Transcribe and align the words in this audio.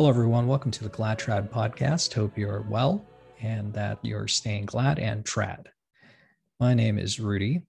Hello, 0.00 0.08
everyone. 0.08 0.46
Welcome 0.46 0.70
to 0.70 0.82
the 0.82 0.88
Glad 0.88 1.18
Trad 1.18 1.50
podcast. 1.50 2.14
Hope 2.14 2.38
you're 2.38 2.64
well 2.70 3.04
and 3.42 3.70
that 3.74 3.98
you're 4.00 4.28
staying 4.28 4.64
glad 4.64 4.98
and 4.98 5.22
trad. 5.26 5.66
My 6.58 6.72
name 6.72 6.98
is 6.98 7.20
Rudy. 7.20 7.66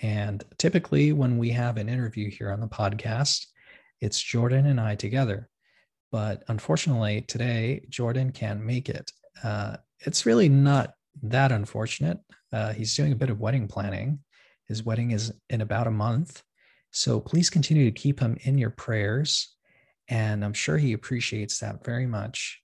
And 0.00 0.44
typically, 0.56 1.10
when 1.12 1.36
we 1.36 1.50
have 1.50 1.76
an 1.76 1.88
interview 1.88 2.30
here 2.30 2.52
on 2.52 2.60
the 2.60 2.68
podcast, 2.68 3.46
it's 4.00 4.22
Jordan 4.22 4.66
and 4.66 4.80
I 4.80 4.94
together. 4.94 5.48
But 6.12 6.44
unfortunately, 6.46 7.22
today, 7.22 7.84
Jordan 7.88 8.30
can't 8.30 8.62
make 8.62 8.88
it. 8.88 9.10
Uh, 9.42 9.78
it's 9.98 10.26
really 10.26 10.48
not 10.48 10.94
that 11.24 11.50
unfortunate. 11.50 12.20
Uh, 12.52 12.72
he's 12.72 12.94
doing 12.94 13.10
a 13.10 13.16
bit 13.16 13.30
of 13.30 13.40
wedding 13.40 13.66
planning. 13.66 14.20
His 14.68 14.84
wedding 14.84 15.10
is 15.10 15.32
in 15.50 15.60
about 15.60 15.88
a 15.88 15.90
month. 15.90 16.40
So 16.92 17.18
please 17.18 17.50
continue 17.50 17.84
to 17.86 18.00
keep 18.00 18.20
him 18.20 18.38
in 18.42 18.58
your 18.58 18.70
prayers. 18.70 19.56
And 20.08 20.44
I'm 20.44 20.52
sure 20.52 20.76
he 20.76 20.92
appreciates 20.92 21.58
that 21.60 21.84
very 21.84 22.06
much. 22.06 22.60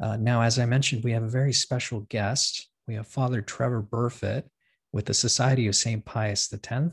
Uh, 0.00 0.16
now, 0.16 0.42
as 0.42 0.58
I 0.58 0.66
mentioned, 0.66 1.04
we 1.04 1.12
have 1.12 1.22
a 1.22 1.28
very 1.28 1.52
special 1.52 2.00
guest. 2.08 2.68
We 2.86 2.94
have 2.94 3.06
Father 3.06 3.42
Trevor 3.42 3.82
Burfitt 3.82 4.44
with 4.92 5.06
the 5.06 5.14
Society 5.14 5.66
of 5.66 5.76
St. 5.76 6.04
Pius 6.04 6.52
X, 6.52 6.70
and 6.70 6.92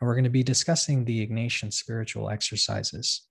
we're 0.00 0.14
going 0.14 0.24
to 0.24 0.30
be 0.30 0.42
discussing 0.42 1.04
the 1.04 1.26
Ignatian 1.26 1.72
spiritual 1.72 2.30
exercises. 2.30 3.26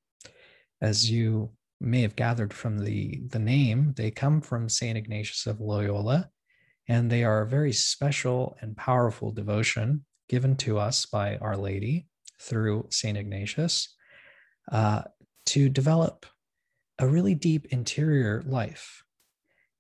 As 0.82 1.10
you 1.10 1.52
may 1.82 2.02
have 2.02 2.16
gathered 2.16 2.54
from 2.54 2.80
the, 2.80 3.22
the 3.30 3.40
name, 3.40 3.94
they 3.96 4.12
come 4.12 4.42
from 4.42 4.70
St. 4.70 4.98
Ignatius 4.98 5.48
of 5.48 5.62
Loyola, 5.62 6.30
and 6.88 7.10
they 7.10 7.24
are 7.24 7.42
a 7.42 7.48
very 7.48 7.74
special 7.74 8.56
and 8.62 8.78
powerful 8.78 9.32
devotion 9.32 10.06
given 10.30 10.56
to 10.58 10.78
us 10.78 11.06
by 11.06 11.38
Our 11.38 11.58
Lady 11.58 12.08
through 12.40 12.88
St. 12.90 13.18
Ignatius 13.18 13.96
uh, 14.72 15.04
to 15.48 15.70
develop 15.70 16.26
a 17.00 17.08
really 17.08 17.36
deep 17.36 17.66
interior 17.68 18.44
life 18.46 19.04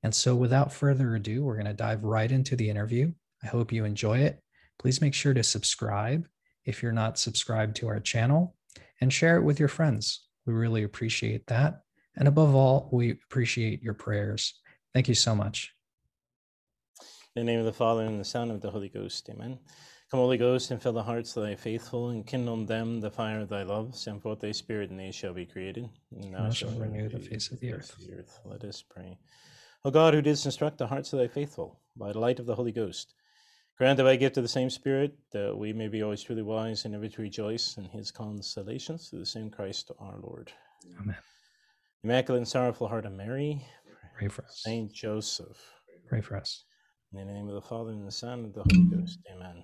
and 0.03 0.13
so, 0.13 0.35
without 0.35 0.71
further 0.71 1.15
ado, 1.15 1.43
we're 1.43 1.55
going 1.55 1.65
to 1.65 1.73
dive 1.73 2.03
right 2.03 2.31
into 2.31 2.55
the 2.55 2.69
interview. 2.69 3.11
I 3.43 3.47
hope 3.47 3.71
you 3.71 3.83
enjoy 3.83 4.19
it. 4.19 4.41
Please 4.79 5.01
make 5.01 5.13
sure 5.13 5.33
to 5.33 5.43
subscribe 5.43 6.27
if 6.65 6.81
you're 6.81 6.91
not 6.91 7.17
subscribed 7.17 7.75
to 7.77 7.87
our 7.87 7.99
channel 7.99 8.55
and 9.01 9.11
share 9.11 9.37
it 9.37 9.43
with 9.43 9.59
your 9.59 9.69
friends. 9.69 10.27
We 10.45 10.53
really 10.53 10.83
appreciate 10.83 11.47
that. 11.47 11.81
And 12.15 12.27
above 12.27 12.55
all, 12.55 12.89
we 12.91 13.11
appreciate 13.11 13.81
your 13.81 13.95
prayers. 13.95 14.53
Thank 14.93 15.07
you 15.07 15.15
so 15.15 15.35
much. 15.35 15.73
In 17.35 17.45
the 17.45 17.51
name 17.51 17.59
of 17.59 17.65
the 17.65 17.73
Father, 17.73 18.05
and 18.05 18.19
the 18.19 18.23
Son, 18.23 18.49
and 18.49 18.61
the 18.61 18.71
Holy 18.71 18.89
Ghost. 18.89 19.29
Amen. 19.29 19.59
Come, 20.09 20.21
Holy 20.21 20.37
Ghost, 20.37 20.71
and 20.71 20.81
fill 20.81 20.93
the 20.93 21.03
hearts 21.03 21.35
of 21.35 21.43
thy 21.43 21.55
faithful, 21.55 22.09
and 22.09 22.25
kindle 22.25 22.53
in 22.53 22.65
them 22.65 23.01
the 23.01 23.11
fire 23.11 23.41
of 23.41 23.49
thy 23.49 23.63
love. 23.63 23.93
Send 23.93 24.21
forth 24.21 24.39
thy 24.39 24.53
Spirit, 24.53 24.89
and 24.89 24.97
they 24.97 25.11
shall 25.11 25.33
be 25.33 25.45
created. 25.45 25.89
And 26.11 26.33
thou 26.33 26.49
shalt 26.49 26.79
renew 26.79 27.09
the 27.09 27.19
face 27.19 27.51
of 27.51 27.59
the 27.59 27.73
earth. 27.73 27.93
The 27.99 28.13
earth. 28.13 28.39
Let 28.45 28.63
us 28.63 28.81
pray. 28.81 29.17
O 29.83 29.91
God, 29.91 30.13
who 30.13 30.21
didst 30.21 30.45
instruct 30.45 30.77
the 30.77 30.87
hearts 30.87 31.11
of 31.11 31.19
thy 31.19 31.27
faithful 31.27 31.81
by 31.97 32.13
the 32.13 32.19
light 32.19 32.39
of 32.39 32.45
the 32.45 32.55
Holy 32.55 32.71
Ghost, 32.71 33.15
grant 33.77 33.97
that 33.97 34.05
by 34.05 34.15
gift 34.15 34.37
of 34.37 34.43
the 34.43 34.47
same 34.47 34.69
Spirit, 34.69 35.13
that 35.33 35.57
we 35.57 35.73
may 35.73 35.89
be 35.89 36.01
always 36.01 36.23
truly 36.23 36.41
wise 36.41 36.85
and 36.85 36.95
ever 36.95 37.09
to 37.09 37.21
rejoice 37.21 37.75
in 37.75 37.83
his 37.83 38.09
consolations 38.09 39.09
through 39.09 39.19
the 39.19 39.25
same 39.25 39.49
Christ 39.49 39.91
our 39.99 40.17
Lord. 40.21 40.53
Amen. 41.01 41.17
Immaculate 42.03 42.39
and 42.39 42.47
sorrowful 42.47 42.87
heart 42.87 43.05
of 43.05 43.11
Mary, 43.11 43.61
pray 44.17 44.29
for 44.29 44.45
us. 44.45 44.61
Saint 44.63 44.93
Joseph, 44.93 45.57
pray 46.07 46.21
for 46.21 46.37
us. 46.37 46.63
In 47.11 47.27
the 47.27 47.33
name 47.33 47.49
of 47.49 47.55
the 47.55 47.61
Father 47.61 47.91
and 47.91 48.07
the 48.07 48.11
Son 48.11 48.45
and 48.45 48.53
the 48.53 48.63
Holy 48.63 48.85
Ghost. 48.85 49.19
Amen. 49.33 49.63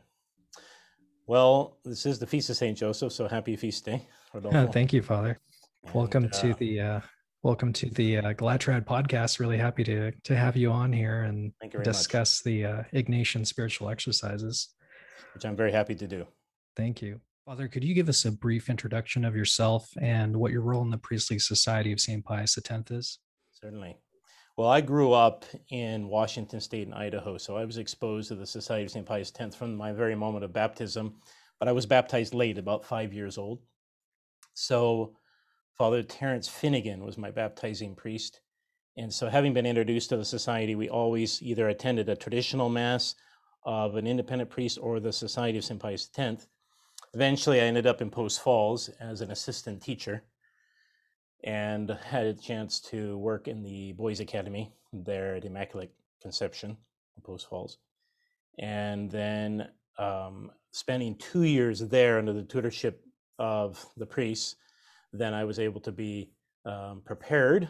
Well, 1.26 1.78
this 1.86 2.06
is 2.06 2.20
the 2.20 2.28
feast 2.28 2.50
of 2.50 2.58
Saint 2.58 2.78
Joseph, 2.78 3.14
so 3.14 3.30
happy 3.30 3.56
feast 3.56 3.86
day. 3.86 4.02
Thank 4.74 4.92
you, 4.92 5.02
Father. 5.02 5.40
And, 5.86 5.94
Welcome 5.94 6.26
uh, 6.26 6.42
to 6.42 6.54
the 6.56 6.82
uh, 6.82 7.00
welcome 7.44 7.72
to 7.74 7.90
the 7.92 8.18
uh, 8.18 8.34
podcast. 8.34 9.40
Really 9.40 9.58
happy 9.58 9.86
to 9.86 10.12
to 10.12 10.36
have 10.36 10.58
you 10.58 10.70
on 10.72 10.92
here 10.92 11.24
and 11.24 11.54
discuss 11.84 12.42
much. 12.42 12.44
the 12.44 12.66
uh, 12.66 12.84
Ignatian 12.94 13.48
spiritual 13.48 13.90
exercises, 13.90 14.76
which 15.34 15.46
I'm 15.46 15.56
very 15.56 15.72
happy 15.72 15.96
to 15.96 16.08
do. 16.08 16.28
Thank 16.76 17.02
you, 17.02 17.22
Father. 17.46 17.70
Could 17.70 17.86
you 17.86 17.94
give 17.94 18.10
us 18.10 18.26
a 18.26 18.32
brief 18.32 18.70
introduction 18.70 19.24
of 19.24 19.34
yourself 19.34 19.90
and 20.02 20.36
what 20.36 20.52
your 20.52 20.62
role 20.62 20.82
in 20.82 20.90
the 20.90 20.98
Priestly 20.98 21.40
Society 21.40 21.94
of 21.94 22.02
St. 22.02 22.26
Pius 22.26 22.58
X 22.58 22.92
is? 22.92 23.20
Certainly. 23.54 23.96
Well, 24.56 24.70
I 24.70 24.82
grew 24.82 25.14
up 25.14 25.46
in 25.72 26.08
Washington 26.08 26.60
State 26.60 26.86
and 26.86 26.94
Idaho, 26.94 27.40
so 27.40 27.58
I 27.58 27.66
was 27.66 27.80
exposed 27.80 28.28
to 28.28 28.36
the 28.36 28.46
Society 28.46 28.84
of 28.84 28.92
St. 28.92 29.06
Pius 29.06 29.34
X 29.38 29.56
from 29.56 29.76
my 29.76 29.92
very 29.92 30.14
moment 30.14 30.46
of 30.46 30.54
baptism, 30.54 31.16
but 31.60 31.68
I 31.68 31.72
was 31.72 31.88
baptized 31.88 32.36
late, 32.36 32.60
about 32.60 32.86
five 32.86 33.14
years 33.14 33.40
old. 33.40 33.62
So 34.54 35.16
Father 35.76 36.04
Terence 36.04 36.48
Finnegan 36.48 37.04
was 37.04 37.18
my 37.18 37.32
baptizing 37.32 37.96
priest. 37.96 38.42
And 38.96 39.12
so, 39.12 39.28
having 39.28 39.56
been 39.56 39.66
introduced 39.66 40.10
to 40.10 40.18
the 40.18 40.26
society, 40.26 40.76
we 40.76 40.88
always 40.88 41.42
either 41.42 41.70
attended 41.70 42.08
a 42.10 42.16
traditional 42.16 42.70
mass 42.70 43.16
of 43.66 43.96
an 43.96 44.06
independent 44.06 44.52
priest 44.52 44.78
or 44.80 45.00
the 45.00 45.12
Society 45.12 45.58
of 45.58 45.66
St. 45.66 45.80
Pius 45.80 46.08
X. 46.16 46.48
Eventually, 47.16 47.60
I 47.60 47.64
ended 47.64 47.88
up 47.88 48.04
in 48.04 48.12
Post 48.12 48.42
Falls 48.42 48.90
as 49.00 49.22
an 49.22 49.32
assistant 49.32 49.82
teacher 49.82 50.26
and 51.44 51.90
had 52.06 52.26
a 52.26 52.34
chance 52.34 52.80
to 52.80 53.18
work 53.18 53.48
in 53.48 53.64
the 53.64 53.94
Boys 53.94 54.20
Academy 54.20 54.74
there 54.92 55.36
at 55.36 55.46
Immaculate 55.46 55.94
Conception 56.22 56.78
in 57.16 57.24
Post 57.24 57.50
Falls. 57.50 57.78
And 58.60 59.10
then 59.12 59.68
um, 59.98 60.52
spending 60.72 61.16
two 61.16 61.44
years 61.44 61.80
there 61.80 62.18
under 62.18 62.34
the 62.34 62.44
tutorship 62.44 62.96
of 63.40 63.86
the 63.98 64.06
priests 64.06 64.56
then 65.14 65.34
I 65.34 65.46
was 65.46 65.60
able 65.60 65.80
to 65.82 65.92
be 65.92 66.32
um, 66.66 67.02
prepared 67.06 67.70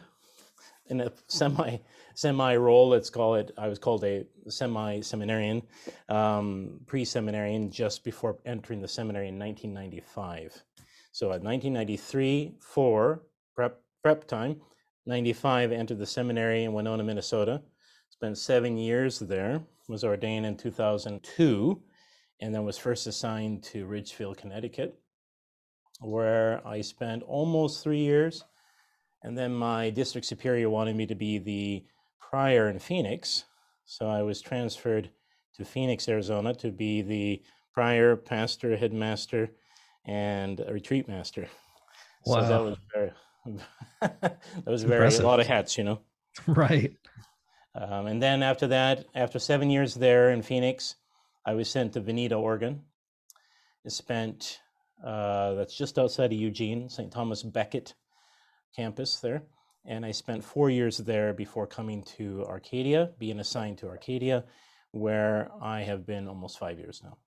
in 0.88 1.01
a 1.01 1.12
semi 1.28 1.78
semi 2.16 2.56
role. 2.56 2.89
Let's 2.89 3.09
call 3.09 3.35
it. 3.35 3.51
I 3.57 3.67
was 3.67 3.78
called 3.78 4.03
a 4.06 4.25
semi 4.47 5.01
seminarian, 5.01 5.62
um, 6.09 6.79
pre 6.88 7.06
seminarian, 7.06 7.69
just 7.69 8.03
before 8.03 8.39
entering 8.45 8.81
the 8.81 8.88
seminary 8.88 9.28
in 9.28 9.38
1995. 9.38 10.63
So 11.12 11.28
at 11.28 11.44
1993, 11.44 12.56
four 12.59 13.23
prep 13.56 13.81
prep 14.03 14.28
time. 14.28 14.62
95 15.06 15.72
entered 15.72 16.00
the 16.00 16.06
seminary 16.06 16.64
in 16.64 16.74
Winona, 16.74 17.03
Minnesota. 17.03 17.62
Spent 18.09 18.38
seven 18.38 18.78
years 18.78 19.19
there. 19.19 19.62
Was 19.90 20.06
ordained 20.06 20.46
in 20.46 20.56
2002, 20.56 21.81
and 22.40 22.56
then 22.56 22.63
was 22.63 22.78
first 22.78 23.06
assigned 23.06 23.63
to 23.63 23.86
Ridgefield, 23.86 24.38
Connecticut 24.38 24.97
where 26.03 26.66
I 26.68 26.81
spent 26.81 27.24
almost 27.24 27.84
three 27.84 28.00
years. 28.00 28.44
And 29.24 29.38
then 29.38 29.53
my 29.53 29.90
district 29.90 30.28
superior 30.28 30.69
wanted 30.69 30.96
me 30.96 31.06
to 31.06 31.16
be 31.16 31.38
the 31.38 31.86
prior 32.19 32.69
in 32.69 32.80
Phoenix. 32.80 33.46
So 33.86 34.08
I 34.09 34.22
was 34.22 34.42
transferred 34.42 35.09
to 35.56 35.66
Phoenix, 35.66 36.08
Arizona 36.09 36.53
to 36.56 36.72
be 36.72 37.02
the 37.02 37.42
prior, 37.74 38.16
pastor, 38.16 38.75
headmaster, 38.75 39.50
and 40.06 40.62
retreat 40.69 41.08
master. 41.08 41.47
Wow. 42.25 42.42
So 42.42 42.47
that 42.47 42.62
was 42.62 42.78
very, 42.94 43.12
that 44.02 44.40
was 44.66 44.84
very, 44.84 44.98
Impressive. 44.98 45.24
a 45.24 45.28
lot 45.28 45.40
of 45.40 45.48
hats, 45.48 45.78
you 45.78 45.84
know? 45.84 46.00
Right. 46.48 46.94
Um, 47.76 48.08
and 48.08 48.22
then 48.22 48.44
after 48.44 48.68
that, 48.68 49.06
after 49.16 49.40
seven 49.40 49.70
years 49.70 49.96
there 49.96 50.31
in 50.31 50.42
Phoenix, 50.42 50.96
I 51.46 51.54
was 51.54 51.70
sent 51.70 51.94
to 51.94 52.02
Veneta, 52.02 52.40
Oregon. 52.40 52.81
I 53.86 53.90
spent 53.90 54.59
uh, 55.04 55.54
that's 55.56 55.76
just 55.76 56.00
outside 56.00 56.31
of 56.31 56.40
Eugene, 56.40 56.90
St. 56.90 57.12
Thomas 57.12 57.44
Becket 57.44 57.94
campus 58.76 59.18
there. 59.18 59.44
And 59.86 60.06
I 60.06 60.12
spent 60.12 60.44
four 60.44 60.69
years 60.69 60.98
there 60.98 61.34
before 61.34 61.68
coming 61.68 62.04
to 62.18 62.46
Arcadia, 62.48 63.12
being 63.19 63.39
assigned 63.39 63.80
to 63.80 63.89
Arcadia, 63.89 64.46
where 64.92 65.51
I 65.62 65.81
have 65.81 66.06
been 66.06 66.28
almost 66.28 66.57
five 66.57 66.80
years 66.80 67.01
now. 67.04 67.18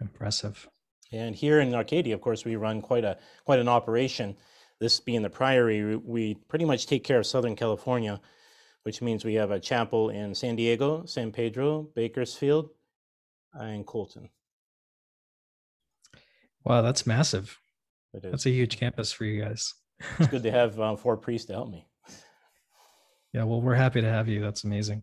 Impressive. 0.00 0.68
And 1.12 1.34
here 1.34 1.60
in 1.60 1.74
Arcadia, 1.74 2.14
of 2.14 2.22
course, 2.22 2.44
we 2.44 2.56
run 2.56 2.80
quite 2.80 3.04
a 3.04 3.18
quite 3.44 3.58
an 3.58 3.68
operation. 3.68 4.36
This 4.84 5.00
being 5.00 5.22
the 5.22 5.30
priory, 5.30 5.96
we 5.96 6.34
pretty 6.34 6.66
much 6.66 6.86
take 6.86 7.04
care 7.04 7.18
of 7.18 7.24
Southern 7.24 7.56
California, 7.56 8.20
which 8.82 9.00
means 9.00 9.24
we 9.24 9.32
have 9.32 9.50
a 9.50 9.58
chapel 9.58 10.10
in 10.10 10.34
San 10.34 10.56
Diego, 10.56 11.06
San 11.06 11.32
Pedro, 11.32 11.88
Bakersfield, 11.94 12.68
and 13.54 13.86
Colton. 13.86 14.28
Wow, 16.64 16.82
that's 16.82 17.06
massive. 17.06 17.58
It 18.12 18.26
is. 18.26 18.30
That's 18.30 18.44
a 18.44 18.50
huge 18.50 18.78
campus 18.78 19.10
for 19.10 19.24
you 19.24 19.42
guys. 19.42 19.72
it's 20.18 20.28
good 20.28 20.42
to 20.42 20.50
have 20.50 20.78
um, 20.78 20.98
four 20.98 21.16
priests 21.16 21.46
to 21.46 21.54
help 21.54 21.70
me. 21.70 21.88
Yeah, 23.32 23.44
well, 23.44 23.62
we're 23.62 23.74
happy 23.74 24.00
to 24.02 24.08
have 24.08 24.28
you. 24.28 24.40
That's 24.40 24.62
amazing. 24.64 25.02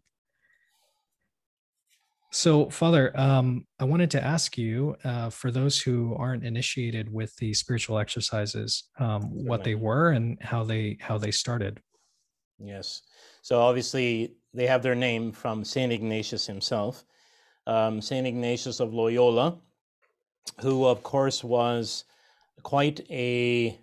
So, 2.31 2.69
Father, 2.69 3.12
um, 3.19 3.66
I 3.80 3.83
wanted 3.83 4.10
to 4.12 4.24
ask 4.24 4.57
you 4.57 4.95
uh, 5.04 5.30
for 5.30 5.51
those 5.51 5.81
who 5.81 6.16
aren't 6.16 6.45
initiated 6.45 7.12
with 7.12 7.36
the 7.38 7.54
spiritual 7.54 8.00
exercises, 8.00 8.86
um, 9.00 9.24
what 9.24 9.66
they 9.66 9.75
were 9.75 10.12
and 10.12 10.42
how 10.42 10.63
they 10.63 10.98
how 11.01 11.18
they 11.18 11.31
started. 11.31 11.81
Yes. 12.57 13.01
So 13.42 13.60
obviously, 13.60 14.36
they 14.54 14.68
have 14.68 14.81
their 14.81 14.95
name 14.95 15.31
from 15.31 15.66
Saint 15.66 15.92
Ignatius 15.92 16.48
himself. 16.48 17.04
Um, 17.68 18.01
Saint 18.01 18.25
Ignatius 18.25 18.80
of 18.80 18.94
Loyola 18.94 19.60
who, 20.60 20.86
of 20.86 21.04
course, 21.04 21.44
was 21.44 22.04
quite 22.63 23.01
a 23.10 23.80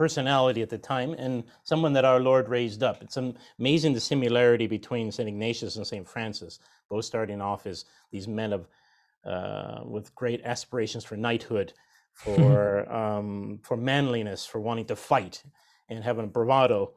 personality 0.00 0.62
at 0.62 0.70
the 0.70 0.78
time 0.78 1.12
and 1.18 1.44
someone 1.62 1.92
that 1.92 2.06
our 2.06 2.20
Lord 2.20 2.48
raised 2.48 2.82
up. 2.82 3.02
It's 3.02 3.18
amazing 3.58 3.92
the 3.92 4.00
similarity 4.00 4.66
between 4.66 5.12
St. 5.12 5.28
Ignatius 5.28 5.76
and 5.76 5.86
St. 5.86 6.08
Francis, 6.08 6.58
both 6.88 7.04
starting 7.04 7.42
off 7.42 7.66
as 7.66 7.84
these 8.10 8.26
men 8.26 8.54
of 8.54 8.66
uh, 9.26 9.82
with 9.84 10.14
great 10.14 10.40
aspirations 10.42 11.04
for 11.04 11.18
knighthood, 11.18 11.74
for 12.14 12.90
um, 12.90 13.60
for 13.62 13.76
manliness, 13.76 14.46
for 14.46 14.58
wanting 14.58 14.86
to 14.86 14.96
fight 14.96 15.42
and 15.90 16.02
having 16.02 16.30
bravado. 16.30 16.94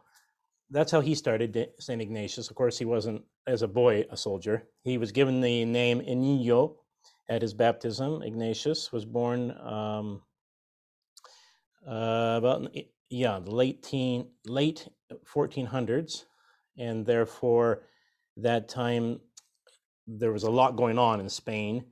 That's 0.70 0.94
how 0.94 1.02
he 1.02 1.14
started 1.14 1.72
St. 1.80 2.02
Ignatius. 2.02 2.50
Of 2.50 2.56
course, 2.56 2.78
he 2.78 2.86
wasn't 2.86 3.22
as 3.46 3.64
a 3.64 3.68
boy 3.68 4.06
a 4.12 4.16
soldier. 4.16 4.64
He 4.86 4.98
was 4.98 5.12
given 5.12 5.42
the 5.42 5.66
name 5.66 6.00
Inigo 6.00 6.78
at 7.28 7.42
his 7.42 7.54
baptism. 7.54 8.24
Ignatius 8.24 8.94
was 8.94 9.04
born 9.04 9.52
um, 9.60 10.22
uh, 11.88 12.36
about 12.38 12.76
yeah 13.10 13.40
the 13.40 13.52
late 13.52 13.84
teen 13.84 14.28
late 14.46 14.88
1400s, 15.26 16.26
and 16.78 17.06
therefore 17.06 17.84
that 18.38 18.70
time 18.70 19.20
there 20.08 20.32
was 20.32 20.44
a 20.44 20.52
lot 20.52 20.76
going 20.76 20.98
on 20.98 21.20
in 21.20 21.30
Spain, 21.30 21.86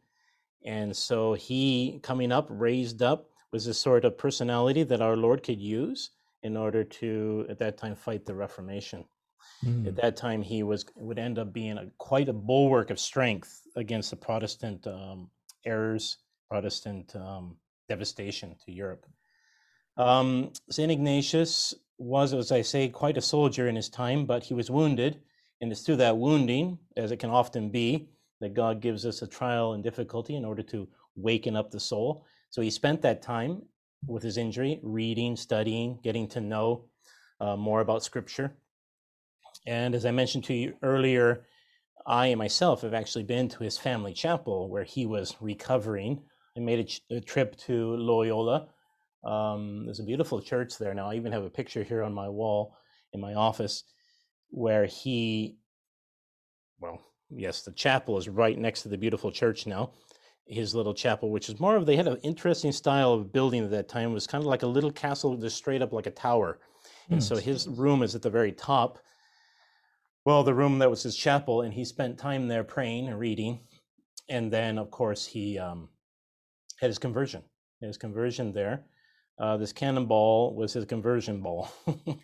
and 0.65 0.95
so 0.95 1.33
he 1.33 1.99
coming 2.03 2.31
up 2.31 2.47
raised 2.49 3.01
up 3.01 3.29
was 3.51 3.67
a 3.67 3.73
sort 3.73 4.05
of 4.05 4.17
personality 4.17 4.83
that 4.83 5.01
our 5.01 5.17
Lord 5.17 5.43
could 5.43 5.59
use 5.59 6.11
in 6.43 6.57
order 6.57 6.83
to 6.83 7.45
at 7.49 7.59
that 7.59 7.77
time 7.77 7.95
fight 7.95 8.25
the 8.25 8.33
Reformation. 8.33 9.05
Mm. 9.63 9.87
At 9.87 9.95
that 9.97 10.15
time, 10.15 10.41
he 10.41 10.63
was 10.63 10.85
would 10.95 11.19
end 11.19 11.37
up 11.37 11.53
being 11.53 11.77
a, 11.77 11.87
quite 11.97 12.29
a 12.29 12.33
bulwark 12.33 12.89
of 12.89 12.99
strength 12.99 13.61
against 13.75 14.09
the 14.09 14.15
Protestant 14.15 14.87
um, 14.87 15.29
errors, 15.65 16.17
Protestant 16.49 17.15
um, 17.15 17.57
devastation 17.87 18.55
to 18.65 18.71
Europe. 18.71 19.05
Um, 19.97 20.51
Saint 20.69 20.91
Ignatius 20.91 21.73
was, 21.97 22.33
as 22.33 22.51
I 22.51 22.61
say, 22.61 22.89
quite 22.89 23.17
a 23.17 23.21
soldier 23.21 23.67
in 23.67 23.75
his 23.75 23.89
time, 23.89 24.25
but 24.25 24.43
he 24.43 24.53
was 24.53 24.71
wounded, 24.71 25.19
and 25.59 25.71
it's 25.71 25.81
through 25.81 25.97
that 25.97 26.17
wounding, 26.17 26.79
as 26.97 27.11
it 27.11 27.17
can 27.17 27.29
often 27.29 27.69
be, 27.69 28.09
that 28.39 28.53
God 28.53 28.81
gives 28.81 29.05
us 29.05 29.21
a 29.21 29.27
trial 29.27 29.73
and 29.73 29.83
difficulty 29.83 30.35
in 30.35 30.45
order 30.45 30.63
to 30.63 30.87
waken 31.15 31.55
up 31.55 31.69
the 31.69 31.79
soul. 31.79 32.25
So 32.49 32.61
he 32.61 32.71
spent 32.71 33.01
that 33.01 33.21
time 33.21 33.61
with 34.07 34.23
his 34.23 34.37
injury, 34.37 34.79
reading, 34.81 35.35
studying, 35.35 35.99
getting 36.03 36.27
to 36.29 36.41
know 36.41 36.85
uh, 37.39 37.55
more 37.55 37.81
about 37.81 38.03
Scripture. 38.03 38.55
And 39.67 39.93
as 39.93 40.05
I 40.05 40.11
mentioned 40.11 40.45
to 40.45 40.53
you 40.53 40.73
earlier, 40.81 41.45
I 42.07 42.27
and 42.27 42.39
myself 42.39 42.81
have 42.81 42.95
actually 42.95 43.25
been 43.25 43.47
to 43.49 43.63
his 43.63 43.77
family 43.77 44.13
chapel 44.13 44.69
where 44.69 44.83
he 44.83 45.05
was 45.05 45.35
recovering. 45.39 46.23
I 46.57 46.61
made 46.61 46.79
a, 46.79 46.83
ch- 46.83 47.01
a 47.11 47.19
trip 47.19 47.55
to 47.57 47.95
Loyola. 47.95 48.69
Um, 49.23 49.85
there's 49.85 49.99
a 49.99 50.03
beautiful 50.03 50.41
church 50.41 50.77
there 50.77 50.93
now. 50.93 51.09
I 51.09 51.15
even 51.15 51.31
have 51.31 51.43
a 51.43 51.49
picture 51.49 51.83
here 51.83 52.03
on 52.03 52.13
my 52.13 52.27
wall 52.27 52.75
in 53.13 53.21
my 53.21 53.33
office 53.33 53.83
where 54.49 54.85
he, 54.85 55.57
well, 56.79 56.99
yes, 57.29 57.61
the 57.61 57.71
chapel 57.71 58.17
is 58.17 58.27
right 58.27 58.57
next 58.57 58.81
to 58.83 58.89
the 58.89 58.97
beautiful 58.97 59.31
church 59.31 59.67
now. 59.67 59.91
His 60.47 60.75
little 60.75 60.93
chapel, 60.93 61.29
which 61.29 61.49
is 61.49 61.59
more 61.59 61.75
of, 61.75 61.85
they 61.85 61.95
had 61.95 62.07
an 62.07 62.17
interesting 62.23 62.71
style 62.71 63.13
of 63.13 63.31
building 63.31 63.63
at 63.63 63.71
that 63.71 63.87
time. 63.87 64.11
It 64.11 64.15
was 64.15 64.27
kind 64.27 64.41
of 64.41 64.47
like 64.47 64.63
a 64.63 64.67
little 64.67 64.91
castle, 64.91 65.37
just 65.37 65.55
straight 65.55 65.81
up 65.81 65.93
like 65.93 66.07
a 66.07 66.11
tower. 66.11 66.59
And 67.09 67.19
mm. 67.19 67.23
so 67.23 67.35
his 67.35 67.67
room 67.67 68.03
is 68.03 68.15
at 68.15 68.21
the 68.21 68.29
very 68.29 68.51
top 68.51 68.97
well, 70.23 70.43
the 70.43 70.53
room 70.53 70.79
that 70.79 70.89
was 70.89 71.01
his 71.03 71.15
chapel, 71.15 71.61
and 71.61 71.73
he 71.73 71.83
spent 71.83 72.17
time 72.17 72.47
there 72.47 72.63
praying 72.63 73.07
and 73.07 73.17
reading. 73.17 73.59
And 74.29 74.51
then, 74.51 74.77
of 74.77 74.91
course, 74.91 75.25
he 75.25 75.57
um, 75.57 75.89
had 76.79 76.87
his 76.89 76.99
conversion. 76.99 77.43
His 77.81 77.97
conversion 77.97 78.53
there. 78.53 78.85
Uh, 79.41 79.57
this 79.57 79.73
cannonball 79.73 80.53
was 80.53 80.71
his 80.71 80.85
conversion 80.85 81.41
ball. 81.41 81.67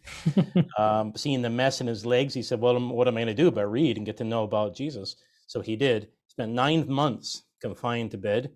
um, 0.78 1.14
seeing 1.16 1.42
the 1.42 1.50
mess 1.50 1.82
in 1.82 1.88
his 1.88 2.06
legs, 2.06 2.32
he 2.32 2.44
said, 2.44 2.62
"Well, 2.62 2.80
what 2.90 3.08
am 3.08 3.18
I 3.18 3.22
going 3.22 3.36
to 3.36 3.44
do 3.44 3.50
but 3.50 3.66
read 3.66 3.98
and 3.98 4.06
get 4.06 4.18
to 4.18 4.24
know 4.24 4.44
about 4.44 4.76
Jesus?" 4.76 5.16
So 5.48 5.60
he 5.60 5.76
did. 5.76 6.10
Spent 6.28 6.52
nine 6.52 6.88
months 6.88 7.42
confined 7.60 8.12
to 8.12 8.20
bed 8.20 8.52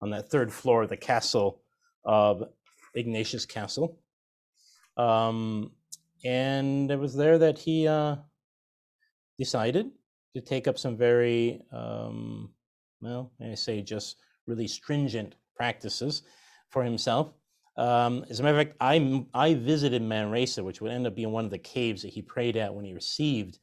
on 0.00 0.08
that 0.10 0.30
third 0.30 0.50
floor 0.50 0.84
of 0.84 0.88
the 0.88 0.96
castle 0.96 1.60
of 2.06 2.42
Ignatius 2.94 3.44
Castle. 3.44 3.98
Um, 4.96 5.72
and 6.24 6.90
it 6.90 6.98
was 6.98 7.14
there 7.14 7.36
that 7.36 7.58
he 7.58 7.86
uh, 7.86 8.16
decided 9.38 9.90
to 10.34 10.40
take 10.40 10.66
up 10.66 10.78
some 10.78 10.96
very, 10.96 11.60
um, 11.70 12.50
well, 13.02 13.30
I 13.42 13.54
say 13.56 13.82
just 13.82 14.16
really 14.46 14.68
stringent 14.68 15.34
practices 15.54 16.22
for 16.70 16.82
himself. 16.82 17.34
Um, 17.78 18.24
as 18.30 18.40
a 18.40 18.42
matter 18.42 18.58
of 18.58 18.66
fact, 18.66 18.76
I, 18.80 19.26
I 19.34 19.54
visited 19.54 20.02
Manresa, 20.02 20.64
which 20.64 20.80
would 20.80 20.92
end 20.92 21.06
up 21.06 21.14
being 21.14 21.32
one 21.32 21.44
of 21.44 21.50
the 21.50 21.58
caves 21.58 22.02
that 22.02 22.12
he 22.12 22.22
prayed 22.22 22.56
at 22.56 22.74
when 22.74 22.84
he 22.84 22.94
received 22.94 23.58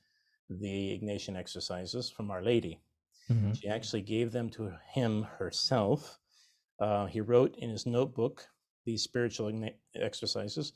the 0.49 0.99
Ignatian 0.99 1.35
exercises 1.35 2.11
from 2.11 2.29
Our 2.29 2.43
Lady. 2.43 2.79
Mm-hmm. 3.31 3.53
She 3.53 3.69
actually 3.69 4.01
gave 4.01 4.31
them 4.31 4.49
to 4.51 4.73
him 4.93 5.23
herself. 5.39 6.19
Uh, 6.79 7.05
he 7.07 7.21
wrote 7.21 7.55
in 7.57 7.69
his 7.69 7.85
notebook 7.85 8.45
these 8.85 9.01
spiritual 9.01 9.51
exercises. 9.95 10.73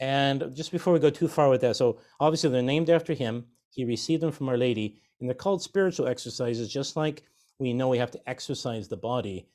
And 0.00 0.54
just 0.54 0.72
before 0.72 0.92
we 0.92 0.98
go 0.98 1.10
too 1.10 1.28
far 1.28 1.48
with 1.48 1.60
that, 1.60 1.76
so 1.76 2.00
obviously 2.18 2.50
they're 2.50 2.62
named 2.62 2.90
after 2.90 3.12
him. 3.12 3.44
He 3.70 3.84
received 3.84 4.22
them 4.22 4.32
from 4.32 4.48
Our 4.48 4.56
Lady, 4.56 5.00
and 5.20 5.28
they're 5.28 5.34
called 5.34 5.62
spiritual 5.62 6.08
exercises, 6.08 6.72
just 6.72 6.96
like 6.96 7.22
we 7.58 7.72
know 7.72 7.88
we 7.88 7.98
have 7.98 8.10
to 8.12 8.28
exercise 8.28 8.88
the 8.88 8.96
body. 8.96 9.46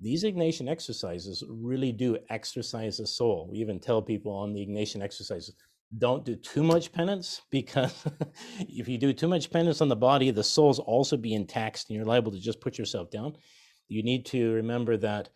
These 0.00 0.24
Ignatian 0.24 0.68
exercises 0.68 1.44
really 1.48 1.92
do 1.92 2.18
exercise 2.28 2.98
the 2.98 3.06
soul. 3.06 3.48
We 3.50 3.58
even 3.58 3.78
tell 3.78 4.02
people 4.02 4.32
on 4.32 4.52
the 4.52 4.66
Ignatian 4.66 5.02
exercises 5.02 5.54
don't 5.98 6.24
do 6.24 6.34
too 6.36 6.62
much 6.62 6.92
penance 6.92 7.42
because 7.50 7.92
if 8.60 8.88
you 8.88 8.98
do 8.98 9.12
too 9.12 9.28
much 9.28 9.50
penance 9.50 9.80
on 9.80 9.88
the 9.88 9.96
body, 9.96 10.30
the 10.30 10.42
soul's 10.42 10.78
also 10.78 11.16
being 11.16 11.46
taxed 11.46 11.88
and 11.88 11.96
you're 11.96 12.06
liable 12.06 12.32
to 12.32 12.40
just 12.40 12.60
put 12.60 12.78
yourself 12.78 13.10
down. 13.10 13.36
You 13.88 14.02
need 14.02 14.26
to 14.26 14.52
remember 14.52 14.96
that 14.98 15.28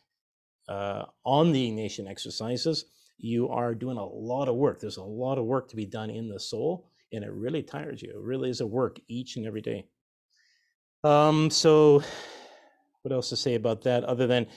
uh, 0.69 1.05
on 1.25 1.53
the 1.53 1.71
Ignatian 1.71 2.09
exercises, 2.09 2.87
you 3.19 3.49
are 3.49 3.75
doing 3.75 3.99
a 3.99 4.05
lot 4.05 4.49
of 4.49 4.57
work. 4.57 4.81
There's 4.81 4.97
a 4.97 5.03
lot 5.03 5.39
of 5.39 5.45
work 5.45 5.69
to 5.69 5.77
be 5.77 5.87
done 5.87 6.11
in 6.11 6.29
the 6.29 6.41
soul 6.41 6.91
and 7.13 7.25
it 7.25 7.33
really 7.33 7.63
tires 7.63 8.03
you. 8.03 8.11
It 8.11 8.21
really 8.21 8.51
is 8.51 8.61
a 8.61 8.67
work 8.67 8.99
each 9.09 9.37
and 9.37 9.47
every 9.47 9.63
day. 9.63 9.87
Um, 11.05 11.51
so, 11.51 12.03
what 13.07 13.15
else 13.15 13.29
to 13.29 13.37
say 13.37 13.55
about 13.55 13.83
that 13.83 14.03
other 14.03 14.27
than 14.27 14.49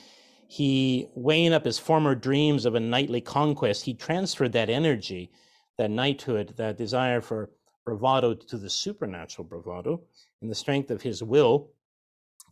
he 0.48 1.08
weighing 1.14 1.54
up 1.54 1.66
his 1.66 1.78
former 1.78 2.16
dreams 2.16 2.66
of 2.66 2.74
a 2.74 2.80
knightly 2.80 3.22
conquest, 3.22 3.86
he 3.86 3.94
transferred 3.94 4.54
that 4.54 4.72
energy, 4.72 5.30
that 5.78 5.92
knighthood, 5.92 6.56
that 6.58 6.76
desire 6.76 7.22
for 7.22 7.52
bravado 7.86 8.34
to 8.34 8.58
the 8.58 8.70
supernatural 8.70 9.48
bravado, 9.48 10.02
and 10.42 10.50
the 10.50 10.56
strength 10.56 10.90
of 10.90 11.00
his 11.00 11.22
will 11.22 11.70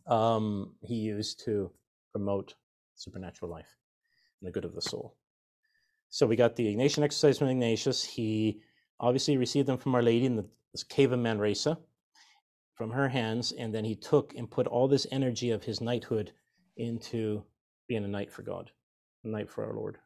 um, 0.06 0.72
he 0.82 0.94
used 0.94 1.44
to 1.44 1.68
promote 2.12 2.54
supernatural 2.94 3.50
life 3.50 3.74
and 4.40 4.46
the 4.46 4.52
good 4.52 4.64
of 4.64 4.76
the 4.76 4.80
soul. 4.80 5.16
So 6.10 6.28
we 6.28 6.36
got 6.36 6.54
the 6.54 6.72
Ignatian 6.72 7.02
exercise 7.02 7.38
from 7.38 7.48
Ignatius. 7.48 8.04
He 8.04 8.60
obviously 9.00 9.36
received 9.36 9.66
them 9.66 9.78
from 9.78 9.96
Our 9.96 10.02
Lady 10.02 10.26
in 10.26 10.36
the 10.36 10.46
cave 10.88 11.10
of 11.10 11.18
Manresa 11.18 11.76
from 12.78 12.90
her 12.92 13.08
hands, 13.08 13.50
and 13.58 13.74
then 13.74 13.84
he 13.84 13.96
took 13.96 14.32
and 14.36 14.48
put 14.48 14.68
all 14.68 14.86
this 14.86 15.06
energy 15.10 15.50
of 15.50 15.64
his 15.64 15.80
knighthood 15.80 16.30
into 16.76 17.42
being 17.88 18.04
a 18.04 18.08
knight 18.08 18.30
for 18.30 18.42
God, 18.42 18.70
a 19.24 19.28
knight 19.28 19.50
for 19.50 19.66
our 19.66 19.74
Lord. 19.74 19.98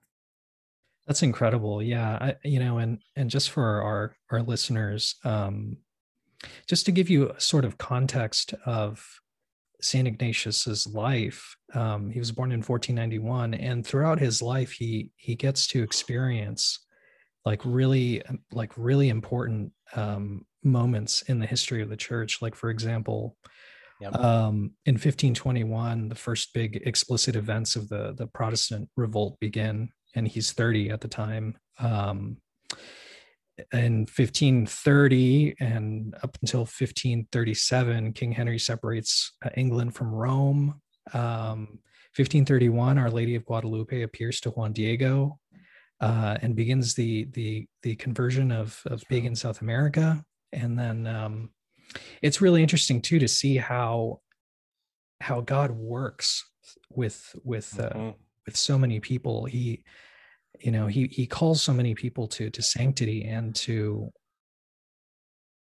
That's 1.06 1.22
incredible. 1.22 1.82
Yeah, 1.82 2.16
I, 2.20 2.36
you 2.42 2.58
know, 2.58 2.78
and 2.78 2.98
and 3.14 3.28
just 3.28 3.50
for 3.50 3.82
our 3.82 4.16
our 4.30 4.40
listeners, 4.40 5.16
um, 5.22 5.76
just 6.66 6.86
to 6.86 6.92
give 6.92 7.10
you 7.10 7.28
a 7.28 7.40
sort 7.40 7.66
of 7.66 7.76
context 7.76 8.54
of 8.64 9.20
Saint 9.82 10.08
Ignatius's 10.08 10.86
life, 10.86 11.56
um, 11.74 12.08
he 12.08 12.20
was 12.20 12.32
born 12.32 12.52
in 12.52 12.60
1491, 12.60 13.52
and 13.52 13.86
throughout 13.86 14.18
his 14.18 14.40
life, 14.40 14.72
he 14.72 15.10
he 15.16 15.34
gets 15.34 15.66
to 15.68 15.82
experience 15.82 16.78
like 17.44 17.60
really 17.64 18.22
like 18.52 18.72
really 18.76 19.10
important 19.10 19.72
um, 19.94 20.44
moments 20.62 21.22
in 21.22 21.38
the 21.38 21.46
history 21.46 21.82
of 21.82 21.88
the 21.88 21.96
church. 21.96 22.40
Like 22.42 22.54
for 22.54 22.70
example 22.70 23.36
yep. 24.00 24.14
um, 24.16 24.72
in 24.86 24.94
1521 24.94 26.08
the 26.08 26.14
first 26.14 26.52
big 26.54 26.82
explicit 26.84 27.36
events 27.36 27.76
of 27.76 27.88
the 27.88 28.14
the 28.16 28.26
protestant 28.26 28.88
revolt 28.96 29.38
begin 29.40 29.90
and 30.14 30.28
he's 30.28 30.52
30 30.52 30.90
at 30.90 31.00
the 31.00 31.08
time. 31.08 31.56
Um, 31.78 32.36
in 33.72 34.00
1530 34.00 35.54
and 35.60 36.14
up 36.22 36.36
until 36.40 36.60
1537 36.60 38.12
king 38.14 38.32
henry 38.32 38.58
separates 38.58 39.36
uh, 39.44 39.50
england 39.56 39.94
from 39.94 40.08
rome. 40.08 40.80
1531 41.12 42.98
um, 42.98 43.04
our 43.04 43.10
lady 43.10 43.34
of 43.34 43.44
guadalupe 43.44 44.02
appears 44.02 44.40
to 44.40 44.50
juan 44.50 44.72
diego 44.72 45.38
uh, 46.02 46.36
and 46.42 46.56
begins 46.56 46.94
the 46.94 47.24
the 47.32 47.66
the 47.82 47.94
conversion 47.94 48.50
of 48.50 48.82
of 48.86 49.04
pagan 49.08 49.36
South 49.36 49.62
America, 49.62 50.22
and 50.52 50.76
then 50.78 51.06
um, 51.06 51.50
it's 52.20 52.40
really 52.40 52.60
interesting 52.60 53.00
too 53.00 53.20
to 53.20 53.28
see 53.28 53.56
how 53.56 54.20
how 55.20 55.40
God 55.40 55.70
works 55.70 56.44
with 56.90 57.34
with 57.44 57.78
uh, 57.78 57.90
mm-hmm. 57.90 58.10
with 58.44 58.56
so 58.56 58.76
many 58.76 58.98
people. 58.98 59.44
He 59.44 59.84
you 60.60 60.72
know 60.72 60.88
he 60.88 61.06
he 61.06 61.24
calls 61.24 61.62
so 61.62 61.72
many 61.72 61.94
people 61.94 62.26
to 62.28 62.50
to 62.50 62.62
sanctity 62.62 63.24
and 63.24 63.54
to 63.54 64.10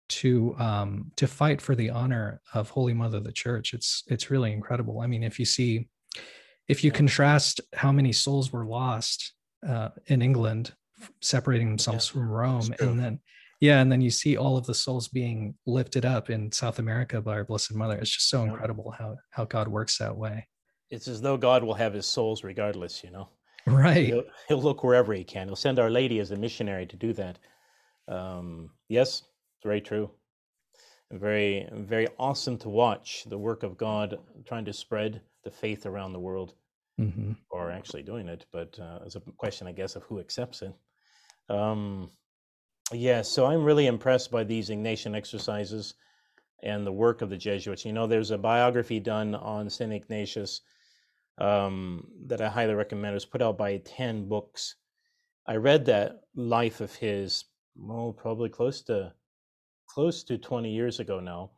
to 0.08 0.54
um 0.58 1.10
to 1.16 1.26
fight 1.26 1.60
for 1.60 1.74
the 1.74 1.90
honor 1.90 2.40
of 2.54 2.70
holy 2.70 2.94
mother 2.94 3.18
the 3.18 3.32
church. 3.32 3.74
It's 3.74 4.04
it's 4.06 4.30
really 4.30 4.52
incredible. 4.52 5.00
I 5.00 5.08
mean 5.08 5.24
if 5.24 5.40
you 5.40 5.44
see 5.44 5.88
if 6.68 6.84
you 6.84 6.92
contrast 6.92 7.60
how 7.74 7.90
many 7.90 8.12
souls 8.12 8.52
were 8.52 8.64
lost 8.64 9.32
uh, 9.66 9.88
in 10.06 10.22
england 10.22 10.74
separating 11.20 11.68
themselves 11.68 12.08
yeah, 12.08 12.12
from 12.12 12.28
rome 12.28 12.74
and 12.80 12.98
then 12.98 13.20
yeah 13.60 13.80
and 13.80 13.90
then 13.90 14.00
you 14.00 14.10
see 14.10 14.36
all 14.36 14.56
of 14.56 14.66
the 14.66 14.74
souls 14.74 15.08
being 15.08 15.54
lifted 15.66 16.04
up 16.04 16.30
in 16.30 16.50
south 16.52 16.78
america 16.78 17.20
by 17.20 17.32
our 17.32 17.44
blessed 17.44 17.74
mother. 17.74 17.96
It's 17.96 18.10
just 18.10 18.28
so 18.28 18.44
incredible 18.44 18.94
how 18.96 19.16
how 19.30 19.44
god 19.44 19.68
works 19.68 19.98
that 19.98 20.16
way. 20.16 20.46
It's 20.90 21.08
as 21.08 21.20
though 21.20 21.36
god 21.36 21.62
will 21.64 21.74
have 21.74 21.94
his 21.94 22.06
souls 22.06 22.44
regardless 22.44 23.02
you 23.02 23.10
know? 23.10 23.28
Right. 23.66 24.06
He'll, 24.06 24.24
he'll 24.48 24.62
look 24.62 24.82
wherever 24.82 25.12
he 25.12 25.24
can. 25.24 25.46
He'll 25.48 25.56
send 25.56 25.78
our 25.78 25.90
lady 25.90 26.20
as 26.20 26.30
a 26.30 26.36
missionary 26.36 26.86
to 26.86 26.96
do 26.96 27.12
that. 27.14 27.38
Um, 28.06 28.70
yes 28.88 29.22
it's 29.56 29.64
very 29.64 29.80
true. 29.80 30.10
Very 31.10 31.68
very 31.72 32.08
awesome 32.18 32.58
to 32.58 32.68
watch 32.68 33.24
the 33.26 33.38
work 33.38 33.62
of 33.62 33.76
god 33.76 34.18
trying 34.46 34.64
to 34.66 34.72
spread 34.72 35.20
the 35.44 35.50
faith 35.50 35.86
around 35.86 36.12
the 36.12 36.20
world 36.20 36.54
mm-hmm. 36.98 37.32
or 37.50 37.70
actually 37.70 38.02
doing 38.02 38.28
it 38.28 38.46
but 38.52 38.78
uh, 38.80 38.98
it's 39.04 39.16
a 39.16 39.20
question 39.36 39.66
i 39.66 39.72
guess 39.72 39.96
of 39.96 40.02
who 40.04 40.20
accepts 40.20 40.62
it. 40.62 40.74
Um, 41.48 42.10
yeah 42.92 43.22
so 43.22 43.46
i'm 43.46 43.64
really 43.64 43.86
impressed 43.86 44.30
by 44.30 44.44
these 44.44 44.70
ignatian 44.70 45.14
exercises 45.14 45.94
and 46.62 46.86
the 46.86 46.92
work 46.92 47.22
of 47.22 47.30
the 47.30 47.36
jesuits. 47.36 47.84
You 47.84 47.92
know 47.92 48.06
there's 48.06 48.30
a 48.30 48.38
biography 48.38 49.00
done 49.00 49.34
on 49.34 49.70
st 49.70 49.92
ignatius 49.92 50.62
um, 51.38 52.06
that 52.26 52.40
i 52.40 52.48
highly 52.48 52.74
recommend. 52.74 53.12
It 53.12 53.14
was 53.14 53.24
put 53.24 53.42
out 53.42 53.56
by 53.56 53.78
TAN 53.78 54.28
Books. 54.28 54.76
I 55.46 55.56
read 55.56 55.86
that 55.86 56.22
life 56.34 56.80
of 56.80 56.94
his 56.94 57.44
well 57.76 58.12
probably 58.12 58.48
close 58.48 58.82
to 58.82 59.12
close 59.86 60.22
to 60.24 60.36
20 60.36 60.70
years 60.70 61.00
ago 61.00 61.20
now, 61.20 61.50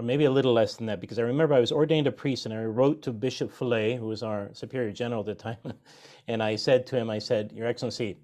or 0.00 0.02
maybe 0.02 0.24
a 0.24 0.30
little 0.30 0.54
less 0.54 0.76
than 0.76 0.86
that, 0.86 0.98
because 0.98 1.18
I 1.18 1.22
remember 1.22 1.54
I 1.54 1.60
was 1.60 1.72
ordained 1.72 2.06
a 2.06 2.12
priest 2.12 2.46
and 2.46 2.54
I 2.54 2.64
wrote 2.64 3.02
to 3.02 3.12
Bishop 3.12 3.52
Fellay, 3.52 3.98
who 3.98 4.06
was 4.06 4.22
our 4.22 4.48
superior 4.54 4.92
general 4.92 5.20
at 5.20 5.26
the 5.26 5.34
time, 5.34 5.58
and 6.28 6.42
I 6.42 6.56
said 6.56 6.86
to 6.86 6.96
him, 6.96 7.10
I 7.10 7.18
said, 7.18 7.52
Your 7.52 7.66
Excellency, 7.66 8.16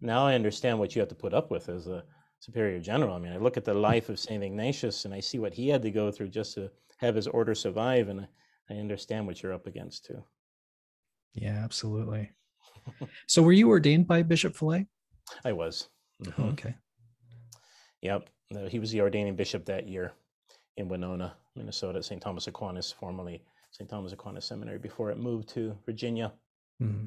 now 0.00 0.26
I 0.26 0.34
understand 0.34 0.80
what 0.80 0.96
you 0.96 1.00
have 1.00 1.08
to 1.10 1.14
put 1.14 1.32
up 1.32 1.48
with 1.48 1.68
as 1.68 1.86
a 1.86 2.02
superior 2.40 2.80
general. 2.80 3.14
I 3.14 3.20
mean, 3.20 3.32
I 3.32 3.36
look 3.36 3.56
at 3.56 3.64
the 3.64 3.72
life 3.72 4.08
of 4.08 4.18
St. 4.18 4.42
Ignatius 4.42 5.04
and 5.04 5.14
I 5.14 5.20
see 5.20 5.38
what 5.38 5.54
he 5.54 5.68
had 5.68 5.82
to 5.82 5.92
go 5.92 6.10
through 6.10 6.30
just 6.30 6.54
to 6.54 6.72
have 6.96 7.14
his 7.14 7.28
order 7.28 7.54
survive, 7.54 8.08
and 8.08 8.26
I 8.68 8.74
understand 8.74 9.24
what 9.24 9.44
you're 9.44 9.54
up 9.54 9.68
against 9.68 10.04
too. 10.04 10.24
Yeah, 11.34 11.60
absolutely. 11.62 12.32
so, 13.28 13.42
were 13.42 13.52
you 13.52 13.68
ordained 13.68 14.08
by 14.08 14.24
Bishop 14.24 14.56
Fellay? 14.56 14.88
I 15.44 15.52
was. 15.52 15.88
Mm-hmm. 16.24 16.42
Okay. 16.42 16.74
Yep, 18.00 18.28
he 18.70 18.80
was 18.80 18.90
the 18.90 19.02
ordaining 19.02 19.36
bishop 19.36 19.64
that 19.66 19.88
year 19.88 20.12
in 20.76 20.88
Winona, 20.88 21.34
Minnesota, 21.54 22.02
St. 22.02 22.20
Thomas 22.20 22.46
Aquinas, 22.46 22.92
formerly 22.92 23.42
St. 23.70 23.88
Thomas 23.88 24.12
Aquinas 24.12 24.44
Seminary, 24.44 24.78
before 24.78 25.10
it 25.10 25.18
moved 25.18 25.48
to 25.50 25.76
Virginia. 25.84 26.32
Mm-hmm. 26.82 27.06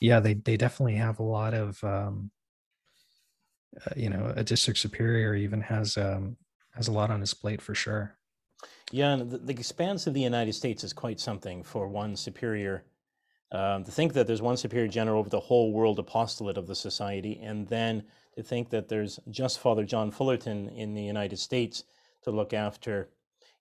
Yeah, 0.00 0.20
they 0.20 0.34
they 0.34 0.56
definitely 0.56 0.96
have 0.96 1.18
a 1.18 1.22
lot 1.22 1.54
of, 1.54 1.82
um, 1.82 2.30
uh, 3.86 3.94
you 3.96 4.10
know, 4.10 4.32
a 4.36 4.44
district 4.44 4.78
superior 4.78 5.34
even 5.34 5.62
has 5.62 5.96
um, 5.96 6.36
has 6.72 6.88
a 6.88 6.92
lot 6.92 7.10
on 7.10 7.20
his 7.20 7.32
plate 7.32 7.62
for 7.62 7.74
sure. 7.74 8.16
Yeah, 8.90 9.14
and 9.14 9.30
the, 9.30 9.38
the 9.38 9.52
expanse 9.52 10.06
of 10.06 10.14
the 10.14 10.20
United 10.20 10.52
States 10.52 10.84
is 10.84 10.92
quite 10.92 11.20
something 11.20 11.62
for 11.62 11.88
one 11.88 12.16
superior 12.16 12.84
um, 13.52 13.84
to 13.84 13.90
think 13.90 14.14
that 14.14 14.26
there's 14.26 14.42
one 14.42 14.56
superior 14.56 14.88
general 14.88 15.20
over 15.20 15.28
the 15.28 15.38
whole 15.38 15.72
world 15.72 15.98
apostolate 15.98 16.56
of 16.56 16.66
the 16.66 16.74
society, 16.74 17.38
and 17.42 17.68
then 17.68 18.02
to 18.34 18.42
think 18.42 18.70
that 18.70 18.88
there's 18.88 19.20
just 19.30 19.60
Father 19.60 19.84
John 19.84 20.10
Fullerton 20.10 20.70
in 20.70 20.94
the 20.94 21.02
United 21.02 21.38
States 21.38 21.84
to 22.22 22.30
look 22.30 22.54
after 22.54 23.10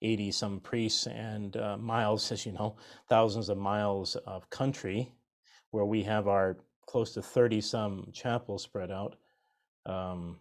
80 0.01 0.31
some 0.31 0.59
priests 0.61 1.07
and 1.07 1.57
uh, 1.57 1.77
miles, 1.77 2.31
as 2.31 2.45
you 2.45 2.53
know, 2.53 2.77
thousands 3.09 3.49
of 3.49 3.57
miles 3.57 4.15
of 4.25 4.49
country 4.49 5.11
where 5.71 5.85
we 5.85 6.03
have 6.03 6.27
our 6.27 6.57
close 6.85 7.13
to 7.13 7.21
30 7.21 7.61
some 7.61 8.09
chapels 8.13 8.63
spread 8.63 8.91
out. 8.91 9.15
Um, 9.85 10.37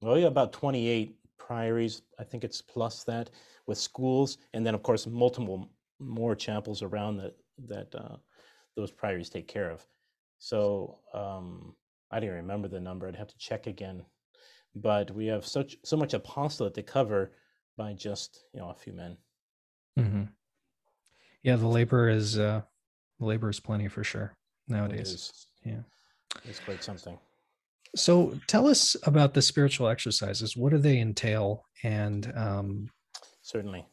well, 0.00 0.18
yeah, 0.18 0.26
about 0.26 0.52
28 0.52 1.16
priories, 1.38 2.02
I 2.18 2.24
think 2.24 2.44
it's 2.44 2.62
plus 2.62 3.04
that, 3.04 3.30
with 3.66 3.78
schools, 3.78 4.38
and 4.54 4.64
then, 4.64 4.74
of 4.74 4.82
course, 4.82 5.06
multiple 5.06 5.68
more 5.98 6.34
chapels 6.34 6.82
around 6.82 7.16
that, 7.16 7.34
that 7.66 7.94
uh, 7.94 8.16
those 8.78 8.92
priories 8.92 9.28
take 9.28 9.48
care 9.48 9.70
of. 9.70 9.84
So 10.38 11.00
um, 11.12 11.74
I 12.12 12.20
didn't 12.20 12.36
remember 12.36 12.68
the 12.68 12.80
number. 12.80 13.08
I'd 13.08 13.16
have 13.16 13.28
to 13.28 13.38
check 13.38 13.66
again. 13.66 14.04
But 14.74 15.10
we 15.10 15.26
have 15.26 15.44
such 15.44 15.76
so 15.84 15.96
much 15.96 16.14
apostolate 16.14 16.74
to 16.74 16.82
cover 16.82 17.32
by 17.76 17.92
just 17.94 18.44
you 18.54 18.60
know 18.60 18.70
a 18.70 18.74
few 18.74 18.92
men. 18.92 19.16
Mm-hmm. 19.98 20.22
Yeah, 21.42 21.56
the 21.56 21.66
labor 21.66 22.08
is 22.08 22.38
uh, 22.38 22.62
the 23.18 23.26
labor 23.26 23.50
is 23.50 23.58
plenty 23.58 23.88
for 23.88 24.04
sure 24.04 24.36
nowadays. 24.68 25.32
Yeah, 25.64 25.80
it's 26.44 26.60
quite 26.60 26.84
something. 26.84 27.18
So 27.96 28.38
tell 28.46 28.68
us 28.68 28.94
about 29.04 29.34
the 29.34 29.42
spiritual 29.42 29.88
exercises. 29.88 30.56
What 30.56 30.70
do 30.70 30.78
they 30.78 31.00
entail? 31.00 31.64
And 31.82 32.30
um... 32.36 32.90
certainly, 33.42 33.86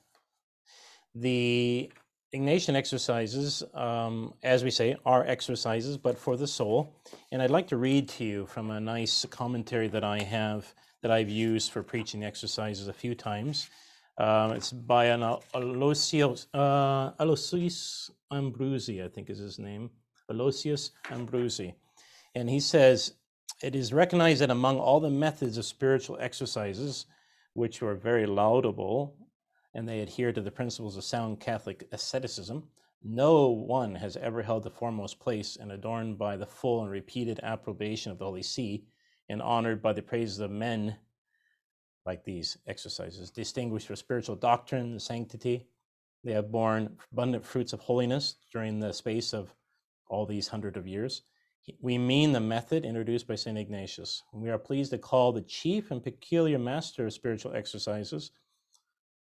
the 1.15 1.89
Ignatian 2.35 2.75
exercises, 2.75 3.63
um, 3.73 4.33
as 4.43 4.61
we 4.63 4.69
say, 4.69 4.97
are 5.05 5.25
exercises, 5.25 5.97
but 5.97 6.17
for 6.19 6.35
the 6.35 6.47
soul. 6.47 6.93
And 7.31 7.41
I'd 7.41 7.49
like 7.49 7.67
to 7.69 7.77
read 7.77 8.09
to 8.09 8.25
you 8.25 8.45
from 8.45 8.71
a 8.71 8.79
nice 8.81 9.25
commentary 9.29 9.87
that 9.87 10.03
I 10.03 10.21
have 10.21 10.73
that 11.01 11.11
I've 11.11 11.29
used 11.29 11.71
for 11.71 11.81
preaching 11.81 12.25
exercises 12.25 12.89
a 12.89 12.93
few 12.93 13.15
times. 13.15 13.69
Um, 14.17 14.51
it's 14.51 14.73
by 14.73 15.05
an 15.05 15.21
Aloysius, 15.53 16.47
uh, 16.53 17.11
Aloysius 17.19 18.11
I 18.31 19.07
think 19.13 19.29
is 19.29 19.37
his 19.37 19.57
name. 19.57 19.89
Aloysius 20.29 20.91
Ambruzzi. 21.05 21.73
And 22.33 22.49
he 22.49 22.59
says, 22.59 23.13
It 23.63 23.75
is 23.75 23.93
recognized 23.93 24.41
that 24.41 24.49
among 24.49 24.77
all 24.77 24.99
the 24.99 25.09
methods 25.09 25.57
of 25.57 25.63
spiritual 25.63 26.17
exercises, 26.19 27.05
which 27.53 27.81
are 27.81 27.95
very 27.95 28.25
laudable 28.25 29.15
and 29.75 29.87
they 29.87 29.99
adhere 29.99 30.31
to 30.31 30.41
the 30.41 30.49
principles 30.49 30.95
of 30.95 31.03
sound 31.03 31.39
Catholic 31.39 31.87
asceticism, 31.91 32.63
no 33.03 33.49
one 33.49 33.93
has 33.93 34.17
ever 34.17 34.41
held 34.41 34.63
the 34.63 34.71
foremost 34.71 35.19
place 35.19 35.57
and 35.57 35.71
adorned 35.71 36.17
by 36.17 36.37
the 36.37 36.45
full 36.45 36.81
and 36.81 36.89
repeated 36.89 37.39
approbation 37.43 38.11
of 38.11 38.17
the 38.17 38.25
Holy 38.25 38.41
See 38.41 38.85
and 39.29 39.41
honored 39.41 39.81
by 39.81 39.91
the 39.93 40.01
praises 40.01 40.39
of 40.39 40.49
men 40.49 40.95
like 42.05 42.23
these 42.23 42.57
exercises, 42.67 43.31
distinguished 43.31 43.87
for 43.87 43.95
spiritual 43.95 44.35
doctrine 44.35 44.91
and 44.91 45.01
sanctity. 45.01 45.67
They 46.23 46.31
have 46.31 46.51
borne 46.51 46.97
abundant 47.11 47.45
fruits 47.45 47.73
of 47.73 47.81
holiness 47.81 48.35
during 48.51 48.79
the 48.79 48.93
space 48.93 49.33
of 49.33 49.53
all 50.07 50.25
these 50.25 50.47
hundred 50.47 50.77
of 50.77 50.87
years. 50.87 51.23
We 51.81 51.97
mean 51.97 52.31
the 52.31 52.39
method 52.39 52.85
introduced 52.85 53.27
by 53.27 53.35
St. 53.35 53.57
Ignatius. 53.57 54.23
We 54.31 54.51
are 54.51 54.57
pleased 54.57 54.91
to 54.91 54.99
call 54.99 55.31
the 55.31 55.41
chief 55.41 55.91
and 55.91 56.01
peculiar 56.01 56.59
master 56.59 57.07
of 57.07 57.13
spiritual 57.13 57.55
exercises 57.55 58.31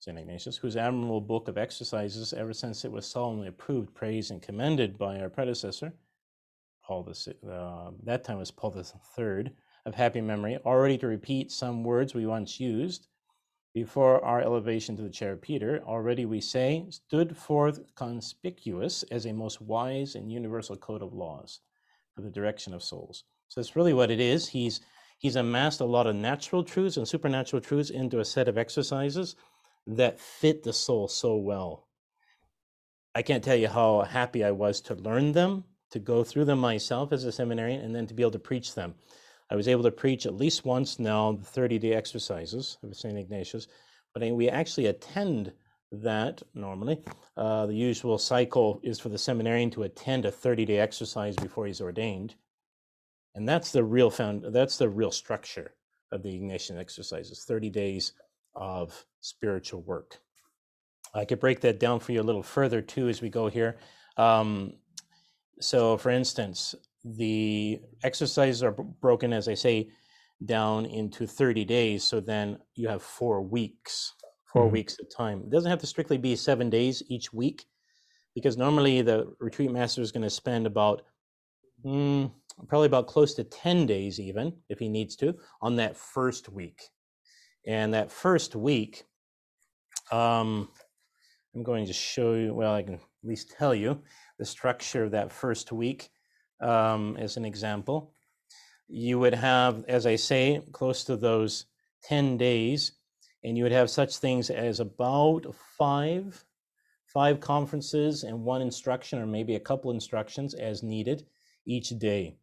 St. 0.00 0.19
Ignatius, 0.19 0.57
whose 0.57 0.76
admirable 0.76 1.21
book 1.21 1.47
of 1.47 1.59
exercises, 1.59 2.33
ever 2.33 2.54
since 2.54 2.87
it 2.87 2.92
was 2.92 3.07
solemnly 3.07 3.49
approved, 3.49 3.95
praised, 3.95 4.30
and 4.30 4.40
commended 4.40 4.97
by 4.97 5.21
our 5.21 5.28
predecessor, 5.28 5.92
Paul 6.83 7.02
the, 7.02 7.37
uh, 7.47 7.90
that 8.04 8.25
time 8.25 8.38
was 8.38 8.50
Paul 8.50 8.71
Third, 9.14 9.52
of 9.85 9.95
happy 9.95 10.23
memory, 10.23 10.59
already 10.64 10.97
to 10.99 11.07
repeat 11.07 11.52
some 11.52 11.85
words 11.85 12.14
we 12.14 12.26
once 12.26 12.59
used 12.59 13.09
before 13.75 14.25
our 14.25 14.40
elevation 14.40 14.97
to 14.97 15.02
the 15.02 15.11
chair 15.11 15.33
of 15.33 15.42
Peter, 15.42 15.83
already 15.87 16.25
we 16.25 16.40
say, 16.40 16.87
stood 16.88 17.37
forth 17.37 17.80
conspicuous 17.95 19.02
as 19.04 19.26
a 19.26 19.33
most 19.33 19.61
wise 19.61 20.14
and 20.14 20.33
universal 20.33 20.76
code 20.76 21.02
of 21.02 21.12
laws 21.12 21.61
for 22.14 22.23
the 22.23 22.30
direction 22.30 22.73
of 22.73 22.83
souls. 22.83 23.25
So 23.49 23.61
that's 23.61 23.76
really 23.76 23.92
what 23.92 24.11
it 24.11 24.19
is. 24.19 24.49
He's 24.49 24.80
he's 25.19 25.37
amassed 25.37 25.80
a 25.80 25.85
lot 25.85 26.07
of 26.07 26.16
natural 26.16 26.64
truths 26.64 26.97
and 26.97 27.07
supernatural 27.07 27.61
truths 27.61 27.90
into 27.90 28.19
a 28.19 28.25
set 28.25 28.49
of 28.49 28.57
exercises 28.57 29.37
that 29.97 30.20
fit 30.20 30.62
the 30.62 30.73
soul 30.73 31.09
so 31.09 31.37
well. 31.37 31.87
I 33.14 33.23
can't 33.23 33.42
tell 33.42 33.56
you 33.56 33.68
how 33.68 34.02
happy 34.02 34.44
I 34.44 34.52
was 34.52 34.80
to 34.82 34.94
learn 34.94 35.32
them, 35.32 35.64
to 35.90 35.99
go 35.99 36.23
through 36.23 36.44
them 36.44 36.61
myself 36.61 37.12
as 37.12 37.25
a 37.25 37.32
seminarian, 37.32 37.80
and 37.80 37.94
then 37.94 38.06
to 38.06 38.14
be 38.14 38.23
able 38.23 38.30
to 38.32 38.38
preach 38.38 38.75
them. 38.75 38.94
I 39.50 39.56
was 39.56 39.66
able 39.66 39.82
to 39.82 39.90
preach 39.90 40.26
at 40.26 40.37
least 40.37 40.64
once 40.64 41.00
now 41.00 41.32
the 41.32 41.44
30 41.44 41.78
day 41.80 41.92
exercises 41.92 42.78
of 42.82 42.97
St. 42.97 43.18
Ignatius, 43.18 43.66
but 44.14 44.23
we 44.30 44.49
actually 44.49 44.87
attend 44.87 45.52
that 45.90 46.42
normally. 46.54 47.02
Uh, 47.37 47.66
the 47.66 47.75
usual 47.75 48.16
cycle 48.16 48.80
is 48.85 49.00
for 49.00 49.09
the 49.09 49.18
seminarian 49.18 49.70
to 49.70 49.82
attend 49.82 50.25
a 50.25 50.30
30 50.30 50.64
day 50.64 50.78
exercise 50.78 51.37
before 51.37 51.66
he's 51.66 51.80
ordained. 51.80 52.37
And 53.35 53.49
that's 53.49 53.73
the 53.73 53.85
real 53.85 54.11
found 54.11 54.44
that's 54.52 54.78
the 54.78 54.88
real 54.88 55.11
structure 55.11 55.75
of 56.12 56.23
the 56.23 56.30
Ignatian 56.30 56.78
exercises 56.78 57.44
30 57.44 57.70
days 57.70 58.12
of 58.54 59.04
spiritual 59.21 59.83
work. 59.83 60.21
I 61.14 61.25
could 61.25 61.40
break 61.40 61.61
that 61.61 61.80
down 61.80 62.00
for 62.00 62.12
you 62.12 62.21
a 62.21 62.23
little 62.23 62.42
further 62.42 62.83
too 62.83 63.09
as 63.09 63.21
we 63.23 63.30
go 63.30 63.49
here. 63.49 63.78
Um, 64.16 64.75
So, 65.61 65.99
for 65.99 66.11
instance, 66.11 66.75
the 67.04 67.80
exercises 68.02 68.62
are 68.62 68.73
broken, 68.73 69.33
as 69.33 69.49
I 69.49 69.54
say, 69.54 69.90
down 70.45 70.87
into 70.87 71.26
30 71.26 71.64
days. 71.64 72.04
So 72.04 72.21
then 72.21 72.59
you 72.75 72.88
have 72.88 73.02
four 73.02 73.42
weeks, 73.42 74.14
4 74.52 74.64
mm-hmm. 74.64 74.73
weeks 74.73 74.99
of 75.00 75.14
time. 75.14 75.42
It 75.45 75.50
doesn't 75.50 75.71
have 75.71 75.80
to 75.80 75.87
strictly 75.87 76.19
be 76.19 76.37
seven 76.37 76.71
days 76.71 77.02
each 77.09 77.33
week, 77.33 77.66
because 78.35 78.57
normally 78.57 79.02
the 79.02 79.35
retreat 79.38 79.71
master 79.71 80.00
is 80.02 80.12
going 80.12 80.23
to 80.23 80.30
spend 80.30 80.66
about 80.66 81.02
mm, 81.85 82.30
probably 82.69 82.87
about 82.87 83.07
close 83.07 83.35
to 83.35 83.45
10 83.45 83.87
days, 83.87 84.19
even 84.19 84.54
if 84.69 84.78
he 84.78 84.88
needs 84.88 85.16
to, 85.16 85.35
on 85.61 85.76
that 85.76 85.97
first 85.97 86.49
week. 86.49 86.80
And 87.67 87.95
that 87.95 88.11
first 88.11 88.57
week, 88.57 89.05
um, 90.11 90.69
I'm 91.55 91.62
going 91.62 91.87
to 91.87 91.93
show 91.93 92.35
you, 92.35 92.55
well, 92.55 92.75
I 92.75 92.83
can 92.83 92.95
at 92.95 93.00
least 93.23 93.55
tell 93.59 93.75
you 93.75 94.00
the 94.38 94.45
structure 94.45 95.05
of 95.05 95.11
that 95.12 95.33
first 95.33 95.73
week 95.73 96.11
um, 96.61 97.17
as 97.19 97.37
an 97.37 97.45
example. 97.45 98.12
You 98.88 99.19
would 99.19 99.35
have, 99.35 99.85
as 99.88 100.07
I 100.07 100.17
say, 100.17 100.62
close 100.73 101.05
to 101.05 101.17
those 101.17 101.67
10 102.05 102.38
days, 102.38 102.93
and 103.45 103.57
you 103.57 103.64
would 103.64 103.73
have 103.73 103.90
such 103.90 104.17
things 104.17 104.50
as 104.50 104.81
about 104.81 105.55
five 105.79 106.45
five 107.12 107.40
conferences 107.40 108.23
and 108.23 108.45
one 108.45 108.62
instruction 108.62 109.19
or 109.19 109.26
maybe 109.26 109.57
a 109.57 109.61
couple 109.61 109.90
instructions 109.90 110.55
as 110.55 110.83
needed 110.83 111.26
each 111.67 111.88
day 111.99 112.37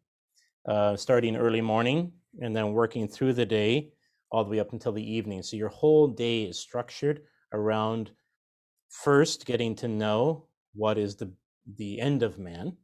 uh, 0.66 0.94
starting 0.94 1.36
early 1.36 1.60
morning 1.60 2.12
and 2.40 2.54
then 2.54 2.72
working 2.72 3.08
through 3.08 3.32
the 3.32 3.46
day 3.46 3.90
all 4.30 4.44
the 4.44 4.50
way 4.50 4.60
up 4.60 4.72
until 4.72 4.92
the 4.92 5.12
evening 5.12 5.42
so 5.42 5.56
your 5.56 5.68
whole 5.68 6.08
day 6.08 6.44
is 6.44 6.58
structured 6.58 7.22
around 7.52 8.10
first 8.88 9.46
getting 9.46 9.74
to 9.74 9.88
know 9.88 10.44
what 10.74 10.98
is 10.98 11.16
the 11.16 11.30
the 11.76 12.00
end 12.00 12.22
of 12.22 12.38
man 12.38 12.76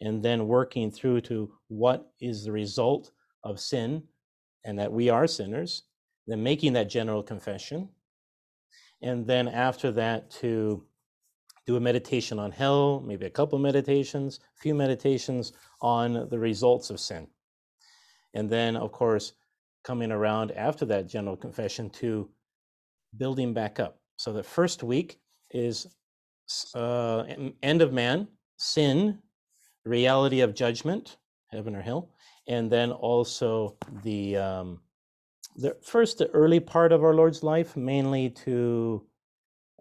and 0.00 0.22
then 0.22 0.46
working 0.46 0.90
through 0.90 1.20
to 1.20 1.50
what 1.68 2.10
is 2.20 2.44
the 2.44 2.52
result 2.52 3.12
of 3.44 3.60
sin 3.60 4.02
and 4.64 4.78
that 4.78 4.92
we 4.92 5.08
are 5.08 5.26
sinners 5.26 5.84
then 6.26 6.42
making 6.42 6.72
that 6.72 6.90
general 6.90 7.22
confession 7.22 7.88
and 9.02 9.26
then 9.26 9.48
after 9.48 9.92
that 9.92 10.30
to 10.30 10.84
do 11.66 11.76
a 11.76 11.80
meditation 11.80 12.38
on 12.38 12.50
hell, 12.50 13.02
maybe 13.06 13.26
a 13.26 13.30
couple 13.30 13.58
meditations, 13.58 14.40
a 14.56 14.60
few 14.60 14.74
meditations 14.74 15.52
on 15.80 16.28
the 16.28 16.38
results 16.38 16.90
of 16.90 17.00
sin. 17.00 17.26
And 18.34 18.50
then, 18.50 18.76
of 18.76 18.92
course, 18.92 19.32
coming 19.84 20.10
around 20.10 20.50
after 20.52 20.84
that 20.86 21.08
general 21.08 21.36
confession 21.36 21.90
to 21.90 22.28
building 23.16 23.52
back 23.52 23.78
up. 23.78 23.98
So 24.16 24.32
the 24.32 24.42
first 24.42 24.82
week 24.82 25.18
is 25.50 25.86
uh, 26.74 27.24
end 27.62 27.82
of 27.82 27.92
man, 27.92 28.28
sin, 28.56 29.18
reality 29.84 30.40
of 30.40 30.54
judgment, 30.54 31.18
heaven 31.50 31.76
or 31.76 31.82
hell, 31.82 32.10
and 32.48 32.70
then 32.70 32.90
also 32.90 33.76
the 34.02 34.36
um, 34.36 34.80
the 35.56 35.76
first 35.82 36.18
the 36.18 36.28
early 36.30 36.60
part 36.60 36.92
of 36.92 37.04
our 37.04 37.14
Lord's 37.14 37.42
life, 37.42 37.76
mainly 37.76 38.30
to 38.30 39.06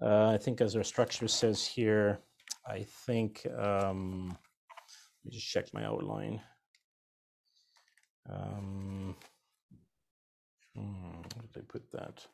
uh, 0.01 0.31
I 0.33 0.37
think 0.37 0.61
as 0.61 0.75
our 0.75 0.83
structure 0.83 1.27
says 1.27 1.65
here, 1.65 2.19
I 2.67 2.85
think, 3.05 3.45
um, 3.57 4.27
let 4.27 5.25
me 5.25 5.31
just 5.31 5.47
check 5.47 5.73
my 5.73 5.85
outline. 5.85 6.41
Um, 8.29 9.15
hmm, 10.75 10.81
where 10.81 11.47
did 11.53 11.63
I 11.63 11.65
put 11.67 11.91
that? 11.91 12.25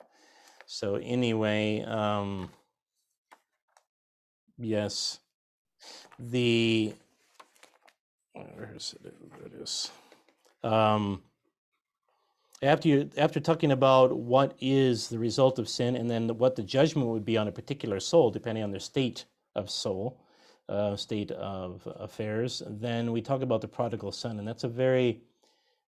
So 0.66 0.96
anyway, 0.96 1.82
um, 1.84 2.50
yes, 4.58 5.20
the, 6.20 6.94
where 8.34 8.74
is 8.76 8.96
it? 9.04 9.16
There 9.32 9.48
it 9.48 9.62
is. 9.62 9.92
Um, 10.64 11.24
after 12.62 12.90
you 12.90 13.10
after 13.18 13.40
talking 13.40 13.72
about 13.72 14.16
what 14.16 14.56
is 14.60 15.08
the 15.08 15.18
result 15.20 15.60
of 15.60 15.70
sin 15.70 15.96
and 15.96 16.10
then 16.10 16.28
what 16.38 16.56
the 16.56 16.64
judgment 16.64 17.08
would 17.08 17.26
be 17.26 17.38
on 17.38 17.48
a 17.48 17.52
particular 17.52 18.00
soul 18.00 18.30
depending 18.32 18.64
on 18.64 18.72
their 18.72 18.80
state 18.80 19.26
of 19.56 19.70
soul 19.70 20.20
uh, 20.68 20.96
state 20.96 21.32
of 21.32 21.88
affairs 22.00 22.62
then 22.68 23.12
we 23.12 23.22
talk 23.22 23.42
about 23.42 23.62
the 23.62 23.68
prodigal 23.68 24.12
son 24.12 24.40
and 24.40 24.48
that's 24.48 24.64
a 24.64 24.68
very 24.68 25.22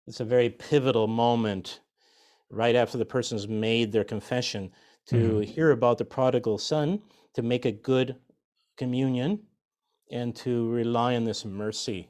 it's 0.06 0.20
a 0.20 0.24
very 0.24 0.48
pivotal 0.48 1.06
moment 1.06 1.80
right 2.50 2.74
after 2.74 2.98
the 2.98 3.04
person's 3.04 3.48
made 3.48 3.92
their 3.92 4.04
confession 4.04 4.70
to 5.06 5.16
mm-hmm. 5.16 5.42
hear 5.42 5.70
about 5.70 5.98
the 5.98 6.04
prodigal 6.04 6.58
son 6.58 7.00
to 7.34 7.42
make 7.42 7.64
a 7.64 7.72
good 7.72 8.16
communion 8.76 9.40
and 10.10 10.34
to 10.34 10.68
rely 10.70 11.14
on 11.14 11.24
this 11.24 11.44
mercy 11.44 12.08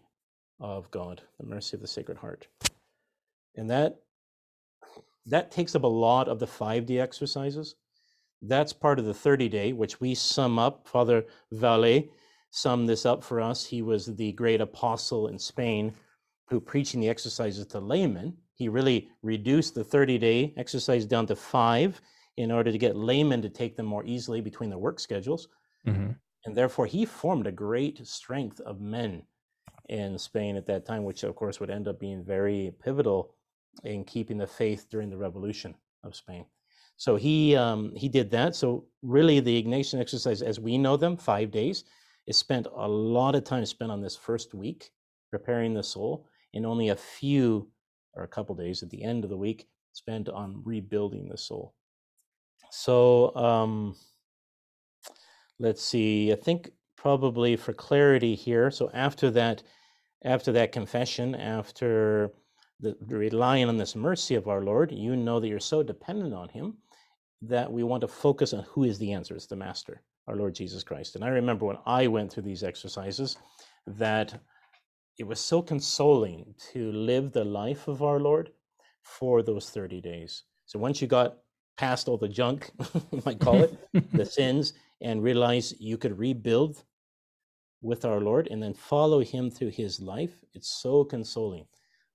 of 0.61 0.91
god 0.91 1.23
the 1.39 1.47
mercy 1.47 1.77
of 1.77 1.81
the 1.81 1.87
sacred 1.87 2.19
heart 2.19 2.47
and 3.57 3.69
that 3.69 4.01
that 5.27 5.51
takes 5.51 5.75
up 5.75 5.85
a 5.85 5.89
lot 5.89 6.29
of 6.29 6.39
the 6.39 6.47
5d 6.47 6.99
exercises. 7.01 7.77
That's 8.43 8.73
part 8.73 8.99
of 8.99 9.05
the 9.05 9.15
30 9.15 9.49
day, 9.49 9.73
which 9.73 10.01
we 10.01 10.15
sum 10.15 10.59
up. 10.59 10.89
Father 10.89 11.25
Vallet 11.53 12.11
summed 12.51 12.89
this 12.89 13.05
up 13.05 13.23
for 13.23 13.41
us. 13.41 13.67
He 13.67 13.83
was 13.83 14.07
the 14.07 14.33
great 14.33 14.61
apostle 14.61 15.29
in 15.29 15.39
Spain 15.39 15.93
who 16.49 16.59
preaching 16.61 17.01
the 17.01 17.09
exercises 17.09 17.67
to 17.67 17.81
laymen. 17.81 18.37
He 18.61 18.69
really 18.69 19.09
reduced 19.23 19.75
the 19.75 19.83
30 19.83 20.19
day 20.19 20.53
exercise 20.59 21.07
down 21.07 21.27
to 21.29 21.35
five 21.35 21.99
in 22.37 22.53
order 22.53 22.71
to 22.71 22.77
get 22.77 22.95
laymen 22.95 23.41
to 23.41 23.49
take 23.49 23.75
them 23.75 23.87
more 23.87 24.05
easily 24.05 24.43
between 24.43 24.69
their 24.69 24.79
work 24.79 25.01
schedules. 25.01 25.49
Mm-hmm. 25.87 26.11
And 26.45 26.55
therefore, 26.55 26.85
he 26.85 27.07
formed 27.07 27.47
a 27.47 27.53
great 27.53 28.07
strength 28.07 28.61
of 28.61 28.83
men 28.83 29.23
in 29.89 30.19
Spain 30.19 30.57
at 30.57 30.67
that 30.67 30.85
time, 30.85 31.05
which 31.05 31.23
of 31.23 31.35
course 31.37 31.59
would 31.59 31.71
end 31.71 31.89
up 31.89 31.99
being 31.99 32.23
very 32.23 32.75
pivotal 32.85 33.35
in 33.85 34.05
keeping 34.05 34.37
the 34.37 34.47
faith 34.47 34.89
during 34.91 35.09
the 35.09 35.17
revolution 35.17 35.75
of 36.05 36.15
Spain. 36.15 36.45
So 36.99 37.17
he 37.17 37.57
um, 37.57 37.95
he 37.97 38.11
did 38.11 38.31
that. 38.33 38.55
So 38.55 38.85
really, 39.01 39.41
the 39.41 39.63
Ignatian 39.63 40.03
exercise, 40.03 40.43
as 40.43 40.61
we 40.61 40.77
know 40.77 40.99
them, 40.99 41.17
five 41.17 41.51
days, 41.51 41.85
is 42.27 42.37
spent 42.37 42.67
a 42.77 42.87
lot 42.87 43.35
of 43.35 43.45
time 43.45 43.65
spent 43.65 43.91
on 43.91 44.03
this 44.03 44.17
first 44.17 44.53
week 44.53 44.91
preparing 45.31 45.73
the 45.73 45.83
soul, 45.83 46.27
and 46.53 46.67
only 46.67 46.91
a 46.91 46.97
few 46.97 47.71
or 48.15 48.25
a 48.25 48.29
couple 48.29 48.55
days 48.55 48.83
at 48.83 48.91
the 48.91 49.03
end 49.03 49.25
of 49.25 49.31
the 49.31 49.37
week 49.37 49.69
spent 49.93 50.29
on 50.29 50.63
rebuilding 50.65 51.29
the 51.29 51.39
soul. 51.39 51.75
So 52.71 53.35
um, 53.35 53.97
let's 55.59 55.83
see. 55.83 56.33
I 56.33 56.37
think 56.37 56.71
probably 56.97 57.57
for 57.57 57.73
clarity 57.73 58.35
here. 58.35 58.71
So 58.71 58.91
after 58.93 59.31
that, 59.33 59.63
after 60.25 60.53
that 60.53 60.73
confession, 60.73 61.35
after 61.35 62.33
the, 62.81 62.97
relying 63.07 63.69
on 63.69 63.77
this 63.77 63.97
mercy 63.97 64.35
of 64.35 64.49
our 64.49 64.63
Lord, 64.63 64.93
you 64.93 65.17
know 65.17 65.41
that 65.41 65.49
you're 65.49 65.61
so 65.61 65.83
dependent 65.83 66.35
on 66.35 66.49
Him 66.49 66.77
that 67.43 67.73
we 67.73 67.83
want 67.83 68.03
to 68.03 68.09
focus 68.09 68.53
on 68.53 68.65
who 68.65 68.85
is 68.85 68.99
the 68.99 69.13
answer. 69.13 69.35
It's 69.35 69.47
the 69.47 69.57
Master, 69.57 70.03
our 70.29 70.37
Lord 70.37 70.55
Jesus 70.55 70.83
Christ. 70.85 71.17
And 71.17 71.25
I 71.25 71.29
remember 71.29 71.65
when 71.65 71.79
I 71.87 72.07
went 72.07 72.33
through 72.33 72.43
these 72.43 72.63
exercises 72.63 73.39
that 73.87 74.39
it 75.21 75.27
was 75.27 75.39
so 75.39 75.61
consoling 75.61 76.55
to 76.73 76.91
live 76.93 77.31
the 77.31 77.45
life 77.45 77.89
of 77.89 78.03
our 78.03 78.19
Lord 78.19 78.53
for 79.03 79.43
those 79.43 79.69
30 79.69 80.01
days. 80.01 80.45
So 80.65 80.79
once 80.79 81.03
you 81.03 81.09
got 81.09 81.37
past 81.77 82.09
all 82.09 82.17
the 82.17 82.27
junk, 82.27 82.71
you 83.13 83.23
might 83.27 83.39
call 83.39 83.63
it, 83.63 83.79
the 84.15 84.25
sins, 84.39 84.73
and 85.03 85.23
realize 85.23 85.79
you 85.79 85.99
could 85.99 86.19
rebuild 86.19 86.85
with 87.83 88.07
our 88.07 88.19
Lord 88.19 88.49
and 88.51 88.63
then 88.63 88.73
follow 88.73 89.21
Him 89.21 89.51
through 89.51 89.73
His 89.73 90.01
life, 90.01 90.43
it's 90.55 90.81
so 90.81 91.05
consoling. 91.05 91.67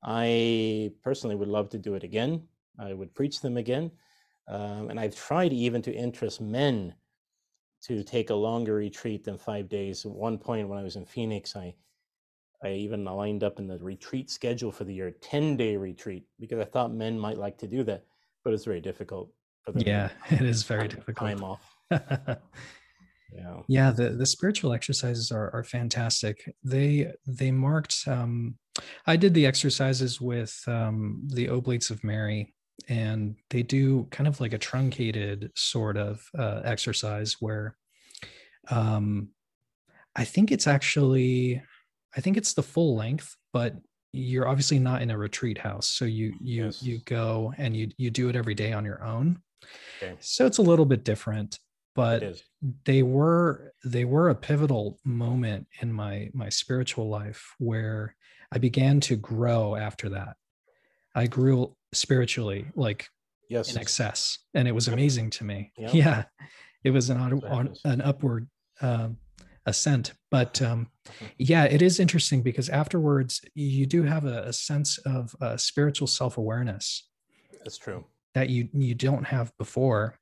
I 0.04 0.92
personally 1.04 1.36
would 1.36 1.48
love 1.48 1.70
to 1.70 1.78
do 1.78 1.94
it 1.94 2.04
again. 2.04 2.42
I 2.80 2.94
would 2.94 3.14
preach 3.14 3.40
them 3.40 3.58
again. 3.58 3.92
Um, 4.48 4.90
and 4.90 5.00
I've 5.00 5.16
tried 5.16 5.54
even 5.54 5.84
to 5.84 5.94
interest 5.94 6.42
men 6.42 6.96
to 7.84 8.04
take 8.04 8.32
a 8.32 8.36
longer 8.36 8.74
retreat 8.74 9.24
than 9.24 9.38
five 9.38 9.70
days. 9.70 10.08
At 10.08 10.12
one 10.12 10.40
point, 10.40 10.68
when 10.68 10.80
I 10.80 10.84
was 10.84 10.96
in 10.96 11.06
Phoenix, 11.06 11.56
I 11.56 11.76
I 12.66 12.74
even 12.74 13.06
lined 13.06 13.44
up 13.44 13.60
in 13.60 13.68
the 13.68 13.78
retreat 13.78 14.30
schedule 14.30 14.72
for 14.72 14.84
the 14.84 14.94
year, 14.94 15.12
10 15.12 15.56
day 15.56 15.78
retreat, 15.78 16.26
because 16.40 16.60
I 16.60 16.66
thought 16.66 16.94
men 16.94 17.20
might 17.20 17.38
like 17.38 17.58
to 17.60 17.68
do 17.68 17.84
that, 17.84 18.04
but 18.44 18.54
it's 18.54 18.66
very 18.66 18.82
difficult. 18.82 19.30
For 19.64 19.72
them 19.72 19.84
yeah, 19.86 20.10
it 20.30 20.42
is 20.42 20.64
very 20.64 20.88
difficult. 20.88 21.30
Time 21.30 21.44
off. 21.44 21.76
yeah 23.36 23.58
yeah 23.68 23.92
the, 23.92 24.10
the 24.10 24.26
spiritual 24.26 24.74
exercises 24.74 25.32
are, 25.32 25.52
are 25.54 25.64
fantastic 25.64 26.54
they 26.64 27.12
they 27.28 27.52
marked 27.52 28.04
um 28.08 28.56
i 29.08 29.16
did 29.16 29.34
the 29.34 29.46
exercises 29.46 30.22
with 30.22 30.62
um 30.68 31.28
the 31.34 31.50
oblates 31.50 31.90
of 31.90 32.04
mary 32.04 32.54
and 32.90 33.36
they 33.50 33.64
do 33.64 34.06
kind 34.12 34.28
of 34.28 34.40
like 34.40 34.54
a 34.54 34.58
truncated 34.58 35.52
sort 35.56 35.98
of 35.98 36.28
uh, 36.38 36.62
exercise 36.64 37.38
where 37.40 37.76
um 38.70 39.30
i 40.16 40.24
think 40.24 40.52
it's 40.52 40.68
actually 40.68 41.62
i 42.16 42.22
think 42.22 42.38
it's 42.38 42.54
the 42.54 42.64
full 42.64 42.96
length 42.96 43.36
but 43.54 43.76
you're 44.16 44.48
obviously 44.48 44.80
not 44.80 45.02
in 45.02 45.12
a 45.12 45.18
retreat 45.18 45.58
house. 45.58 45.88
So 45.88 46.06
you 46.06 46.34
you 46.42 46.66
yes. 46.66 46.82
you 46.82 47.00
go 47.06 47.54
and 47.58 47.76
you 47.76 47.90
you 47.98 48.10
do 48.10 48.30
it 48.30 48.36
every 48.36 48.56
day 48.56 48.72
on 48.72 48.86
your 48.86 49.04
own. 49.04 49.42
Okay. 50.02 50.16
so 50.20 50.46
it's 50.46 50.60
a 50.60 50.62
little 50.62 50.86
bit 50.86 51.04
different 51.04 51.60
but 51.96 52.44
they 52.84 53.02
were 53.02 53.74
they 53.84 54.06
were 54.06 54.30
a 54.30 54.36
pivotal 54.36 55.00
moment 55.04 55.66
in 55.82 55.92
my 55.92 56.30
my 56.34 56.50
spiritual 56.50 57.10
life 57.10 57.56
where 57.58 58.16
I 58.52 58.58
began 58.58 59.00
to 59.02 59.16
grow 59.16 59.76
after 59.76 60.10
that. 60.10 60.36
I 61.16 61.28
grew 61.28 61.76
spiritually 61.94 62.68
like 62.76 63.08
yes. 63.50 63.74
in 63.74 63.82
excess 63.82 64.38
and 64.54 64.68
it 64.68 64.74
was 64.74 64.88
amazing 64.88 65.30
to 65.32 65.46
me. 65.46 65.72
Yeah, 65.78 65.90
yeah. 65.94 66.24
It 66.84 66.92
was 66.92 67.10
an 67.10 67.42
an 67.86 68.02
upward 68.02 68.48
um, 68.82 69.18
ascent 69.66 70.14
but 70.32 70.62
um, 70.62 70.88
mm-hmm. 71.08 71.26
yeah 71.38 71.64
it 71.66 71.82
is 71.82 72.00
interesting 72.00 72.42
because 72.42 72.70
afterwards 72.70 73.42
you 73.54 73.86
do 73.86 74.04
have 74.04 74.26
a, 74.26 74.44
a 74.44 74.54
sense 74.54 74.98
of 75.00 75.36
uh, 75.42 75.58
spiritual 75.58 76.08
self-awareness 76.08 77.10
that's 77.64 77.78
true 77.78 78.06
that 78.34 78.50
you 78.50 78.68
you 78.74 78.94
don't 78.94 79.26
have 79.26 79.56
before 79.58 80.18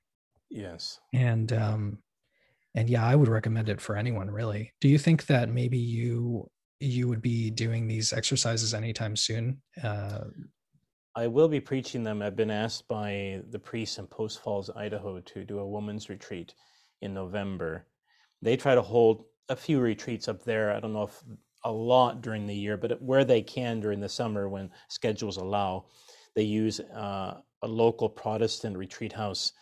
yes 0.50 1.00
and 1.14 1.52
um 1.54 1.98
and 2.76 2.90
yeah 2.90 3.06
i 3.06 3.16
would 3.16 3.28
recommend 3.28 3.70
it 3.70 3.82
for 3.82 3.96
anyone 3.96 4.30
really 4.30 4.72
do 4.82 4.88
you 4.88 4.98
think 4.98 5.26
that 5.26 5.50
maybe 5.50 5.78
you 5.78 6.48
you 6.80 7.08
would 7.08 7.22
be 7.22 7.50
doing 7.50 7.88
these 7.88 8.14
exercises 8.14 8.74
anytime 8.74 9.16
soon 9.16 9.62
uh 9.84 10.22
I 11.16 11.28
will 11.28 11.48
be 11.48 11.60
preaching 11.60 12.04
them. 12.04 12.22
I've 12.22 12.36
been 12.36 12.50
asked 12.50 12.88
by 12.88 13.42
the 13.52 13.60
priests 13.60 14.00
in 14.00 14.08
Post 14.08 14.42
Falls, 14.42 14.72
Idaho, 14.76 15.20
to 15.20 15.44
do 15.44 15.60
a 15.60 15.68
women's 15.68 16.10
retreat 16.10 16.56
in 17.02 17.14
November. 17.14 17.86
They 18.42 18.58
try 18.58 18.74
to 18.74 18.82
hold 18.82 19.26
a 19.50 19.56
few 19.56 19.80
retreats 19.80 20.28
up 20.28 20.44
there. 20.44 20.72
I 20.72 20.80
don't 20.80 20.94
know 20.94 21.04
if 21.04 21.24
a 21.64 21.72
lot 21.72 22.22
during 22.22 22.46
the 22.46 22.56
year, 22.56 22.78
but 22.78 23.02
where 23.02 23.26
they 23.26 23.42
can 23.42 23.80
during 23.80 24.00
the 24.00 24.10
summer 24.10 24.50
when 24.50 24.70
schedules 24.90 25.38
allow, 25.38 25.86
they 26.36 26.44
use 26.44 26.80
uh, 26.80 27.40
a 27.62 27.68
local 27.68 28.10
Protestant 28.10 28.78
retreat 28.78 29.14
house 29.14 29.54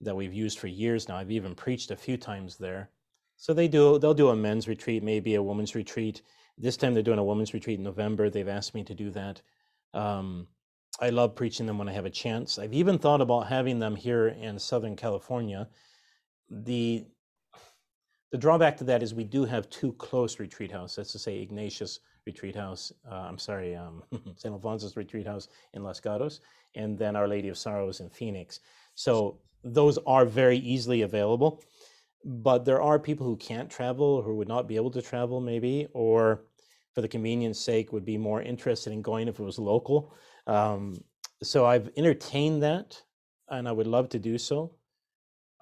that 0.00 0.16
we've 0.16 0.32
used 0.32 0.58
for 0.58 0.66
years 0.66 1.08
now. 1.08 1.16
I've 1.16 1.30
even 1.30 1.54
preached 1.54 1.90
a 1.90 1.96
few 1.96 2.16
times 2.16 2.56
there. 2.56 2.90
So 3.36 3.54
they 3.54 3.68
do 3.68 3.98
they'll 3.98 4.14
do 4.14 4.28
a 4.28 4.36
men's 4.36 4.68
retreat, 4.68 5.02
maybe 5.02 5.34
a 5.34 5.42
women's 5.42 5.74
retreat. 5.74 6.22
This 6.58 6.76
time 6.76 6.94
they're 6.94 7.02
doing 7.02 7.18
a 7.18 7.24
women's 7.24 7.54
retreat 7.54 7.78
in 7.78 7.84
November. 7.84 8.28
They've 8.28 8.48
asked 8.48 8.74
me 8.74 8.84
to 8.84 8.94
do 8.94 9.10
that. 9.10 9.40
Um, 9.94 10.46
I 11.00 11.10
love 11.10 11.34
preaching 11.34 11.66
them 11.66 11.78
when 11.78 11.88
I 11.88 11.92
have 11.92 12.04
a 12.04 12.10
chance. 12.10 12.58
I've 12.58 12.74
even 12.74 12.98
thought 12.98 13.22
about 13.22 13.46
having 13.48 13.78
them 13.78 13.96
here 13.96 14.28
in 14.28 14.58
Southern 14.58 14.96
California. 14.96 15.68
The 16.50 17.06
the 18.30 18.38
drawback 18.38 18.76
to 18.78 18.84
that 18.84 19.02
is 19.02 19.12
we 19.12 19.24
do 19.24 19.44
have 19.44 19.68
two 19.70 19.92
close 19.94 20.38
retreat 20.38 20.70
houses. 20.70 20.96
That's 20.96 21.12
to 21.12 21.18
say, 21.18 21.40
Ignatius 21.40 22.00
Retreat 22.26 22.54
House. 22.54 22.92
Uh, 23.10 23.14
I'm 23.14 23.38
sorry, 23.38 23.74
um, 23.74 24.02
St. 24.36 24.52
Alphonsus 24.52 24.96
Retreat 24.96 25.26
House 25.26 25.48
in 25.74 25.82
Los 25.82 26.00
Gatos, 26.00 26.40
and 26.74 26.98
then 26.98 27.16
Our 27.16 27.26
Lady 27.26 27.48
of 27.48 27.58
Sorrows 27.58 28.00
in 28.00 28.08
Phoenix. 28.08 28.60
So 28.94 29.38
those 29.64 29.98
are 30.06 30.24
very 30.24 30.58
easily 30.58 31.02
available. 31.02 31.62
But 32.24 32.64
there 32.66 32.82
are 32.82 32.98
people 32.98 33.26
who 33.26 33.36
can't 33.36 33.70
travel, 33.70 34.22
who 34.22 34.36
would 34.36 34.48
not 34.48 34.68
be 34.68 34.76
able 34.76 34.90
to 34.90 35.00
travel, 35.00 35.40
maybe, 35.40 35.88
or 35.94 36.44
for 36.94 37.00
the 37.00 37.08
convenience 37.08 37.58
sake, 37.58 37.92
would 37.92 38.04
be 38.04 38.18
more 38.18 38.42
interested 38.42 38.92
in 38.92 39.00
going 39.00 39.26
if 39.26 39.40
it 39.40 39.42
was 39.42 39.58
local. 39.58 40.12
Um, 40.46 41.02
so 41.42 41.64
I've 41.64 41.88
entertained 41.96 42.62
that, 42.62 43.02
and 43.48 43.66
I 43.66 43.72
would 43.72 43.86
love 43.86 44.10
to 44.10 44.18
do 44.18 44.36
so, 44.36 44.74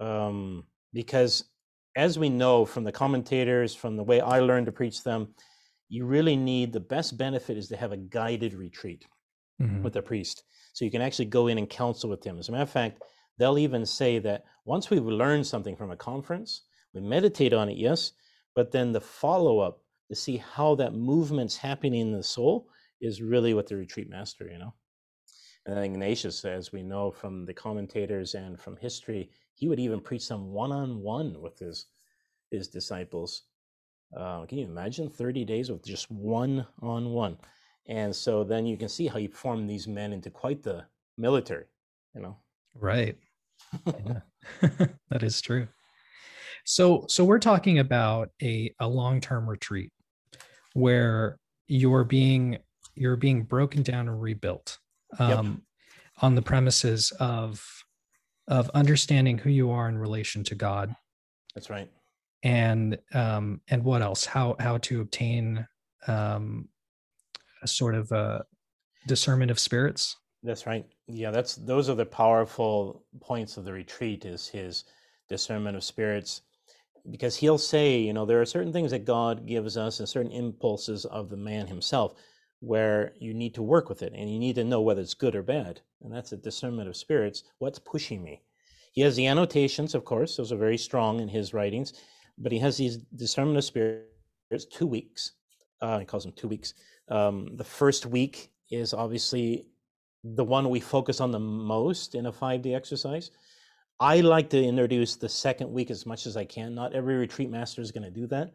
um, 0.01 0.65
because 0.91 1.45
as 1.95 2.19
we 2.19 2.29
know 2.29 2.65
from 2.65 2.83
the 2.83 2.91
commentators, 2.91 3.75
from 3.75 3.95
the 3.95 4.03
way 4.03 4.21
I 4.21 4.39
learned 4.39 4.67
to 4.67 4.71
preach 4.71 5.03
them, 5.03 5.33
you 5.89 6.05
really 6.05 6.35
need 6.35 6.71
the 6.71 6.79
best 6.79 7.17
benefit 7.17 7.57
is 7.57 7.67
to 7.69 7.77
have 7.77 7.91
a 7.91 7.97
guided 7.97 8.53
retreat 8.53 9.05
mm-hmm. 9.61 9.81
with 9.81 9.95
a 9.95 10.01
priest, 10.01 10.43
so 10.73 10.85
you 10.85 10.91
can 10.91 11.01
actually 11.01 11.25
go 11.25 11.47
in 11.47 11.57
and 11.57 11.69
counsel 11.69 12.09
with 12.09 12.23
him. 12.23 12.37
As 12.37 12.49
a 12.49 12.51
matter 12.51 12.63
of 12.63 12.69
fact, 12.69 13.01
they'll 13.37 13.57
even 13.57 13.85
say 13.85 14.19
that 14.19 14.45
once 14.65 14.89
we've 14.89 15.05
learned 15.05 15.47
something 15.47 15.75
from 15.75 15.91
a 15.91 15.97
conference, 15.97 16.63
we 16.93 17.01
meditate 17.01 17.53
on 17.53 17.69
it, 17.69 17.77
yes, 17.77 18.11
but 18.55 18.71
then 18.71 18.91
the 18.91 19.01
follow 19.01 19.59
up 19.59 19.81
to 20.09 20.15
see 20.15 20.37
how 20.37 20.75
that 20.75 20.93
movement's 20.93 21.55
happening 21.55 22.01
in 22.01 22.11
the 22.11 22.23
soul 22.23 22.67
is 23.01 23.21
really 23.21 23.53
what 23.53 23.67
the 23.67 23.75
retreat 23.75 24.09
master, 24.09 24.49
you 24.51 24.57
know. 24.57 24.73
And 25.65 25.75
then 25.77 25.83
Ignatius, 25.83 26.45
as 26.45 26.71
we 26.71 26.81
know 26.81 27.11
from 27.11 27.45
the 27.45 27.53
commentators 27.53 28.33
and 28.33 28.59
from 28.59 28.75
history, 28.77 29.29
he 29.59 29.67
would 29.67 29.79
even 29.79 29.99
preach 29.99 30.27
them 30.29 30.53
one 30.53 30.71
on 30.71 31.01
one 31.01 31.41
with 31.41 31.59
his 31.59 31.87
his 32.49 32.69
disciples. 32.69 33.43
Uh, 34.15 34.45
can 34.45 34.57
you 34.57 34.65
imagine 34.65 35.09
30 35.09 35.45
days 35.45 35.69
with 35.69 35.85
just 35.85 36.09
one 36.09 36.65
on 36.81 37.09
one? 37.09 37.37
And 37.87 38.15
so 38.15 38.43
then 38.43 38.65
you 38.65 38.77
can 38.77 38.89
see 38.89 39.05
how 39.05 39.19
he 39.19 39.27
formed 39.27 39.69
these 39.69 39.87
men 39.87 40.13
into 40.13 40.31
quite 40.31 40.63
the 40.63 40.85
military, 41.17 41.65
you 42.15 42.21
know. 42.21 42.37
Right. 42.73 43.17
That 45.11 45.23
is 45.23 45.41
true. 45.41 45.67
So 46.65 47.05
so 47.07 47.23
we're 47.25 47.39
talking 47.39 47.79
about 47.79 48.29
a, 48.41 48.73
a 48.79 48.87
long-term 48.87 49.49
retreat 49.49 49.91
where 50.73 51.37
you're 51.67 52.03
being 52.03 52.59
you're 52.95 53.15
being 53.15 53.43
broken 53.43 53.83
down 53.83 54.07
and 54.07 54.21
rebuilt 54.21 54.77
um, 55.19 55.29
yep. 55.29 55.45
on 56.21 56.35
the 56.35 56.41
premises 56.41 57.11
of 57.19 57.63
of 58.49 58.69
understanding 58.73 59.37
who 59.37 59.49
you 59.49 59.71
are 59.71 59.87
in 59.87 59.97
relation 59.97 60.43
to 60.43 60.55
God. 60.55 60.93
That's 61.55 61.69
right. 61.69 61.89
And 62.43 62.97
um, 63.13 63.61
and 63.69 63.83
what 63.83 64.01
else? 64.01 64.25
How 64.25 64.55
how 64.59 64.79
to 64.79 65.01
obtain 65.01 65.67
um, 66.07 66.67
a 67.61 67.67
sort 67.67 67.95
of 67.95 68.11
a 68.11 68.45
discernment 69.07 69.51
of 69.51 69.59
spirits. 69.59 70.17
That's 70.43 70.65
right. 70.65 70.85
Yeah, 71.07 71.31
that's 71.31 71.55
those 71.55 71.89
are 71.89 71.95
the 71.95 72.05
powerful 72.05 73.03
points 73.21 73.57
of 73.57 73.65
the 73.65 73.73
retreat. 73.73 74.25
Is 74.25 74.47
his 74.47 74.85
discernment 75.27 75.77
of 75.77 75.83
spirits 75.83 76.41
because 77.11 77.35
he'll 77.35 77.57
say, 77.57 77.99
you 77.99 78.13
know, 78.13 78.25
there 78.25 78.41
are 78.41 78.45
certain 78.45 78.73
things 78.73 78.91
that 78.91 79.05
God 79.05 79.45
gives 79.45 79.77
us 79.77 79.99
and 79.99 80.09
certain 80.09 80.31
impulses 80.31 81.05
of 81.05 81.29
the 81.29 81.37
man 81.37 81.67
himself 81.67 82.15
where 82.61 83.13
you 83.19 83.33
need 83.33 83.53
to 83.55 83.63
work 83.63 83.89
with 83.89 84.01
it 84.01 84.13
and 84.15 84.29
you 84.29 84.39
need 84.39 84.55
to 84.55 84.63
know 84.63 84.81
whether 84.81 85.01
it's 85.01 85.13
good 85.13 85.35
or 85.35 85.43
bad. 85.43 85.81
And 86.01 86.13
that's 86.13 86.31
a 86.31 86.37
discernment 86.37 86.89
of 86.89 86.97
spirits. 86.97 87.43
What's 87.59 87.79
pushing 87.79 88.23
me? 88.23 88.41
He 88.91 89.01
has 89.01 89.15
the 89.15 89.27
annotations, 89.27 89.95
of 89.95 90.03
course, 90.03 90.35
those 90.37 90.51
are 90.51 90.57
very 90.57 90.77
strong 90.77 91.19
in 91.19 91.29
his 91.29 91.53
writings, 91.53 91.93
but 92.37 92.51
he 92.51 92.59
has 92.59 92.77
these 92.77 92.97
discernment 92.97 93.57
of 93.57 93.63
spirits 93.63 94.65
two 94.71 94.87
weeks. 94.87 95.33
Uh, 95.81 95.99
he 95.99 96.05
calls 96.05 96.23
them 96.23 96.33
two 96.33 96.47
weeks. 96.47 96.73
Um, 97.09 97.55
the 97.55 97.63
first 97.63 98.05
week 98.05 98.51
is 98.69 98.93
obviously 98.93 99.67
the 100.23 100.43
one 100.43 100.69
we 100.69 100.79
focus 100.79 101.21
on 101.21 101.31
the 101.31 101.39
most 101.39 102.15
in 102.15 102.25
a 102.25 102.31
five 102.31 102.61
day 102.61 102.73
exercise. 102.73 103.31
I 104.01 104.21
like 104.21 104.49
to 104.49 104.61
introduce 104.61 105.15
the 105.15 105.29
second 105.29 105.71
week 105.71 105.91
as 105.91 106.05
much 106.05 106.25
as 106.25 106.35
I 106.35 106.45
can. 106.45 106.73
Not 106.73 106.93
every 106.93 107.15
retreat 107.15 107.49
master 107.49 107.81
is 107.81 107.91
going 107.91 108.03
to 108.03 108.11
do 108.11 108.27
that 108.27 108.53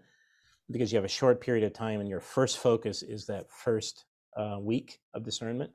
because 0.70 0.92
you 0.92 0.96
have 0.96 1.04
a 1.04 1.08
short 1.08 1.40
period 1.40 1.64
of 1.64 1.72
time 1.72 2.00
and 2.00 2.08
your 2.08 2.20
first 2.20 2.58
focus 2.58 3.02
is 3.02 3.26
that 3.26 3.50
first 3.50 4.04
uh, 4.36 4.58
week 4.60 4.98
of 5.12 5.24
discernment 5.24 5.70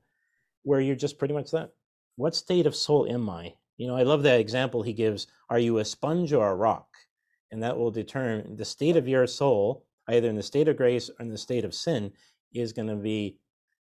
where 0.63 0.81
you're 0.81 0.95
just 0.95 1.17
pretty 1.17 1.33
much 1.33 1.51
that. 1.51 1.71
What 2.15 2.35
state 2.35 2.65
of 2.65 2.75
soul 2.75 3.07
am 3.09 3.29
I? 3.29 3.53
You 3.77 3.87
know, 3.87 3.95
I 3.95 4.03
love 4.03 4.23
that 4.23 4.39
example 4.39 4.83
he 4.83 4.93
gives. 4.93 5.27
Are 5.49 5.59
you 5.59 5.77
a 5.77 5.85
sponge 5.85 6.33
or 6.33 6.49
a 6.49 6.55
rock? 6.55 6.87
And 7.51 7.63
that 7.63 7.77
will 7.77 7.91
determine 7.91 8.57
the 8.57 8.65
state 8.65 8.97
of 8.97 9.07
your 9.07 9.25
soul, 9.25 9.85
either 10.09 10.29
in 10.29 10.35
the 10.35 10.43
state 10.43 10.67
of 10.67 10.77
grace 10.77 11.09
or 11.09 11.15
in 11.19 11.29
the 11.29 11.37
state 11.37 11.63
of 11.65 11.73
sin, 11.73 12.11
is 12.53 12.73
going 12.73 12.87
to 12.87 12.95
be 12.95 13.37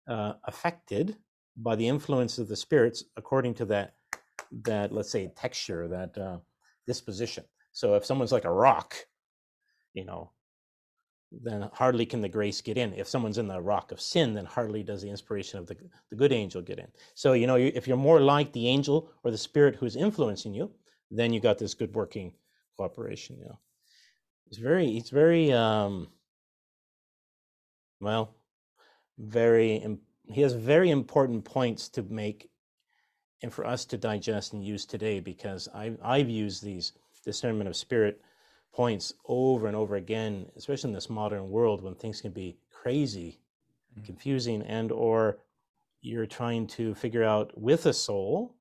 uh, 0.09 0.35
affected 0.45 1.17
by 1.59 1.75
the 1.77 1.87
influence 1.87 2.39
of 2.39 2.49
the 2.49 2.57
spirits 2.57 3.05
according 3.17 3.55
to 3.55 3.65
that 3.67 3.95
that 4.63 4.93
let's 4.93 5.11
say 5.11 5.31
texture 5.37 5.89
that 5.89 6.17
uh, 6.17 6.39
disposition 6.87 7.45
so 7.73 7.95
if 7.95 8.07
someone's 8.07 8.33
like 8.33 8.45
a 8.45 8.53
rock 8.53 8.95
you 9.93 10.05
know 10.05 10.31
then 11.31 11.69
hardly 11.73 12.07
can 12.07 12.21
the 12.21 12.29
grace 12.29 12.61
get 12.61 12.79
in. 12.79 12.93
If 12.95 13.09
someone's 13.09 13.39
in 13.39 13.49
the 13.49 13.61
rock 13.61 13.93
of 13.93 14.01
sin 14.01 14.35
then 14.35 14.47
hardly 14.47 14.83
does 14.83 15.03
the 15.03 15.11
inspiration 15.11 15.59
of 15.59 15.67
the, 15.67 15.77
the 16.11 16.17
good 16.17 16.33
angel 16.33 16.63
get 16.63 16.79
in. 16.79 16.89
So 17.15 17.33
you 17.33 17.47
know 17.47 17.57
if 17.57 17.87
you're 17.87 17.97
more 17.97 18.21
like 18.21 18.53
the 18.53 18.69
angel 18.69 19.11
or 19.25 19.31
the 19.31 19.39
spirit 19.39 19.77
who's 19.77 19.97
influencing 19.97 20.55
you 20.55 20.71
then 21.11 21.33
you 21.33 21.41
got 21.41 21.59
this 21.59 21.75
good 21.75 21.95
working 21.95 22.33
cooperation 22.77 23.37
you 23.39 23.45
know. 23.47 23.59
It's 24.47 24.59
very 24.59 24.97
it's 24.97 25.11
very 25.11 25.53
um 25.53 26.09
well 28.01 28.35
very 29.19 29.99
he 30.31 30.43
has 30.43 30.53
very 30.53 30.91
important 30.91 31.45
points 31.45 31.89
to 31.89 32.03
make 32.03 32.51
and 33.43 33.53
for 33.53 33.67
us 33.67 33.85
to 33.87 33.97
digest 33.97 34.53
and 34.53 34.65
use 34.65 34.85
today 34.85 35.21
because 35.21 35.69
I've, 35.75 35.99
I've 36.03 36.29
used 36.29 36.63
these 36.63 36.93
discernment 37.25 37.69
of 37.69 37.77
spirit 37.77 38.21
points 38.73 39.13
over 39.27 39.67
and 39.67 39.77
over 39.77 39.97
again 39.97 40.47
especially 40.57 40.91
in 40.91 40.95
this 40.95 41.11
modern 41.11 41.51
world 41.51 41.83
when 41.83 41.95
things 41.95 42.21
can 42.21 42.33
be 42.33 42.59
crazy 42.71 43.41
mm-hmm. 43.93 44.05
confusing 44.05 44.63
and 44.63 44.93
or 44.93 45.39
you're 46.01 46.27
trying 46.27 46.67
to 46.67 46.95
figure 46.95 47.25
out 47.25 47.51
with 47.57 47.87
a 47.87 47.93
soul 47.93 48.55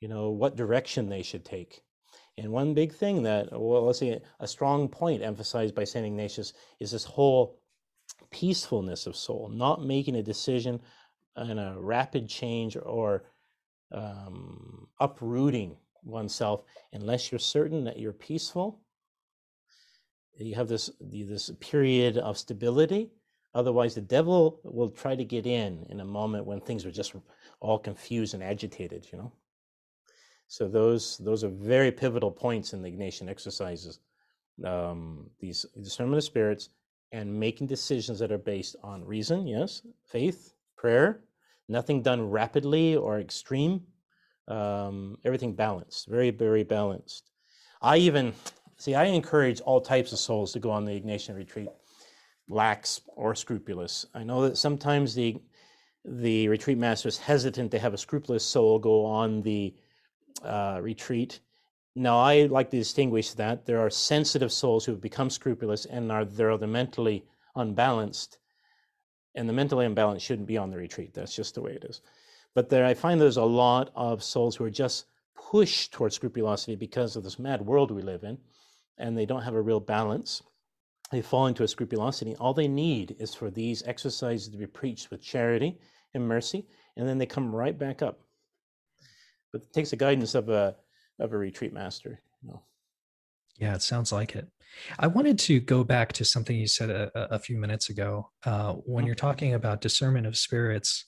you 0.00 0.08
know 0.08 0.30
what 0.30 0.56
direction 0.56 1.08
they 1.08 1.22
should 1.22 1.44
take 1.44 1.82
and 2.38 2.50
one 2.50 2.72
big 2.72 2.92
thing 2.92 3.22
that 3.22 3.48
well 3.52 3.84
let's 3.84 3.98
see, 3.98 4.16
a 4.40 4.46
strong 4.46 4.88
point 4.88 5.22
emphasized 5.22 5.74
by 5.74 5.84
saint 5.84 6.06
ignatius 6.06 6.52
is 6.78 6.90
this 6.90 7.04
whole 7.04 7.60
peacefulness 8.30 9.06
of 9.06 9.16
soul 9.16 9.48
not 9.52 9.84
making 9.84 10.16
a 10.16 10.22
decision 10.22 10.80
and 11.36 11.60
a 11.60 11.76
rapid 11.78 12.28
change 12.28 12.76
or 12.76 13.24
um, 13.92 14.86
uprooting 15.00 15.76
oneself 16.04 16.64
unless 16.92 17.30
you're 17.30 17.38
certain 17.38 17.84
that 17.84 17.98
you're 17.98 18.12
peaceful. 18.12 18.80
You 20.38 20.54
have 20.54 20.68
this 20.68 20.90
this 21.00 21.50
period 21.60 22.16
of 22.16 22.38
stability. 22.38 23.10
Otherwise, 23.54 23.94
the 23.94 24.00
devil 24.00 24.60
will 24.62 24.88
try 24.88 25.14
to 25.14 25.24
get 25.24 25.44
in 25.46 25.84
in 25.90 26.00
a 26.00 26.04
moment 26.04 26.46
when 26.46 26.60
things 26.60 26.86
are 26.86 26.92
just 26.92 27.14
all 27.60 27.78
confused 27.78 28.34
and 28.34 28.42
agitated. 28.42 29.06
You 29.12 29.18
know. 29.18 29.32
So 30.48 30.66
those 30.66 31.18
those 31.18 31.44
are 31.44 31.48
very 31.48 31.92
pivotal 31.92 32.30
points 32.30 32.72
in 32.72 32.82
the 32.82 32.90
Ignatian 32.90 33.28
exercises. 33.28 34.00
Um, 34.64 35.30
these 35.38 35.66
discernment 35.80 36.18
of 36.18 36.24
spirits 36.24 36.70
and 37.12 37.38
making 37.38 37.66
decisions 37.66 38.18
that 38.18 38.32
are 38.32 38.38
based 38.38 38.76
on 38.82 39.04
reason, 39.04 39.46
yes, 39.46 39.82
faith, 40.06 40.54
prayer, 40.76 41.20
nothing 41.68 42.02
done 42.02 42.28
rapidly 42.30 42.96
or 42.96 43.20
extreme. 43.20 43.82
Um, 44.48 45.18
everything 45.24 45.54
balanced, 45.54 46.08
very 46.08 46.30
very 46.30 46.64
balanced. 46.64 47.30
I 47.82 47.98
even 47.98 48.34
see. 48.76 48.94
I 48.94 49.04
encourage 49.04 49.60
all 49.60 49.80
types 49.80 50.12
of 50.12 50.18
souls 50.18 50.52
to 50.52 50.58
go 50.58 50.70
on 50.70 50.84
the 50.84 51.00
Ignatian 51.00 51.36
retreat, 51.36 51.68
lax 52.48 53.00
or 53.16 53.34
scrupulous. 53.34 54.06
I 54.14 54.24
know 54.24 54.42
that 54.42 54.56
sometimes 54.56 55.14
the 55.14 55.40
the 56.04 56.48
retreat 56.48 56.78
master 56.78 57.08
is 57.08 57.18
hesitant 57.18 57.70
to 57.70 57.78
have 57.78 57.94
a 57.94 57.98
scrupulous 57.98 58.44
soul 58.44 58.78
go 58.78 59.04
on 59.04 59.42
the 59.42 59.74
uh, 60.42 60.78
retreat. 60.82 61.40
Now, 61.94 62.20
I 62.20 62.46
like 62.46 62.70
to 62.70 62.78
distinguish 62.78 63.32
that 63.32 63.66
there 63.66 63.80
are 63.80 63.90
sensitive 63.90 64.52
souls 64.52 64.84
who 64.84 64.92
have 64.92 65.00
become 65.00 65.28
scrupulous 65.28 65.86
and 65.86 66.10
are 66.10 66.24
they're 66.24 66.56
the 66.56 66.66
mentally 66.66 67.24
unbalanced, 67.56 68.38
and 69.34 69.48
the 69.48 69.52
mentally 69.52 69.86
unbalanced 69.86 70.24
shouldn't 70.24 70.48
be 70.48 70.56
on 70.56 70.70
the 70.70 70.76
retreat. 70.76 71.12
That's 71.14 71.34
just 71.34 71.54
the 71.54 71.62
way 71.62 71.72
it 71.72 71.84
is. 71.84 72.00
But 72.54 72.68
there, 72.68 72.84
I 72.84 72.94
find 72.94 73.20
there's 73.20 73.36
a 73.36 73.44
lot 73.44 73.90
of 73.94 74.22
souls 74.22 74.56
who 74.56 74.64
are 74.64 74.70
just 74.70 75.06
pushed 75.34 75.92
towards 75.92 76.14
scrupulosity 76.14 76.76
because 76.76 77.16
of 77.16 77.22
this 77.22 77.38
mad 77.38 77.62
world 77.62 77.90
we 77.90 78.02
live 78.02 78.24
in, 78.24 78.38
and 78.98 79.16
they 79.16 79.26
don't 79.26 79.42
have 79.42 79.54
a 79.54 79.62
real 79.62 79.80
balance. 79.80 80.42
They 81.12 81.22
fall 81.22 81.46
into 81.46 81.64
a 81.64 81.68
scrupulosity. 81.68 82.36
All 82.36 82.54
they 82.54 82.68
need 82.68 83.16
is 83.18 83.34
for 83.34 83.50
these 83.50 83.82
exercises 83.86 84.48
to 84.48 84.56
be 84.56 84.66
preached 84.66 85.10
with 85.10 85.22
charity 85.22 85.78
and 86.14 86.26
mercy, 86.26 86.66
and 86.96 87.08
then 87.08 87.18
they 87.18 87.26
come 87.26 87.54
right 87.54 87.76
back 87.78 88.02
up 88.02 88.20
but 89.52 89.62
it 89.62 89.72
takes 89.72 89.90
the 89.90 89.96
guidance 89.96 90.34
of 90.34 90.48
a 90.48 90.76
of 91.18 91.32
a 91.32 91.38
retreat 91.38 91.72
master. 91.72 92.20
You 92.42 92.50
know? 92.50 92.62
Yeah, 93.58 93.74
it 93.74 93.82
sounds 93.82 94.12
like 94.12 94.36
it. 94.36 94.48
I 94.98 95.06
wanted 95.06 95.38
to 95.40 95.60
go 95.60 95.84
back 95.84 96.12
to 96.14 96.24
something 96.24 96.56
you 96.56 96.66
said 96.66 96.90
a, 96.90 97.10
a 97.34 97.38
few 97.38 97.58
minutes 97.58 97.90
ago 97.90 98.30
uh, 98.44 98.72
when 98.72 99.04
you're 99.04 99.14
talking 99.14 99.54
about 99.54 99.80
discernment 99.80 100.26
of 100.26 100.36
spirits. 100.36 101.06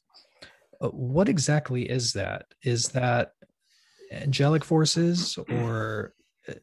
Uh, 0.83 0.89
what 0.89 1.29
exactly 1.29 1.89
is 1.89 2.13
that? 2.15 2.47
Is 2.63 2.89
that 2.89 3.35
angelic 4.11 4.65
forces 4.65 5.39
or 5.49 6.13
uh, 6.49 6.55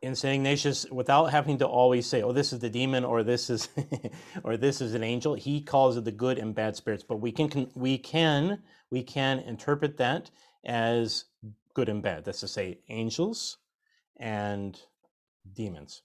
in 0.00 0.14
St. 0.14 0.36
Ignatius, 0.36 0.86
without 0.90 1.26
having 1.26 1.58
to 1.58 1.66
always 1.66 2.06
say, 2.06 2.22
"Oh, 2.22 2.32
this 2.32 2.52
is 2.52 2.60
the 2.60 2.70
demon," 2.70 3.04
or 3.04 3.22
"This 3.22 3.50
is," 3.50 3.68
or 4.44 4.56
"This 4.56 4.80
is 4.80 4.94
an 4.94 5.02
angel," 5.02 5.34
he 5.34 5.60
calls 5.60 5.98
it 5.98 6.04
the 6.04 6.12
good 6.12 6.38
and 6.38 6.54
bad 6.54 6.76
spirits. 6.76 7.04
But 7.06 7.20
we 7.20 7.30
can, 7.30 7.70
we 7.74 7.98
can, 7.98 8.62
we 8.90 9.02
can 9.02 9.38
interpret 9.40 9.98
that 9.98 10.30
as 10.64 11.26
good 11.74 11.90
and 11.90 12.02
bad. 12.02 12.24
That's 12.24 12.40
to 12.40 12.48
say, 12.48 12.78
angels 12.88 13.58
and 14.16 14.80
demons. 15.52 16.02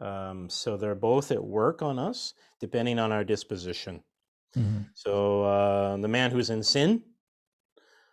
Um, 0.00 0.48
so 0.48 0.78
they're 0.78 0.94
both 0.94 1.30
at 1.30 1.44
work 1.44 1.82
on 1.82 1.98
us, 1.98 2.32
depending 2.58 2.98
on 2.98 3.12
our 3.12 3.22
disposition. 3.22 4.02
Mm-hmm. 4.56 4.82
So 4.94 5.44
uh, 5.44 5.96
the 5.96 6.08
man 6.08 6.30
who's 6.30 6.50
in 6.50 6.62
sin, 6.62 7.02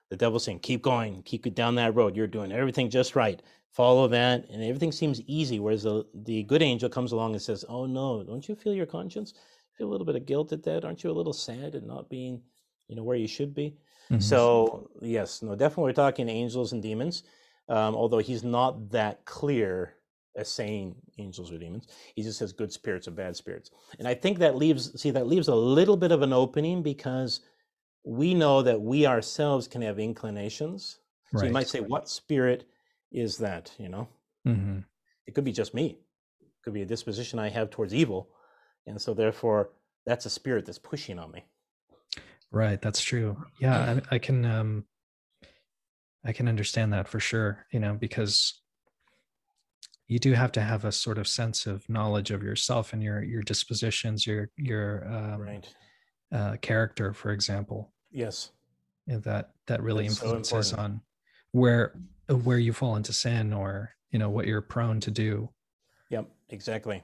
the 0.10 0.18
devil's 0.18 0.44
saying, 0.44 0.60
"Keep 0.60 0.84
going, 0.84 1.24
keep 1.24 1.48
it 1.48 1.56
down 1.56 1.76
that 1.76 1.96
road. 1.96 2.16
You're 2.16 2.28
doing 2.28 2.52
everything 2.52 2.90
just 2.90 3.16
right. 3.16 3.42
Follow 3.72 4.08
that, 4.08 4.48
and 4.50 4.64
everything 4.64 4.92
seems 4.92 5.22
easy." 5.22 5.60
Whereas 5.60 5.84
the 5.84 6.06
the 6.14 6.44
good 6.44 6.62
angel 6.62 6.90
comes 6.90 7.12
along 7.12 7.34
and 7.34 7.42
says, 7.42 7.66
"Oh 7.68 7.86
no, 7.86 8.24
don't 8.24 8.48
you 8.48 8.56
feel 8.56 8.74
your 8.74 8.86
conscience? 8.86 9.34
Feel 9.78 9.88
a 9.88 9.92
little 9.92 10.06
bit 10.06 10.16
of 10.16 10.26
guilt 10.26 10.52
at 10.54 10.64
that? 10.64 10.86
Aren't 10.86 11.04
you 11.04 11.12
a 11.12 11.20
little 11.20 11.34
sad 11.34 11.76
at 11.76 11.84
not 11.84 12.10
being, 12.10 12.42
you 12.88 12.96
know, 12.96 13.04
where 13.04 13.18
you 13.18 13.28
should 13.28 13.54
be?" 13.54 13.76
Mm-hmm. 14.12 14.22
So 14.22 14.90
yes, 15.02 15.42
no, 15.42 15.56
definitely 15.56 15.86
we're 15.86 15.94
talking 15.94 16.30
angels 16.30 16.72
and 16.74 16.82
demons. 16.82 17.24
Um, 17.70 17.96
although 17.96 18.20
he's 18.20 18.44
not 18.44 18.92
that 18.92 19.26
clear 19.26 19.97
as 20.38 20.48
saying 20.48 20.96
angels 21.18 21.52
or 21.52 21.58
demons, 21.58 21.88
he 22.16 22.24
just 22.24 22.38
says 22.38 22.54
good 22.54 22.72
spirits 22.72 23.08
or 23.08 23.12
bad 23.12 23.36
spirits. 23.36 23.72
And 24.00 24.08
I 24.08 24.14
think 24.14 24.40
that 24.40 24.56
leaves 24.56 25.00
see 25.02 25.12
that 25.12 25.28
leaves 25.28 25.48
a 25.48 25.56
little 25.56 25.98
bit 25.98 26.12
of 26.12 26.22
an 26.22 26.32
opening 26.32 26.84
because 26.84 27.42
we 28.06 28.34
know 28.34 28.62
that 28.62 28.80
we 28.80 29.06
ourselves 29.06 29.68
can 29.68 29.82
have 29.82 30.00
inclinations. 30.00 31.00
So 31.32 31.40
right. 31.40 31.48
you 31.48 31.54
might 31.54 31.68
say, 31.68 31.82
what 31.82 32.08
spirit 32.08 32.66
is 33.12 33.38
that? 33.40 33.74
You 33.78 33.90
know, 33.90 34.08
mm-hmm. 34.48 34.80
it 35.26 35.34
could 35.34 35.44
be 35.44 35.52
just 35.52 35.74
me. 35.74 35.98
It 36.40 36.64
could 36.64 36.74
be 36.74 36.84
a 36.84 36.86
disposition 36.86 37.40
I 37.40 37.50
have 37.50 37.70
towards 37.70 37.94
evil, 37.94 38.30
and 38.86 39.02
so 39.02 39.14
therefore 39.14 39.72
that's 40.06 40.26
a 40.26 40.30
spirit 40.30 40.66
that's 40.66 40.80
pushing 40.80 41.20
on 41.20 41.32
me. 41.32 41.44
Right, 42.52 42.82
that's 42.82 43.02
true. 43.02 43.36
Yeah, 43.60 44.00
I, 44.12 44.16
I 44.16 44.20
can 44.20 44.46
um 44.46 44.86
I 46.24 46.32
can 46.32 46.48
understand 46.48 46.94
that 46.94 47.08
for 47.08 47.20
sure, 47.20 47.66
you 47.72 47.80
know, 47.80 47.94
because 47.94 48.62
you 50.08 50.20
do 50.20 50.34
have 50.34 50.52
to 50.54 50.62
have 50.62 50.86
a 50.86 50.92
sort 50.92 51.18
of 51.18 51.28
sense 51.28 51.66
of 51.66 51.88
knowledge 51.90 52.32
of 52.32 52.44
yourself 52.44 52.94
and 52.94 53.04
your 53.04 53.24
your 53.24 53.42
dispositions, 53.42 54.26
your 54.26 54.50
your 54.58 55.06
um, 55.08 55.42
right. 55.42 55.76
uh, 56.32 56.56
character, 56.62 57.14
for 57.14 57.32
example. 57.32 57.92
Yes, 58.12 58.52
and 59.08 59.24
that 59.24 59.52
that 59.68 59.82
really 59.82 60.08
That's 60.08 60.22
influences 60.22 60.70
so 60.70 60.78
on 60.78 61.02
where 61.52 61.94
where 62.30 62.60
you 62.60 62.74
fall 62.74 62.96
into 62.96 63.14
sin 63.14 63.54
or 63.54 63.96
you 64.12 64.20
know 64.20 64.30
what 64.30 64.48
you're 64.48 64.62
prone 64.62 65.00
to 65.02 65.12
do. 65.12 65.50
Yep, 66.10 66.30
exactly. 66.50 67.04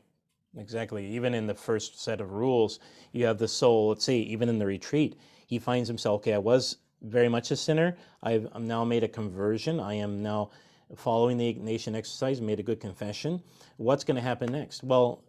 Exactly. 0.56 1.08
Even 1.08 1.34
in 1.34 1.48
the 1.48 1.56
first 1.56 2.04
set 2.04 2.22
of 2.22 2.34
rules, 2.34 2.80
you 3.12 3.26
have 3.26 3.40
the 3.40 3.48
soul. 3.48 3.90
Let's 3.90 4.06
see, 4.06 4.22
even 4.22 4.50
in 4.50 4.60
the 4.60 4.68
retreat, 4.68 5.16
he 5.48 5.58
finds 5.58 5.88
himself, 5.88 6.18
okay, 6.18 6.36
I 6.36 6.38
was 6.38 6.78
very 7.02 7.28
much 7.28 7.50
a 7.50 7.56
sinner. 7.56 7.98
I've 8.22 8.48
I'm 8.54 8.68
now 8.68 8.84
made 8.84 9.04
a 9.04 9.08
conversion. 9.08 9.80
I 9.80 9.96
am 9.96 10.22
now 10.22 10.52
following 10.96 11.38
the 11.38 11.54
Ignatian 11.54 11.96
exercise, 11.96 12.42
made 12.42 12.60
a 12.60 12.64
good 12.64 12.80
confession. 12.80 13.42
What's 13.78 14.04
going 14.04 14.16
to 14.16 14.22
happen 14.22 14.52
next? 14.52 14.84
Well, 14.84 15.26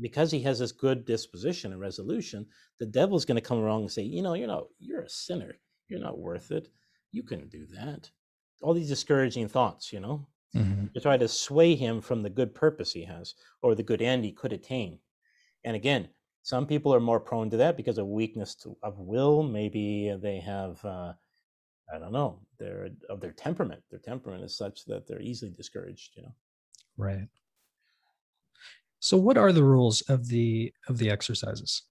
because 0.00 0.30
he 0.30 0.40
has 0.42 0.58
this 0.58 0.72
good 0.72 1.04
disposition 1.04 1.72
and 1.72 1.80
resolution, 1.80 2.46
the 2.80 2.86
devil's 2.86 3.24
going 3.24 3.36
to 3.36 3.48
come 3.48 3.58
along 3.58 3.82
and 3.82 3.90
say, 3.90 4.02
you 4.02 4.22
know, 4.22 4.34
you're 4.34 4.48
not, 4.48 4.64
you're 4.78 5.02
a 5.02 5.08
sinner. 5.08 5.54
You're 5.88 6.00
not 6.00 6.18
worth 6.18 6.50
it. 6.50 6.68
You 7.12 7.22
couldn't 7.22 7.50
do 7.50 7.66
that. 7.74 8.10
All 8.62 8.74
these 8.74 8.88
discouraging 8.88 9.48
thoughts, 9.48 9.92
you 9.92 10.00
know, 10.00 10.26
mm-hmm. 10.56 10.86
to 10.94 11.00
try 11.00 11.16
to 11.16 11.28
sway 11.28 11.74
him 11.74 12.00
from 12.00 12.22
the 12.22 12.30
good 12.30 12.54
purpose 12.54 12.92
he 12.92 13.04
has 13.04 13.34
or 13.62 13.74
the 13.74 13.82
good 13.82 14.02
end 14.02 14.24
he 14.24 14.32
could 14.32 14.52
attain. 14.52 14.98
And 15.64 15.76
again, 15.76 16.08
some 16.42 16.66
people 16.66 16.94
are 16.94 17.00
more 17.00 17.20
prone 17.20 17.50
to 17.50 17.56
that 17.58 17.76
because 17.76 17.98
of 17.98 18.06
weakness 18.06 18.54
to, 18.56 18.76
of 18.82 18.98
will. 18.98 19.42
Maybe 19.42 20.16
they 20.20 20.40
have, 20.40 20.84
uh, 20.84 21.12
I 21.92 21.98
don't 21.98 22.12
know, 22.12 22.40
their 22.58 22.88
of 23.08 23.20
their 23.20 23.32
temperament. 23.32 23.82
Their 23.90 24.00
temperament 24.00 24.44
is 24.44 24.56
such 24.56 24.84
that 24.86 25.06
they're 25.06 25.20
easily 25.20 25.52
discouraged. 25.52 26.12
You 26.16 26.24
know. 26.24 26.34
Right. 26.96 27.28
So, 29.00 29.16
what 29.16 29.36
are 29.36 29.52
the 29.52 29.64
rules 29.64 30.00
of 30.02 30.28
the 30.28 30.72
of 30.88 30.98
the 30.98 31.10
exercises? 31.10 31.82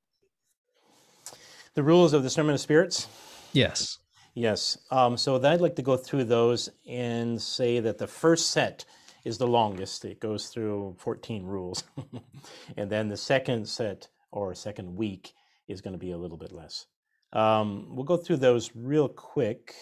The 1.74 1.84
rules 1.84 2.14
of 2.14 2.24
the 2.24 2.28
discernment 2.28 2.56
of 2.56 2.62
spirits. 2.62 3.08
Yes. 3.54 4.00
Yes. 4.34 4.78
Um, 4.92 5.18
so 5.18 5.36
I'd 5.44 5.62
like 5.62 5.76
to 5.76 5.82
go 5.82 5.98
through 5.98 6.26
those 6.26 6.70
and 6.88 7.42
say 7.42 7.80
that 7.80 7.98
the 7.98 8.08
first 8.08 8.52
set 8.52 8.86
is 9.26 9.38
the 9.38 9.48
longest. 9.48 10.06
It 10.06 10.20
goes 10.20 10.48
through 10.48 10.96
14 11.00 11.46
rules. 11.46 11.84
and 12.78 12.90
then 12.90 13.10
the 13.10 13.18
second 13.18 13.68
set 13.68 14.08
or 14.32 14.56
second 14.56 14.96
week 14.96 15.34
is 15.68 15.82
going 15.82 15.94
to 15.94 16.00
be 16.00 16.12
a 16.12 16.18
little 16.18 16.38
bit 16.38 16.52
less. 16.52 16.88
Um, 17.34 17.96
we'll 17.96 18.06
go 18.06 18.18
through 18.18 18.38
those 18.38 18.72
real 18.76 19.08
quick, 19.08 19.74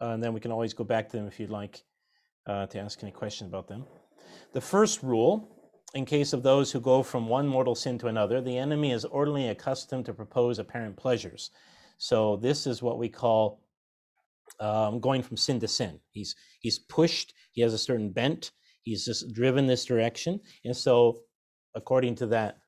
uh, 0.00 0.10
and 0.10 0.22
then 0.22 0.32
we 0.32 0.40
can 0.40 0.52
always 0.52 0.72
go 0.72 0.84
back 0.84 1.08
to 1.10 1.16
them 1.16 1.26
if 1.26 1.40
you'd 1.40 1.50
like 1.50 1.82
uh, 2.46 2.66
to 2.66 2.78
ask 2.78 3.02
any 3.02 3.12
question 3.12 3.46
about 3.46 3.66
them. 3.66 3.84
The 4.52 4.60
first 4.60 5.02
rule, 5.02 5.48
in 5.94 6.04
case 6.04 6.32
of 6.32 6.42
those 6.42 6.70
who 6.70 6.80
go 6.80 7.02
from 7.02 7.28
one 7.28 7.46
mortal 7.46 7.74
sin 7.74 7.98
to 7.98 8.08
another, 8.08 8.40
the 8.40 8.56
enemy 8.56 8.92
is 8.92 9.04
orderly 9.04 9.48
accustomed 9.48 10.06
to 10.06 10.14
propose 10.14 10.58
apparent 10.58 10.96
pleasures. 10.96 11.50
So 11.98 12.36
this 12.36 12.66
is 12.66 12.82
what 12.82 12.98
we 12.98 13.08
call 13.08 13.62
um, 14.60 15.00
going 15.00 15.22
from 15.22 15.36
sin 15.36 15.58
to 15.60 15.68
sin. 15.68 16.00
He's 16.10 16.36
he's 16.60 16.78
pushed. 16.78 17.34
He 17.52 17.62
has 17.62 17.72
a 17.72 17.78
certain 17.78 18.10
bent. 18.10 18.52
He's 18.82 19.04
just 19.04 19.32
driven 19.32 19.66
this 19.66 19.84
direction, 19.84 20.40
and 20.64 20.76
so 20.76 21.20
according 21.74 22.14
to 22.16 22.26
that 22.26 22.58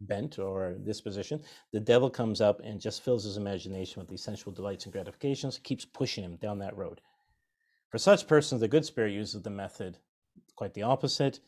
bent 0.00 0.38
or 0.38 0.74
disposition, 0.84 1.42
the 1.72 1.80
devil 1.80 2.10
comes 2.10 2.40
up 2.40 2.60
and 2.64 2.80
just 2.80 3.02
fills 3.02 3.24
his 3.24 3.36
imagination 3.36 4.00
with 4.00 4.08
these 4.08 4.22
sensual 4.22 4.52
delights 4.52 4.84
and 4.84 4.92
gratifications, 4.92 5.58
keeps 5.58 5.84
pushing 5.84 6.24
him 6.24 6.36
down 6.36 6.58
that 6.58 6.76
road. 6.76 7.00
For 7.90 7.98
such 7.98 8.26
persons, 8.26 8.60
the 8.60 8.68
good 8.68 8.84
spirit 8.84 9.12
uses 9.12 9.42
the 9.42 9.50
method 9.50 9.98
quite 10.56 10.74
the 10.74 10.82
opposite, 10.82 11.40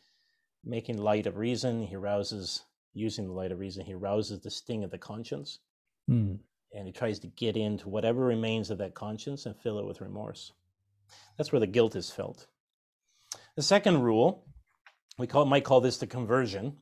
making 0.63 0.97
light 0.97 1.27
of 1.27 1.37
reason. 1.37 1.83
He 1.83 1.95
rouses, 1.95 2.63
using 2.93 3.27
the 3.27 3.33
light 3.33 3.51
of 3.51 3.59
reason, 3.59 3.85
he 3.85 3.93
rouses 3.93 4.41
the 4.41 4.49
sting 4.49 4.83
of 4.83 4.91
the 4.91 4.97
conscience. 4.97 5.59
Mm. 6.09 6.39
And 6.73 6.87
he 6.87 6.91
tries 6.91 7.19
to 7.19 7.27
get 7.27 7.55
into 7.55 7.89
whatever 7.89 8.25
remains 8.25 8.71
of 8.71 8.79
that 8.79 8.95
conscience 8.95 9.45
and 9.45 9.55
fill 9.55 9.79
it 9.79 9.85
with 9.85 10.01
remorse. 10.01 10.51
That's 11.37 11.51
where 11.51 11.59
the 11.59 11.67
guilt 11.67 11.95
is 11.95 12.09
felt. 12.09 12.47
The 13.55 13.61
second 13.61 14.01
rule, 14.01 14.47
we 15.17 15.27
call, 15.27 15.45
might 15.45 15.63
call 15.63 15.81
this 15.81 15.97
the 15.97 16.07
conversion. 16.07 16.77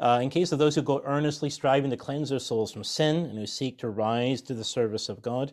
Uh, 0.00 0.18
in 0.22 0.28
case 0.28 0.50
of 0.50 0.58
those 0.58 0.74
who 0.74 0.82
go 0.82 1.00
earnestly 1.04 1.48
striving 1.48 1.90
to 1.90 1.96
cleanse 1.96 2.28
their 2.28 2.38
souls 2.38 2.72
from 2.72 2.82
sin 2.82 3.16
and 3.26 3.38
who 3.38 3.46
seek 3.46 3.78
to 3.78 3.88
rise 3.88 4.42
to 4.42 4.54
the 4.54 4.64
service 4.64 5.08
of 5.08 5.22
God, 5.22 5.52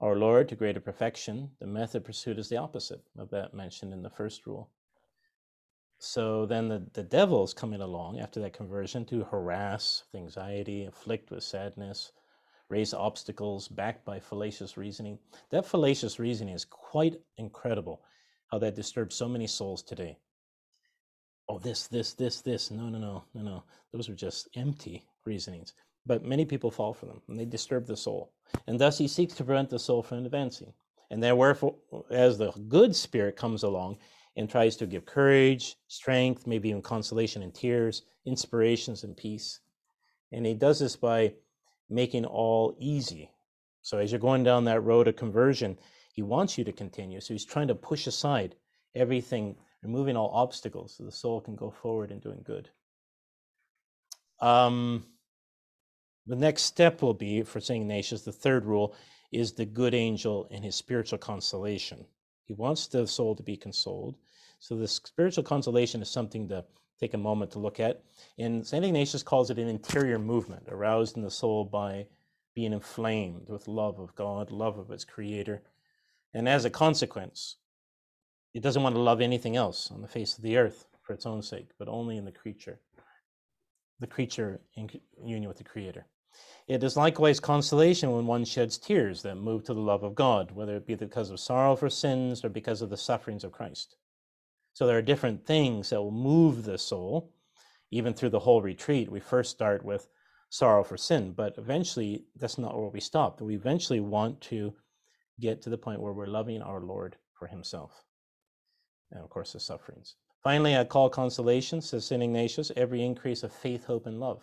our 0.00 0.16
Lord, 0.16 0.48
to 0.48 0.56
greater 0.56 0.80
perfection, 0.80 1.50
the 1.60 1.66
method 1.66 2.04
pursued 2.04 2.38
is 2.38 2.48
the 2.48 2.56
opposite 2.56 3.02
of 3.18 3.30
that 3.30 3.54
mentioned 3.54 3.92
in 3.92 4.02
the 4.02 4.10
first 4.10 4.46
rule. 4.46 4.70
So 5.98 6.44
then 6.44 6.68
the, 6.68 6.86
the 6.92 7.02
devil 7.02 7.44
is 7.44 7.54
coming 7.54 7.80
along 7.80 8.18
after 8.18 8.40
that 8.40 8.52
conversion 8.52 9.04
to 9.06 9.24
harass 9.24 10.04
with 10.12 10.20
anxiety, 10.20 10.84
afflict 10.84 11.30
with 11.30 11.44
sadness, 11.44 12.12
raise 12.68 12.92
obstacles 12.92 13.68
backed 13.68 14.04
by 14.04 14.18
fallacious 14.18 14.76
reasoning. 14.76 15.18
That 15.50 15.66
fallacious 15.66 16.18
reasoning 16.18 16.54
is 16.54 16.64
quite 16.64 17.20
incredible 17.36 18.02
how 18.50 18.58
that 18.58 18.74
disturbs 18.74 19.14
so 19.14 19.28
many 19.28 19.46
souls 19.46 19.82
today. 19.82 20.18
Oh, 21.48 21.58
this, 21.58 21.86
this, 21.88 22.14
this, 22.14 22.40
this. 22.40 22.70
No, 22.70 22.88
no, 22.88 22.98
no, 22.98 23.24
no, 23.34 23.42
no. 23.42 23.64
Those 23.92 24.08
are 24.08 24.14
just 24.14 24.48
empty 24.56 25.04
reasonings. 25.24 25.74
But 26.06 26.24
many 26.24 26.44
people 26.44 26.70
fall 26.70 26.92
for 26.92 27.06
them 27.06 27.22
and 27.28 27.38
they 27.38 27.44
disturb 27.44 27.86
the 27.86 27.96
soul. 27.96 28.32
And 28.66 28.78
thus 28.78 28.98
he 28.98 29.08
seeks 29.08 29.34
to 29.34 29.44
prevent 29.44 29.70
the 29.70 29.78
soul 29.78 30.02
from 30.02 30.24
advancing. 30.24 30.72
And 31.10 31.22
then, 31.22 31.36
wherefore, 31.36 31.76
as 32.10 32.38
the 32.38 32.50
good 32.68 32.96
spirit 32.96 33.36
comes 33.36 33.62
along 33.62 33.98
and 34.36 34.48
tries 34.48 34.76
to 34.76 34.86
give 34.86 35.06
courage, 35.06 35.76
strength, 35.88 36.46
maybe 36.46 36.70
even 36.70 36.82
consolation 36.82 37.42
and 37.42 37.54
tears, 37.54 38.02
inspirations 38.26 39.04
and 39.04 39.16
peace. 39.16 39.60
And 40.32 40.44
he 40.44 40.54
does 40.54 40.80
this 40.80 40.96
by 40.96 41.34
making 41.88 42.24
all 42.24 42.74
easy. 42.78 43.30
So 43.82 43.98
as 43.98 44.10
you're 44.10 44.18
going 44.18 44.44
down 44.44 44.64
that 44.64 44.80
road 44.80 45.08
of 45.08 45.16
conversion, 45.16 45.78
he 46.12 46.22
wants 46.22 46.56
you 46.58 46.64
to 46.64 46.72
continue. 46.72 47.20
So 47.20 47.34
he's 47.34 47.44
trying 47.44 47.68
to 47.68 47.74
push 47.74 48.06
aside 48.06 48.56
everything, 48.94 49.56
removing 49.84 50.16
all 50.16 50.30
obstacles 50.34 50.94
so 50.96 51.04
the 51.04 51.12
soul 51.12 51.40
can 51.40 51.54
go 51.54 51.70
forward 51.70 52.10
in 52.10 52.18
doing 52.18 52.40
good. 52.42 52.70
Um, 54.40 55.06
the 56.26 56.36
next 56.36 56.62
step 56.62 57.02
will 57.02 57.14
be 57.14 57.42
for 57.42 57.60
St. 57.60 57.82
Ignatius, 57.82 58.22
the 58.22 58.32
third 58.32 58.64
rule 58.64 58.94
is 59.30 59.52
the 59.52 59.66
good 59.66 59.94
angel 59.94 60.48
and 60.50 60.64
his 60.64 60.74
spiritual 60.74 61.18
consolation. 61.18 62.04
He 62.44 62.54
wants 62.54 62.86
the 62.86 63.06
soul 63.06 63.34
to 63.36 63.42
be 63.42 63.56
consoled. 63.56 64.16
So 64.58 64.76
the 64.76 64.88
spiritual 64.88 65.44
consolation 65.44 66.00
is 66.00 66.08
something 66.08 66.48
to 66.48 66.64
take 66.98 67.14
a 67.14 67.18
moment 67.18 67.50
to 67.52 67.58
look 67.58 67.80
at. 67.80 68.02
And 68.38 68.66
St. 68.66 68.84
Ignatius 68.84 69.22
calls 69.22 69.50
it 69.50 69.58
an 69.58 69.68
interior 69.68 70.18
movement 70.18 70.64
aroused 70.68 71.16
in 71.16 71.22
the 71.22 71.30
soul 71.30 71.64
by 71.64 72.06
being 72.54 72.72
inflamed 72.72 73.48
with 73.48 73.68
love 73.68 73.98
of 73.98 74.14
God, 74.14 74.50
love 74.50 74.78
of 74.78 74.90
its 74.90 75.04
creator. 75.04 75.62
And 76.32 76.48
as 76.48 76.64
a 76.64 76.70
consequence, 76.70 77.56
it 78.54 78.62
doesn't 78.62 78.82
want 78.82 78.94
to 78.94 79.00
love 79.00 79.20
anything 79.20 79.56
else 79.56 79.90
on 79.90 80.00
the 80.00 80.08
face 80.08 80.36
of 80.36 80.42
the 80.42 80.56
earth 80.56 80.86
for 81.02 81.12
its 81.12 81.26
own 81.26 81.42
sake, 81.42 81.70
but 81.78 81.88
only 81.88 82.16
in 82.16 82.24
the 82.24 82.32
creature, 82.32 82.80
the 84.00 84.06
creature 84.06 84.60
in 84.76 84.88
union 85.22 85.48
with 85.48 85.58
the 85.58 85.64
creator. 85.64 86.06
It 86.66 86.82
is 86.82 86.96
likewise 86.96 87.40
consolation 87.40 88.12
when 88.12 88.26
one 88.26 88.44
sheds 88.44 88.78
tears 88.78 89.22
that 89.22 89.34
move 89.34 89.64
to 89.64 89.74
the 89.74 89.80
love 89.80 90.02
of 90.02 90.14
God, 90.14 90.50
whether 90.52 90.76
it 90.76 90.86
be 90.86 90.94
because 90.94 91.30
of 91.30 91.38
sorrow 91.38 91.76
for 91.76 91.90
sins 91.90 92.44
or 92.44 92.48
because 92.48 92.80
of 92.80 92.90
the 92.90 92.96
sufferings 92.96 93.44
of 93.44 93.52
Christ. 93.52 93.96
So 94.72 94.86
there 94.86 94.98
are 94.98 95.02
different 95.02 95.46
things 95.46 95.90
that 95.90 96.00
will 96.00 96.10
move 96.10 96.64
the 96.64 96.78
soul, 96.78 97.32
even 97.90 98.14
through 98.14 98.30
the 98.30 98.40
whole 98.40 98.62
retreat. 98.62 99.10
We 99.10 99.20
first 99.20 99.50
start 99.50 99.84
with 99.84 100.08
sorrow 100.48 100.82
for 100.82 100.96
sin, 100.96 101.32
but 101.32 101.54
eventually 101.58 102.24
that's 102.36 102.58
not 102.58 102.76
where 102.76 102.88
we 102.88 103.00
stop. 103.00 103.40
We 103.40 103.54
eventually 103.54 104.00
want 104.00 104.40
to 104.42 104.74
get 105.40 105.62
to 105.62 105.70
the 105.70 105.78
point 105.78 106.00
where 106.00 106.12
we're 106.12 106.26
loving 106.26 106.62
our 106.62 106.80
Lord 106.80 107.16
for 107.34 107.46
himself. 107.46 108.04
And 109.10 109.22
of 109.22 109.30
course, 109.30 109.52
the 109.52 109.60
sufferings. 109.60 110.16
Finally, 110.42 110.76
I 110.76 110.84
call 110.84 111.08
consolation, 111.08 111.80
says 111.80 112.04
St. 112.04 112.22
Ignatius, 112.22 112.70
every 112.76 113.02
increase 113.02 113.42
of 113.42 113.52
faith, 113.52 113.84
hope, 113.84 114.06
and 114.06 114.20
love. 114.20 114.42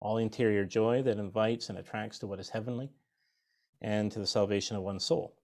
All 0.00 0.16
interior 0.16 0.64
joy 0.64 1.02
that 1.02 1.18
invites 1.18 1.68
and 1.68 1.78
attracts 1.78 2.18
to 2.20 2.26
what 2.26 2.40
is 2.40 2.48
heavenly 2.48 2.90
and 3.80 4.10
to 4.12 4.18
the 4.18 4.26
salvation 4.26 4.76
of 4.76 4.82
one's 4.82 5.04
soul. 5.04 5.36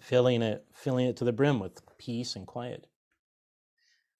Filling 0.00 0.42
it, 0.42 0.66
filling 0.72 1.06
it 1.06 1.16
to 1.16 1.24
the 1.24 1.32
brim 1.32 1.58
with 1.58 1.80
peace 1.98 2.36
and 2.36 2.46
quiet. 2.46 2.86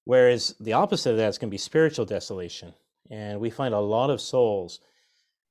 Whereas 0.05 0.55
the 0.59 0.73
opposite 0.73 1.11
of 1.11 1.17
that 1.19 1.29
is 1.29 1.39
going 1.39 1.51
to 1.51 1.55
be 1.55 1.59
spiritual 1.59 2.05
desolation. 2.05 2.75
And 3.11 3.41
we 3.41 3.51
find 3.51 3.75
a 3.75 3.81
lot 3.81 4.11
of 4.11 4.21
souls 4.21 4.81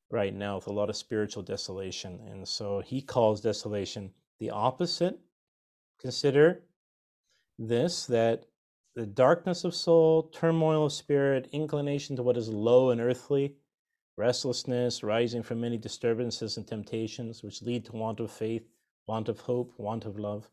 right 0.10 0.34
now 0.34 0.56
with 0.56 0.68
a 0.68 0.74
lot 0.74 0.90
of 0.90 0.98
spiritual 0.98 1.44
desolation. 1.44 2.20
And 2.30 2.48
so 2.48 2.82
he 2.82 3.02
calls 3.02 3.42
desolation 3.42 4.12
the 4.40 4.50
opposite. 4.50 5.20
Consider 6.00 6.64
this 7.68 8.06
that 8.08 8.46
the 8.96 9.06
darkness 9.06 9.64
of 9.64 9.74
soul, 9.74 10.24
turmoil 10.24 10.86
of 10.86 10.94
spirit, 10.94 11.48
inclination 11.52 12.16
to 12.16 12.24
what 12.24 12.38
is 12.38 12.50
low 12.50 12.90
and 12.90 13.00
earthly, 13.00 13.56
restlessness 14.18 15.04
rising 15.04 15.44
from 15.44 15.62
many 15.62 15.78
disturbances 15.78 16.58
and 16.58 16.68
temptations, 16.68 17.44
which 17.44 17.62
lead 17.62 17.86
to 17.86 17.94
want 17.94 18.20
of 18.20 18.32
faith, 18.32 18.68
want 19.08 19.30
of 19.30 19.40
hope, 19.40 19.74
want 19.78 20.06
of 20.06 20.20
love. 20.20 20.50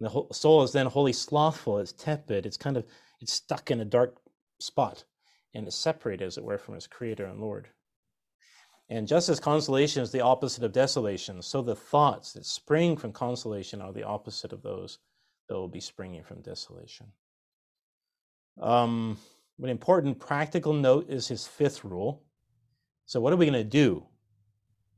And 0.00 0.08
the 0.08 0.34
soul 0.34 0.62
is 0.62 0.72
then 0.72 0.86
wholly 0.86 1.12
slothful, 1.12 1.78
it's 1.78 1.92
tepid, 1.92 2.46
it's 2.46 2.56
kind 2.56 2.76
of 2.76 2.84
it's 3.20 3.32
stuck 3.32 3.70
in 3.70 3.80
a 3.80 3.84
dark 3.84 4.16
spot 4.58 5.04
and 5.54 5.66
it's 5.66 5.76
separated, 5.76 6.24
as 6.24 6.36
it 6.36 6.44
were, 6.44 6.58
from 6.58 6.74
its 6.74 6.86
creator 6.86 7.24
and 7.24 7.40
Lord. 7.40 7.68
And 8.88 9.08
just 9.08 9.28
as 9.28 9.40
consolation 9.40 10.02
is 10.02 10.12
the 10.12 10.20
opposite 10.20 10.62
of 10.62 10.72
desolation, 10.72 11.42
so 11.42 11.62
the 11.62 11.74
thoughts 11.74 12.32
that 12.34 12.44
spring 12.44 12.96
from 12.96 13.12
consolation 13.12 13.80
are 13.80 13.92
the 13.92 14.04
opposite 14.04 14.52
of 14.52 14.62
those 14.62 14.98
that 15.48 15.54
will 15.54 15.68
be 15.68 15.80
springing 15.80 16.22
from 16.22 16.40
desolation. 16.40 17.06
Um, 18.60 19.18
an 19.62 19.68
important 19.68 20.18
practical 20.18 20.72
note 20.72 21.08
is 21.08 21.28
his 21.28 21.46
fifth 21.46 21.84
rule. 21.84 22.22
So, 23.04 23.20
what 23.20 23.32
are 23.32 23.36
we 23.36 23.46
going 23.46 23.54
to 23.54 23.64
do? 23.64 24.06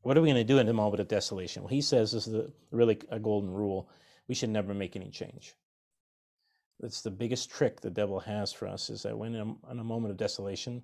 What 0.02 0.16
are 0.16 0.22
we 0.22 0.28
going 0.28 0.36
to 0.36 0.44
do 0.44 0.58
in 0.58 0.66
the 0.66 0.72
moment 0.72 1.00
of 1.00 1.08
desolation? 1.08 1.62
Well, 1.62 1.68
he 1.68 1.80
says 1.80 2.12
this 2.12 2.26
is 2.26 2.34
a, 2.34 2.46
really 2.70 2.98
a 3.10 3.18
golden 3.18 3.50
rule 3.50 3.90
we 4.28 4.34
should 4.34 4.50
never 4.50 4.74
make 4.74 4.94
any 4.94 5.10
change. 5.10 5.54
That's 6.80 7.00
the 7.00 7.10
biggest 7.10 7.50
trick 7.50 7.80
the 7.80 7.90
devil 7.90 8.20
has 8.20 8.52
for 8.52 8.68
us 8.68 8.88
is 8.88 9.02
that 9.02 9.18
when 9.18 9.34
in 9.34 9.40
a, 9.40 9.72
in 9.72 9.78
a 9.80 9.84
moment 9.84 10.12
of 10.12 10.16
desolation, 10.16 10.82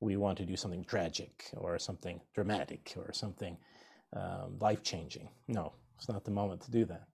we 0.00 0.16
want 0.16 0.38
to 0.38 0.46
do 0.46 0.56
something 0.56 0.84
tragic 0.84 1.50
or 1.56 1.78
something 1.78 2.20
dramatic 2.34 2.94
or 2.96 3.12
something 3.12 3.56
um, 4.14 4.56
life 4.60 4.82
changing. 4.82 5.28
No, 5.48 5.72
it's 5.96 6.08
not 6.08 6.24
the 6.24 6.30
moment 6.30 6.62
to 6.62 6.70
do 6.70 6.84
that. 6.86 7.06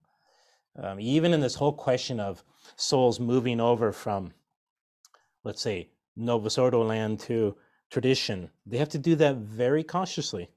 Um, 0.75 0.99
even 0.99 1.33
in 1.33 1.41
this 1.41 1.55
whole 1.55 1.73
question 1.73 2.19
of 2.19 2.43
souls 2.75 3.19
moving 3.19 3.59
over 3.59 3.91
from, 3.91 4.33
let's 5.43 5.61
say, 5.61 5.89
Novus 6.15 6.57
Ordo 6.57 6.83
land 6.83 7.19
to 7.21 7.55
tradition, 7.91 8.49
they 8.65 8.77
have 8.77 8.89
to 8.89 8.97
do 8.97 9.15
that 9.15 9.37
very 9.37 9.83
cautiously. 9.83 10.49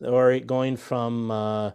Or 0.00 0.38
going 0.40 0.76
from 0.76 1.30
uh, 1.30 1.70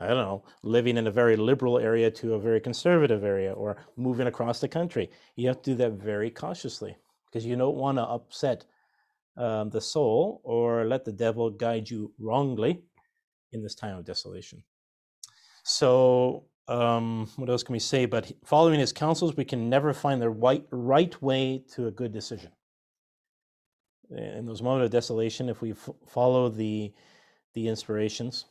I 0.00 0.08
don't 0.08 0.16
know, 0.16 0.44
living 0.62 0.96
in 0.96 1.06
a 1.06 1.10
very 1.10 1.36
liberal 1.36 1.78
area 1.78 2.10
to 2.10 2.32
a 2.34 2.40
very 2.40 2.58
conservative 2.58 3.22
area 3.22 3.52
or 3.52 3.76
moving 3.98 4.28
across 4.28 4.58
the 4.58 4.68
country. 4.68 5.10
You 5.36 5.46
have 5.48 5.60
to 5.62 5.72
do 5.72 5.76
that 5.76 5.92
very 5.92 6.30
cautiously 6.30 6.96
because 7.26 7.44
you 7.44 7.54
don't 7.54 7.76
want 7.76 7.98
to 7.98 8.04
upset 8.04 8.64
um, 9.36 9.68
the 9.68 9.80
soul 9.80 10.40
or 10.42 10.86
let 10.86 11.04
the 11.04 11.12
devil 11.12 11.50
guide 11.50 11.90
you 11.90 12.14
wrongly 12.18 12.82
in 13.52 13.62
this 13.62 13.74
time 13.74 13.98
of 13.98 14.06
desolation. 14.06 14.62
So, 15.64 16.44
um, 16.70 17.28
what 17.36 17.50
else 17.50 17.64
can 17.64 17.72
we 17.72 17.80
say? 17.80 18.06
But 18.06 18.32
following 18.44 18.78
his 18.78 18.92
counsels, 18.92 19.36
we 19.36 19.44
can 19.44 19.68
never 19.68 19.92
find 19.92 20.22
the 20.22 20.30
right, 20.30 20.64
right 20.70 21.20
way 21.20 21.64
to 21.74 21.88
a 21.88 21.90
good 21.90 22.12
decision. 22.12 22.52
In 24.10 24.46
those 24.46 24.62
moments 24.62 24.86
of 24.86 24.92
desolation, 24.92 25.48
if 25.48 25.60
we 25.60 25.72
f- 25.72 25.90
follow 26.06 26.48
the, 26.48 26.92
the 27.54 27.66
inspirations, 27.66 28.46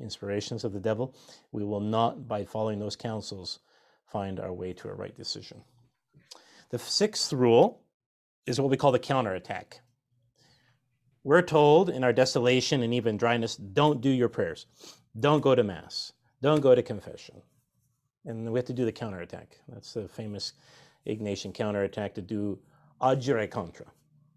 inspirations 0.00 0.62
of 0.62 0.72
the 0.72 0.80
devil, 0.80 1.16
we 1.50 1.64
will 1.64 1.80
not, 1.80 2.28
by 2.28 2.44
following 2.44 2.78
those 2.78 2.96
counsels, 2.96 3.58
find 4.06 4.38
our 4.38 4.52
way 4.52 4.72
to 4.72 4.88
a 4.88 4.94
right 4.94 5.16
decision. 5.16 5.62
The 6.70 6.78
sixth 6.78 7.32
rule 7.32 7.82
is 8.46 8.60
what 8.60 8.70
we 8.70 8.76
call 8.76 8.92
the 8.92 8.98
counterattack. 9.00 9.80
We're 11.24 11.42
told 11.42 11.90
in 11.90 12.04
our 12.04 12.12
desolation 12.12 12.82
and 12.82 12.94
even 12.94 13.16
dryness 13.16 13.56
don't 13.56 14.00
do 14.00 14.10
your 14.10 14.28
prayers, 14.28 14.66
don't 15.18 15.40
go 15.40 15.56
to 15.56 15.64
Mass, 15.64 16.12
don't 16.40 16.60
go 16.60 16.74
to 16.74 16.82
confession. 16.82 17.42
And 18.26 18.50
we 18.50 18.58
have 18.58 18.66
to 18.66 18.72
do 18.72 18.84
the 18.84 18.92
counterattack. 18.92 19.58
That's 19.68 19.92
the 19.92 20.08
famous 20.08 20.54
Ignatian 21.06 21.52
counterattack 21.52 22.14
to 22.14 22.22
do 22.22 22.58
agere 23.00 23.50
contra, 23.50 23.86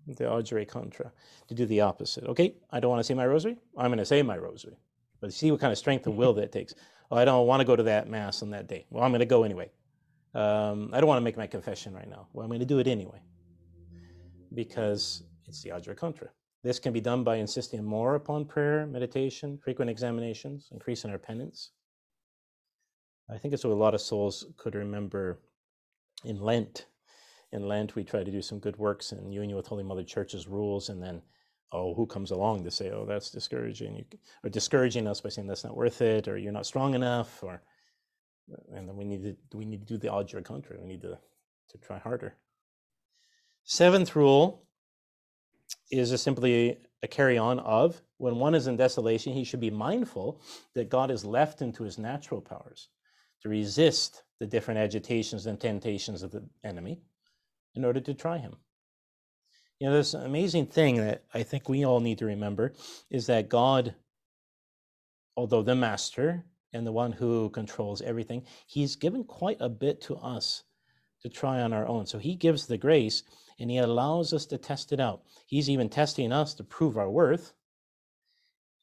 the 0.08 0.26
agere 0.26 0.68
contra, 0.68 1.12
to 1.48 1.54
do 1.54 1.66
the 1.66 1.82
opposite. 1.82 2.26
Okay, 2.26 2.56
I 2.72 2.80
don't 2.80 2.90
want 2.90 3.00
to 3.00 3.04
say 3.04 3.14
my 3.14 3.26
rosary. 3.26 3.58
I'm 3.78 3.88
going 3.88 4.00
to 4.00 4.06
say 4.06 4.22
my 4.22 4.38
rosary. 4.38 4.78
But 5.22 5.34
see 5.34 5.52
what 5.52 5.60
kind 5.60 5.72
of 5.72 5.78
strength 5.78 6.06
of 6.08 6.16
will 6.16 6.34
that 6.34 6.52
takes. 6.52 6.74
Oh, 7.10 7.18
I 7.18 7.26
don't 7.26 7.48
want 7.48 7.62
to 7.62 7.66
go 7.66 7.76
to 7.76 7.84
that 7.84 8.10
mass 8.10 8.44
on 8.44 8.50
that 8.52 8.68
day. 8.68 8.86
Well, 8.90 9.04
I'm 9.04 9.12
going 9.12 9.20
to 9.20 9.26
go 9.26 9.44
anyway. 9.44 9.72
Um, 10.34 10.92
I 10.94 11.00
don't 11.00 11.08
want 11.08 11.20
to 11.20 11.24
make 11.24 11.38
my 11.38 11.48
confession 11.48 11.94
right 11.94 12.10
now. 12.10 12.28
Well, 12.34 12.44
I'm 12.44 12.50
going 12.50 12.60
to 12.60 12.66
do 12.66 12.80
it 12.80 12.88
anyway 12.88 13.22
because 14.54 15.24
it's 15.48 15.62
the 15.64 15.70
agere 15.70 15.96
contra. 15.96 16.30
This 16.64 16.80
can 16.80 16.92
be 16.92 17.00
done 17.00 17.24
by 17.24 17.38
insisting 17.38 17.84
more 17.84 18.16
upon 18.16 18.46
prayer, 18.46 18.86
meditation, 18.86 19.58
frequent 19.58 19.90
examinations, 19.90 20.68
increasing 20.72 21.12
our 21.12 21.18
penance. 21.18 21.72
I 23.30 23.38
think 23.38 23.54
it's 23.54 23.64
what 23.64 23.74
a 23.74 23.76
lot 23.76 23.94
of 23.94 24.02
souls 24.02 24.46
could 24.58 24.76
remember 24.76 25.40
in 26.24 26.40
Lent. 26.40 26.86
In 27.52 27.68
Lent, 27.68 27.96
we 27.96 28.04
try 28.04 28.24
to 28.24 28.32
do 28.32 28.42
some 28.42 28.60
good 28.60 28.78
works 28.78 29.12
in 29.12 29.32
union 29.32 29.58
with 29.58 29.68
Holy 29.68 29.84
Mother 29.84 30.04
Church's 30.04 30.48
rules, 30.48 30.90
and 30.90 31.02
then, 31.02 31.22
oh, 31.72 31.94
who 31.94 32.06
comes 32.06 32.32
along 32.32 32.64
to 32.64 32.72
say, 32.72 32.92
oh, 32.92 33.06
that's 33.06 33.30
discouraging, 33.30 33.96
you, 33.96 34.06
or 34.44 34.50
discouraging 34.50 35.08
us 35.08 35.22
by 35.22 35.30
saying 35.30 35.48
that's 35.48 35.64
not 35.64 35.76
worth 35.76 36.02
it, 36.02 36.28
or 36.28 36.38
you're 36.38 36.54
not 36.54 36.66
strong 36.66 36.94
enough, 36.94 37.44
or, 37.44 37.62
uh, 38.52 38.76
and 38.78 38.88
then 38.88 38.96
we 38.96 39.04
need 39.04 39.24
to 39.24 39.58
we 39.58 39.66
need 39.66 39.82
to 39.82 39.94
do 39.94 39.98
the 39.98 40.08
agere 40.08 40.44
contra. 40.44 40.78
We 40.80 40.88
need 40.88 41.02
to 41.02 41.18
to 41.70 41.78
try 41.80 42.00
harder. 42.00 42.36
Seventh 43.66 44.16
rule 44.16 44.64
is 45.92 46.22
simply 46.22 46.78
a 47.04 47.08
carry 47.08 47.38
on 47.38 47.60
of 47.60 48.02
when 48.18 48.38
one 48.38 48.56
is 48.56 48.68
in 48.68 48.78
desolation, 48.78 49.34
he 49.34 49.44
should 49.44 49.60
be 49.60 49.70
mindful 49.70 50.42
that 50.74 50.90
God 50.90 51.12
is 51.12 51.26
left 51.26 51.62
into 51.62 51.84
his 51.84 51.98
natural 51.98 52.42
powers 52.42 52.88
to 53.42 53.50
resist 53.50 54.24
the 54.40 54.48
different 54.48 54.80
agitations 54.80 55.46
and 55.46 55.60
temptations 55.60 56.24
of 56.24 56.32
the 56.32 56.44
enemy 56.64 57.00
in 57.76 57.86
order 57.86 58.00
to 58.00 58.14
try 58.14 58.38
him. 58.38 58.56
You 59.80 59.88
know, 59.88 59.94
this 59.94 60.16
amazing 60.16 60.68
thing 60.68 60.98
that 60.98 61.24
I 61.34 61.44
think 61.44 61.70
we 61.70 61.86
all 61.86 62.00
need 62.00 62.18
to 62.20 62.26
remember 62.26 62.74
is 63.12 63.28
that 63.28 63.50
God, 63.50 63.94
although 65.36 65.62
the 65.62 65.76
master 65.76 66.46
and 66.74 66.86
the 66.86 66.92
one 66.92 67.12
who 67.12 67.50
controls 67.52 68.02
everything, 68.02 68.44
he's 68.66 68.96
given 68.96 69.24
quite 69.24 69.58
a 69.60 69.70
bit 69.70 70.02
to 70.02 70.16
us 70.18 70.64
to 71.22 71.30
try 71.30 71.62
on 71.62 71.74
our 71.74 71.88
own. 71.88 72.06
So 72.06 72.18
he 72.18 72.36
gives 72.36 72.66
the 72.66 72.78
grace 72.78 73.24
and 73.60 73.70
he 73.70 73.78
allows 73.78 74.34
us 74.34 74.46
to 74.48 74.58
test 74.58 74.92
it 74.92 75.00
out. 75.00 75.22
He's 75.46 75.70
even 75.70 75.90
testing 75.90 76.32
us 76.32 76.54
to 76.56 76.64
prove 76.64 76.98
our 76.98 77.10
worth. 77.10 77.54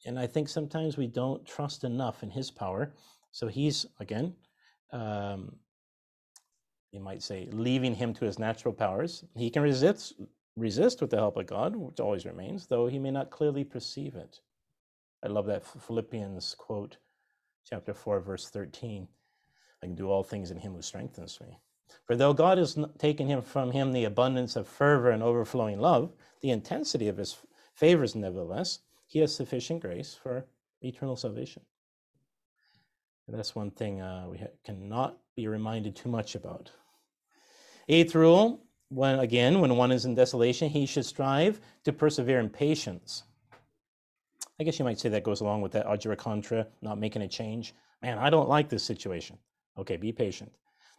And 0.05 0.19
I 0.19 0.27
think 0.27 0.47
sometimes 0.47 0.97
we 0.97 1.07
don't 1.07 1.45
trust 1.45 1.83
enough 1.83 2.23
in 2.23 2.29
his 2.29 2.51
power. 2.51 2.93
So 3.31 3.47
he's, 3.47 3.85
again, 3.99 4.33
um, 4.91 5.55
you 6.91 6.99
might 6.99 7.21
say, 7.21 7.49
leaving 7.51 7.93
him 7.93 8.13
to 8.13 8.25
his 8.25 8.39
natural 8.39 8.73
powers. 8.73 9.25
He 9.35 9.49
can 9.49 9.61
resist, 9.61 10.13
resist 10.55 11.01
with 11.01 11.09
the 11.09 11.17
help 11.17 11.37
of 11.37 11.47
God, 11.47 11.75
which 11.75 11.99
always 11.99 12.25
remains, 12.25 12.67
though 12.67 12.87
he 12.87 12.99
may 12.99 13.11
not 13.11 13.31
clearly 13.31 13.63
perceive 13.63 14.15
it. 14.15 14.39
I 15.23 15.27
love 15.27 15.45
that 15.47 15.65
Philippians 15.65 16.55
quote, 16.55 16.97
chapter 17.67 17.93
4, 17.93 18.19
verse 18.21 18.49
13. 18.49 19.07
I 19.81 19.85
can 19.85 19.95
do 19.95 20.09
all 20.09 20.23
things 20.23 20.51
in 20.51 20.57
him 20.57 20.73
who 20.73 20.81
strengthens 20.81 21.39
me. 21.41 21.59
For 22.05 22.15
though 22.15 22.33
God 22.33 22.57
has 22.57 22.77
taken 22.97 23.27
him 23.27 23.41
from 23.41 23.71
him 23.71 23.91
the 23.91 24.05
abundance 24.05 24.55
of 24.55 24.67
fervor 24.67 25.11
and 25.11 25.21
overflowing 25.21 25.79
love, 25.79 26.13
the 26.41 26.51
intensity 26.51 27.07
of 27.07 27.17
his 27.17 27.37
favors, 27.73 28.15
nevertheless, 28.15 28.79
he 29.07 29.19
has 29.19 29.35
sufficient 29.35 29.81
grace 29.81 30.13
for 30.15 30.45
eternal 30.81 31.15
salvation. 31.15 31.63
That's 33.27 33.55
one 33.55 33.71
thing 33.71 34.01
uh, 34.01 34.27
we 34.29 34.39
cannot 34.63 35.17
be 35.35 35.47
reminded 35.47 35.95
too 35.95 36.09
much 36.09 36.35
about. 36.35 36.71
Eighth 37.87 38.15
rule 38.15 38.61
when 38.89 39.19
again, 39.19 39.59
when 39.61 39.75
one 39.75 39.91
is 39.91 40.05
in 40.05 40.15
desolation, 40.15 40.69
he 40.69 40.85
should 40.85 41.05
strive 41.05 41.59
to 41.83 41.93
persevere 41.93 42.39
in 42.39 42.49
patience. 42.49 43.23
I 44.59 44.63
guess 44.63 44.79
you 44.79 44.85
might 44.85 44.99
say 44.99 45.09
that 45.09 45.23
goes 45.23 45.41
along 45.41 45.61
with 45.61 45.71
that 45.73 45.87
agere 45.87 46.17
contra, 46.17 46.67
not 46.81 46.99
making 46.99 47.23
a 47.23 47.27
change. 47.27 47.73
Man, 48.01 48.17
I 48.19 48.29
don't 48.29 48.47
like 48.47 48.69
this 48.69 48.83
situation. 48.83 49.37
Okay, 49.77 49.97
be 49.97 50.11
patient. 50.11 50.51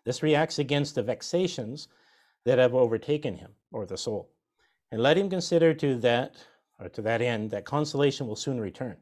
This 0.05 0.23
reacts 0.23 0.59
against 0.59 0.95
the 0.95 1.03
vexations 1.03 1.89
that 2.45 2.59
have 2.59 2.75
overtaken 2.75 3.35
him 3.35 3.53
or 3.73 3.87
the 3.87 3.97
soul. 3.97 4.31
And 4.93 5.03
let 5.03 5.17
him 5.17 5.31
consider 5.31 5.73
to 5.75 5.97
that 5.99 6.37
or 6.79 6.89
to 6.91 7.03
that 7.03 7.23
end 7.23 7.51
that 7.51 7.65
consolation 7.65 8.27
will 8.27 8.37
soon 8.37 8.61
return. 8.61 8.97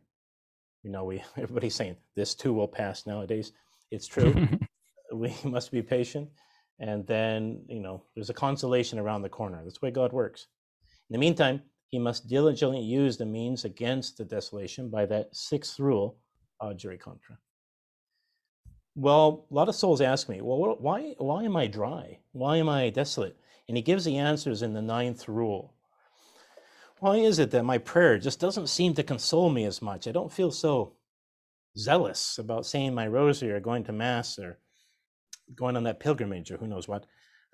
You 0.84 0.90
know, 0.90 1.04
we 1.04 1.22
everybody's 1.36 1.74
saying 1.74 1.96
this 2.14 2.34
too 2.34 2.52
will 2.52 2.68
pass 2.68 3.06
nowadays. 3.06 3.52
It's 3.90 4.06
true. 4.06 4.48
we 5.12 5.34
must 5.44 5.72
be 5.72 5.82
patient. 5.82 6.28
And 6.80 7.06
then, 7.06 7.62
you 7.68 7.80
know, 7.80 8.02
there's 8.14 8.30
a 8.30 8.34
consolation 8.34 8.98
around 8.98 9.22
the 9.22 9.28
corner. 9.28 9.60
That's 9.62 9.78
the 9.78 9.86
way 9.86 9.90
God 9.90 10.12
works. 10.12 10.48
In 11.08 11.14
the 11.14 11.18
meantime, 11.18 11.62
he 11.88 11.98
must 11.98 12.26
diligently 12.26 12.80
use 12.80 13.16
the 13.16 13.26
means 13.26 13.64
against 13.64 14.18
the 14.18 14.24
desolation 14.24 14.90
by 14.90 15.06
that 15.06 15.34
sixth 15.34 15.78
rule, 15.78 16.18
uh, 16.60 16.70
agere 16.70 16.98
contra. 16.98 17.38
Well, 18.96 19.46
a 19.50 19.54
lot 19.54 19.68
of 19.68 19.74
souls 19.74 20.00
ask 20.00 20.28
me, 20.28 20.40
well, 20.40 20.76
why, 20.80 21.14
why 21.18 21.44
am 21.44 21.56
I 21.56 21.66
dry? 21.68 22.18
Why 22.32 22.56
am 22.56 22.68
I 22.68 22.90
desolate? 22.90 23.36
And 23.68 23.76
he 23.76 23.82
gives 23.82 24.04
the 24.04 24.18
answers 24.18 24.62
in 24.62 24.72
the 24.72 24.82
ninth 24.82 25.28
rule. 25.28 25.74
Why 27.04 27.16
is 27.16 27.38
it 27.38 27.50
that 27.50 27.66
my 27.66 27.76
prayer 27.76 28.16
just 28.16 28.40
doesn't 28.40 28.68
seem 28.68 28.94
to 28.94 29.02
console 29.02 29.50
me 29.50 29.66
as 29.66 29.82
much? 29.82 30.08
I 30.08 30.10
don't 30.10 30.32
feel 30.32 30.50
so 30.50 30.94
zealous 31.76 32.38
about 32.38 32.64
saying 32.64 32.94
my 32.94 33.06
rosary 33.06 33.52
or 33.52 33.60
going 33.60 33.84
to 33.84 33.92
Mass 33.92 34.38
or 34.38 34.58
going 35.54 35.76
on 35.76 35.82
that 35.82 36.00
pilgrimage 36.00 36.50
or 36.50 36.56
who 36.56 36.66
knows 36.66 36.88
what. 36.88 37.04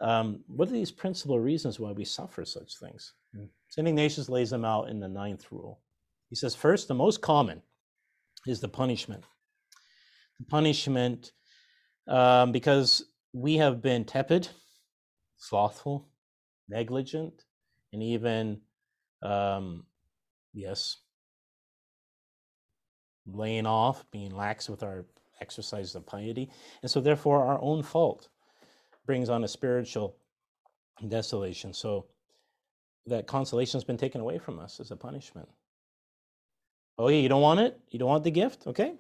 Um, 0.01 0.45
what 0.47 0.69
are 0.69 0.73
these 0.73 0.93
principal 0.93 1.41
reasons 1.41 1.81
why 1.81 1.91
we 1.91 2.05
suffer 2.05 2.45
such 2.45 2.79
things? 2.79 3.15
Mm. 3.37 3.49
St. 3.71 3.89
Ignatius 3.89 4.29
lays 4.29 4.51
them 4.51 4.65
out 4.65 4.89
in 4.89 5.01
the 5.01 5.09
ninth 5.09 5.51
rule. 5.51 5.81
He 6.29 6.37
says, 6.37 6.55
first, 6.55 6.87
the 6.87 6.95
most 6.95 7.21
common 7.21 7.61
is 8.47 8.61
the 8.61 8.69
punishment 8.69 9.25
The 10.39 10.47
punishment 10.47 11.33
um, 12.07 12.53
because 12.53 13.05
we 13.33 13.57
have 13.57 13.83
been 13.83 14.05
tepid, 14.05 14.47
slothful, 15.39 16.07
negligent, 16.69 17.43
and 17.93 18.01
even, 18.01 18.61
um, 19.23 19.85
yes, 20.53 20.99
laying 23.27 23.67
off, 23.67 24.05
being 24.11 24.35
lax 24.35 24.69
with 24.69 24.83
our 24.83 25.05
exercise 25.41 25.95
of 25.95 26.07
piety. 26.07 26.51
And 26.83 26.91
so, 26.91 27.01
therefore, 27.01 27.45
our 27.45 27.61
own 27.61 27.83
fault 27.83 28.29
brings 29.07 29.29
on 29.29 29.45
a 29.45 29.49
spiritual 29.49 30.17
desolation. 31.09 31.73
So, 31.73 32.07
that 33.07 33.27
consolation 33.27 33.79
has 33.79 33.85
been 33.85 33.97
taken 33.97 34.21
away 34.21 34.39
from 34.39 34.59
us 34.59 34.81
as 34.81 34.91
a 34.91 34.97
punishment. 34.97 35.49
Oh, 36.99 37.09
yeah, 37.09 37.19
you 37.19 37.29
don't 37.29 37.43
want 37.43 37.61
it? 37.61 37.81
You 37.91 37.99
don't 37.99 38.09
want 38.09 38.25
the 38.25 38.31
gift? 38.31 38.67
Okay, 38.67 38.95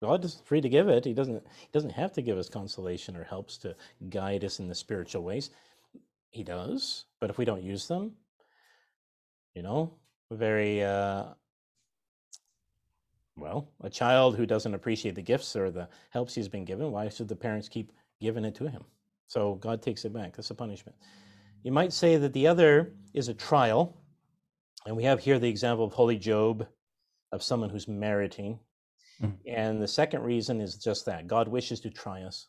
God 0.00 0.24
is 0.24 0.40
free 0.44 0.60
to 0.60 0.68
give 0.68 0.88
it. 0.88 1.04
He 1.04 1.12
doesn't, 1.12 1.44
he 1.60 1.68
doesn't 1.72 1.90
have 1.90 2.12
to 2.14 2.22
give 2.22 2.38
us 2.38 2.48
consolation 2.48 3.16
or 3.16 3.24
helps 3.24 3.58
to 3.58 3.74
guide 4.10 4.44
us 4.44 4.58
in 4.58 4.68
the 4.68 4.74
spiritual 4.74 5.22
ways. 5.22 5.50
He 6.30 6.42
does, 6.42 7.04
but 7.20 7.30
if 7.30 7.38
we 7.38 7.44
don't 7.44 7.62
use 7.62 7.88
them, 7.88 8.12
you 9.54 9.62
know, 9.62 9.94
a 10.30 10.36
very, 10.36 10.82
uh, 10.82 11.24
well, 13.36 13.68
a 13.82 13.90
child 13.90 14.36
who 14.36 14.46
doesn't 14.46 14.74
appreciate 14.74 15.14
the 15.14 15.22
gifts 15.22 15.56
or 15.56 15.70
the 15.70 15.88
helps 16.10 16.34
he's 16.34 16.48
been 16.48 16.64
given, 16.64 16.90
why 16.90 17.08
should 17.08 17.28
the 17.28 17.36
parents 17.36 17.68
keep 17.68 17.92
giving 18.20 18.44
it 18.44 18.54
to 18.56 18.68
him? 18.68 18.84
So 19.26 19.54
God 19.56 19.82
takes 19.82 20.04
it 20.04 20.12
back. 20.12 20.36
That's 20.36 20.50
a 20.50 20.54
punishment. 20.54 20.96
You 21.62 21.72
might 21.72 21.92
say 21.92 22.16
that 22.16 22.32
the 22.32 22.46
other 22.46 22.92
is 23.14 23.28
a 23.28 23.34
trial. 23.34 23.96
And 24.86 24.96
we 24.96 25.04
have 25.04 25.20
here 25.20 25.38
the 25.38 25.48
example 25.48 25.84
of 25.84 25.92
Holy 25.92 26.18
Job, 26.18 26.66
of 27.30 27.42
someone 27.42 27.70
who's 27.70 27.88
meriting 27.88 28.58
Mm. 29.22 29.36
And 29.46 29.82
the 29.82 29.88
second 29.88 30.22
reason 30.22 30.60
is 30.60 30.76
just 30.76 31.06
that 31.06 31.26
God 31.26 31.48
wishes 31.48 31.80
to 31.80 31.90
try 31.90 32.22
us 32.22 32.48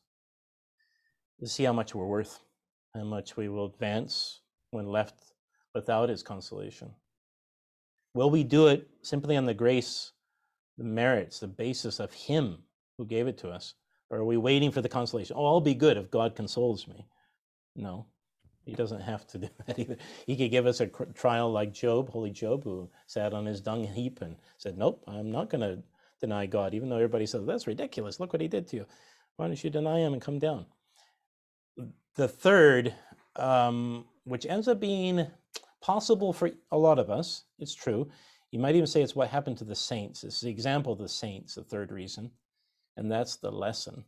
to 1.39 1.47
see 1.47 1.63
how 1.63 1.73
much 1.73 1.93
we're 1.93 2.05
worth, 2.05 2.39
how 2.95 3.03
much 3.03 3.37
we 3.37 3.49
will 3.49 3.65
advance 3.65 4.41
when 4.71 4.87
left 4.87 5.32
without 5.73 6.09
His 6.09 6.23
consolation. 6.23 6.91
Will 8.13 8.29
we 8.29 8.43
do 8.43 8.67
it 8.67 8.87
simply 9.01 9.37
on 9.37 9.45
the 9.45 9.53
grace, 9.53 10.11
the 10.77 10.83
merits, 10.83 11.39
the 11.39 11.47
basis 11.47 11.99
of 11.99 12.13
Him 12.13 12.59
who 12.97 13.05
gave 13.05 13.27
it 13.27 13.37
to 13.39 13.49
us? 13.49 13.73
Or 14.09 14.19
are 14.19 14.25
we 14.25 14.37
waiting 14.37 14.71
for 14.71 14.81
the 14.81 14.89
consolation? 14.89 15.35
Oh, 15.37 15.45
I'll 15.45 15.61
be 15.61 15.73
good 15.73 15.97
if 15.97 16.11
God 16.11 16.35
consoles 16.35 16.87
me. 16.87 17.07
No, 17.75 18.05
he 18.65 18.73
doesn't 18.73 19.01
have 19.01 19.25
to 19.27 19.37
do 19.39 19.49
that 19.67 19.79
either. 19.79 19.97
He 20.27 20.35
could 20.35 20.51
give 20.51 20.67
us 20.67 20.79
a 20.79 20.87
trial 20.87 21.51
like 21.51 21.73
Job, 21.73 22.09
holy 22.09 22.31
Job, 22.31 22.63
who 22.63 22.89
sat 23.07 23.33
on 23.33 23.45
his 23.45 23.61
dung 23.61 23.83
heap 23.83 24.21
and 24.21 24.35
said, 24.57 24.77
Nope, 24.77 25.03
I'm 25.07 25.31
not 25.31 25.49
going 25.49 25.61
to 25.61 25.83
deny 26.23 26.45
God, 26.45 26.73
even 26.73 26.89
though 26.89 26.95
everybody 26.95 27.25
says, 27.25 27.45
that's 27.45 27.67
ridiculous. 27.67 28.19
Look 28.19 28.31
what 28.31 28.41
he 28.41 28.47
did 28.47 28.67
to 28.69 28.77
you. 28.77 28.85
Why 29.35 29.47
don't 29.47 29.61
you 29.61 29.69
deny 29.69 29.99
him 29.99 30.13
and 30.13 30.21
come 30.21 30.39
down? 30.39 30.65
The 32.15 32.29
third, 32.29 32.93
um, 33.35 34.05
which 34.23 34.45
ends 34.45 34.69
up 34.69 34.79
being 34.79 35.27
possible 35.83 36.31
for 36.31 36.49
a 36.71 36.77
lot 36.77 36.97
of 36.97 37.09
us, 37.09 37.43
it's 37.59 37.75
true. 37.75 38.09
You 38.51 38.59
might 38.59 38.75
even 38.75 38.87
say 38.87 39.01
it's 39.01 39.15
what 39.15 39.29
happened 39.29 39.57
to 39.57 39.65
the 39.65 39.75
saints. 39.75 40.23
It's 40.23 40.39
the 40.39 40.49
example 40.49 40.93
of 40.93 40.99
the 40.99 41.09
saints, 41.09 41.55
the 41.55 41.63
third 41.63 41.91
reason, 41.91 42.31
and 42.95 43.11
that's 43.11 43.35
the 43.35 43.51
lesson. 43.51 44.05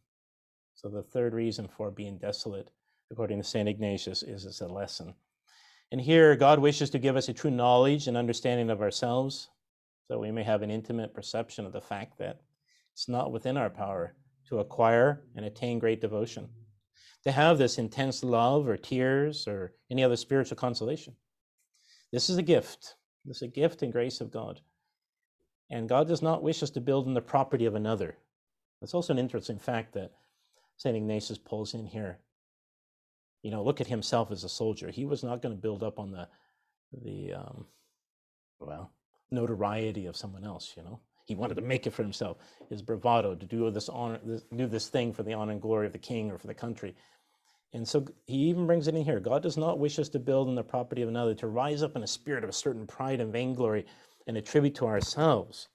So 0.73 0.87
the 0.87 1.03
third 1.03 1.33
reason 1.33 1.67
for 1.67 1.91
being 1.91 2.17
desolate, 2.17 2.71
according 3.11 3.39
to 3.39 3.43
St. 3.43 3.67
Ignatius, 3.67 4.23
is 4.23 4.45
it's 4.45 4.61
a 4.61 4.67
lesson. 4.67 5.15
And 5.91 5.99
here, 5.99 6.35
God 6.37 6.59
wishes 6.59 6.89
to 6.91 6.99
give 6.99 7.17
us 7.17 7.27
a 7.27 7.33
true 7.33 7.51
knowledge 7.51 8.07
and 8.07 8.15
understanding 8.15 8.69
of 8.69 8.81
ourselves, 8.81 9.49
so 10.07 10.17
we 10.17 10.31
may 10.31 10.43
have 10.43 10.61
an 10.61 10.71
intimate 10.71 11.13
perception 11.13 11.65
of 11.65 11.73
the 11.73 11.81
fact 11.81 12.17
that 12.19 12.39
it's 12.93 13.09
not 13.09 13.33
within 13.33 13.57
our 13.57 13.69
power 13.69 14.15
to 14.47 14.59
acquire 14.59 15.23
and 15.35 15.45
attain 15.45 15.79
great 15.79 15.99
devotion, 15.99 16.47
to 17.25 17.31
have 17.31 17.57
this 17.57 17.77
intense 17.77 18.23
love 18.23 18.65
or 18.67 18.77
tears 18.77 19.45
or 19.45 19.73
any 19.91 20.03
other 20.03 20.15
spiritual 20.15 20.55
consolation. 20.55 21.15
This 22.11 22.29
is 22.29 22.37
a 22.37 22.43
gift. 22.43 22.95
This 23.25 23.37
is 23.37 23.43
a 23.43 23.47
gift 23.47 23.81
and 23.81 23.91
grace 23.91 24.21
of 24.21 24.31
God. 24.31 24.61
And 25.69 25.89
God 25.89 26.07
does 26.07 26.21
not 26.21 26.43
wish 26.43 26.61
us 26.61 26.69
to 26.71 26.81
build 26.81 27.07
on 27.07 27.13
the 27.13 27.21
property 27.21 27.65
of 27.65 27.75
another. 27.75 28.17
That's 28.79 28.93
also 28.93 29.13
an 29.13 29.19
interesting 29.19 29.57
fact 29.57 29.93
that 29.93 30.11
St. 30.77 30.95
Ignatius 30.95 31.37
pulls 31.37 31.73
in 31.73 31.85
here. 31.85 32.19
You 33.41 33.51
know, 33.51 33.63
look 33.63 33.81
at 33.81 33.87
himself 33.87 34.31
as 34.31 34.43
a 34.43 34.49
soldier. 34.49 34.91
He 34.91 35.05
was 35.05 35.23
not 35.23 35.41
going 35.41 35.55
to 35.55 35.61
build 35.61 35.83
up 35.83 35.99
on 35.99 36.11
the, 36.11 36.27
the 37.03 37.33
um, 37.33 37.65
well, 38.59 38.91
notoriety 39.31 40.05
of 40.05 40.17
someone 40.17 40.43
else, 40.43 40.73
you 40.75 40.83
know. 40.83 40.99
He 41.25 41.33
wanted 41.33 41.55
to 41.55 41.61
make 41.61 41.87
it 41.87 41.93
for 41.93 42.03
himself. 42.03 42.37
His 42.69 42.83
bravado 42.83 43.33
to 43.33 43.45
do 43.45 43.69
this 43.71 43.89
honor, 43.89 44.19
this, 44.23 44.43
do 44.55 44.67
this 44.67 44.89
thing 44.89 45.11
for 45.11 45.23
the 45.23 45.33
honor 45.33 45.53
and 45.53 45.61
glory 45.61 45.87
of 45.87 45.93
the 45.93 45.97
king 45.97 46.31
or 46.31 46.37
for 46.37 46.47
the 46.47 46.53
country. 46.53 46.95
And 47.73 47.87
so 47.87 48.05
he 48.25 48.37
even 48.37 48.65
brings 48.67 48.87
it 48.87 48.95
in 48.95 49.03
here. 49.03 49.19
God 49.19 49.43
does 49.43 49.57
not 49.57 49.79
wish 49.79 49.99
us 49.99 50.09
to 50.09 50.19
build 50.19 50.47
on 50.47 50.55
the 50.55 50.63
property 50.63 51.01
of 51.01 51.09
another, 51.09 51.33
to 51.35 51.47
rise 51.47 51.83
up 51.83 51.95
in 51.95 52.03
a 52.03 52.07
spirit 52.07 52.43
of 52.43 52.49
a 52.49 52.53
certain 52.53 52.87
pride 52.87 53.19
and 53.19 53.33
vainglory 53.33 53.85
and 54.27 54.37
attribute 54.37 54.75
to 54.75 54.85
ourselves 54.85 55.67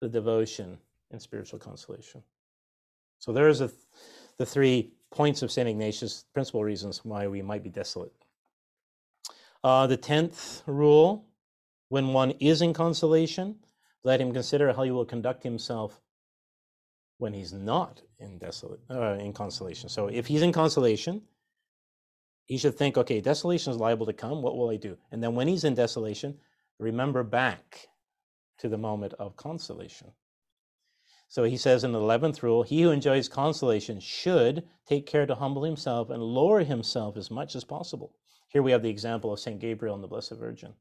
the 0.00 0.08
devotion 0.08 0.78
and 1.10 1.20
spiritual 1.20 1.58
consolation. 1.58 2.22
So 3.18 3.32
there's 3.32 3.60
a, 3.60 3.70
the 4.38 4.46
three 4.46 4.92
points 5.10 5.42
of 5.42 5.52
St. 5.52 5.68
Ignatius, 5.68 6.24
principal 6.32 6.64
reasons 6.64 7.04
why 7.04 7.26
we 7.26 7.42
might 7.42 7.62
be 7.62 7.70
desolate. 7.70 8.12
Uh, 9.62 9.86
the 9.86 9.96
tenth 9.96 10.62
rule 10.66 11.26
when 11.88 12.08
one 12.14 12.30
is 12.40 12.62
in 12.62 12.72
consolation, 12.72 13.56
let 14.02 14.20
him 14.20 14.32
consider 14.32 14.72
how 14.72 14.82
he 14.82 14.90
will 14.90 15.04
conduct 15.04 15.42
himself 15.42 16.00
when 17.18 17.34
he's 17.34 17.52
not 17.52 18.00
in 18.18 18.38
desolate 18.38 18.80
uh, 18.90 19.16
in 19.20 19.32
consolation. 19.32 19.88
So 19.88 20.08
if 20.08 20.26
he's 20.26 20.42
in 20.42 20.52
consolation, 20.52 21.22
he 22.52 22.58
should 22.58 22.76
think, 22.76 22.98
okay, 22.98 23.18
desolation 23.18 23.72
is 23.72 23.78
liable 23.78 24.04
to 24.04 24.12
come. 24.12 24.42
What 24.42 24.58
will 24.58 24.68
I 24.68 24.76
do? 24.76 24.98
And 25.10 25.22
then 25.22 25.34
when 25.34 25.48
he's 25.48 25.64
in 25.64 25.74
desolation, 25.74 26.36
remember 26.78 27.22
back 27.22 27.88
to 28.58 28.68
the 28.68 28.76
moment 28.76 29.14
of 29.14 29.38
consolation. 29.38 30.12
So 31.30 31.44
he 31.44 31.56
says 31.56 31.82
in 31.82 31.92
the 31.92 31.98
11th 31.98 32.42
rule, 32.42 32.62
he 32.62 32.82
who 32.82 32.90
enjoys 32.90 33.26
consolation 33.26 34.00
should 34.00 34.64
take 34.86 35.06
care 35.06 35.24
to 35.24 35.34
humble 35.34 35.64
himself 35.64 36.10
and 36.10 36.22
lower 36.22 36.62
himself 36.62 37.16
as 37.16 37.30
much 37.30 37.56
as 37.56 37.64
possible. 37.64 38.12
Here 38.48 38.62
we 38.62 38.72
have 38.72 38.82
the 38.82 38.90
example 38.90 39.32
of 39.32 39.40
St. 39.40 39.58
Gabriel 39.58 39.94
and 39.94 40.04
the 40.04 40.08
Blessed 40.08 40.34
Virgin. 40.38 40.74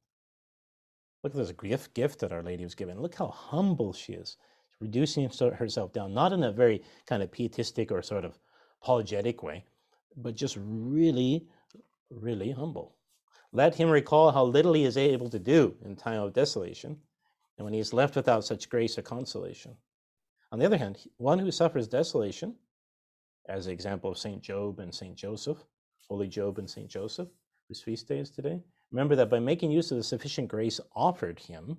Look 1.24 1.34
at 1.34 1.38
this 1.38 1.54
gift, 1.54 1.94
gift 1.94 2.20
that 2.20 2.34
Our 2.34 2.44
Lady 2.44 2.66
was 2.66 2.76
given. 2.76 3.02
Look 3.02 3.16
how 3.16 3.28
humble 3.28 3.94
she 3.94 4.12
is, 4.12 4.36
reducing 4.82 5.32
herself 5.40 5.94
down, 5.94 6.14
not 6.14 6.34
in 6.34 6.44
a 6.44 6.52
very 6.52 6.84
kind 7.06 7.24
of 7.24 7.32
pietistic 7.32 7.94
or 7.94 8.02
sort 8.02 8.26
of 8.26 8.38
apologetic 8.82 9.42
way, 9.42 9.64
but 10.18 10.36
just 10.36 10.58
really, 10.60 11.48
really 12.12 12.52
humble. 12.52 12.96
Let 13.52 13.76
him 13.76 13.90
recall 13.90 14.32
how 14.32 14.46
little 14.46 14.74
he 14.74 14.86
is 14.86 14.98
able 14.98 15.30
to 15.30 15.40
do 15.40 15.76
in 15.84 15.96
time 15.96 16.22
of 16.22 16.34
desolation, 16.34 16.98
and 17.58 17.66
when 17.66 17.74
he 17.74 17.80
is 17.80 17.94
left 17.94 18.16
without 18.16 18.46
such 18.46 18.70
grace 18.70 18.98
or 18.98 19.02
consolation. 19.02 19.76
On 20.52 20.60
the 20.60 20.66
other 20.66 20.78
hand, 20.78 20.98
one 21.18 21.40
who 21.40 21.52
suffers 21.52 21.88
desolation, 21.88 22.56
as 23.48 23.66
the 23.66 23.72
example 23.72 24.12
of 24.12 24.18
St. 24.18 24.42
Job 24.42 24.80
and 24.80 24.94
St. 24.94 25.16
Joseph, 25.16 25.58
Holy 26.08 26.28
Job 26.28 26.60
and 26.60 26.70
St. 26.70 26.90
Joseph, 26.90 27.30
whose 27.68 27.82
feast 27.82 28.08
day 28.08 28.20
is 28.20 28.30
today, 28.30 28.62
Remember 28.92 29.16
that 29.16 29.30
by 29.30 29.40
making 29.40 29.72
use 29.72 29.90
of 29.92 29.98
the 29.98 30.04
sufficient 30.04 30.50
grace 30.50 30.80
offered 30.96 31.40
him, 31.40 31.78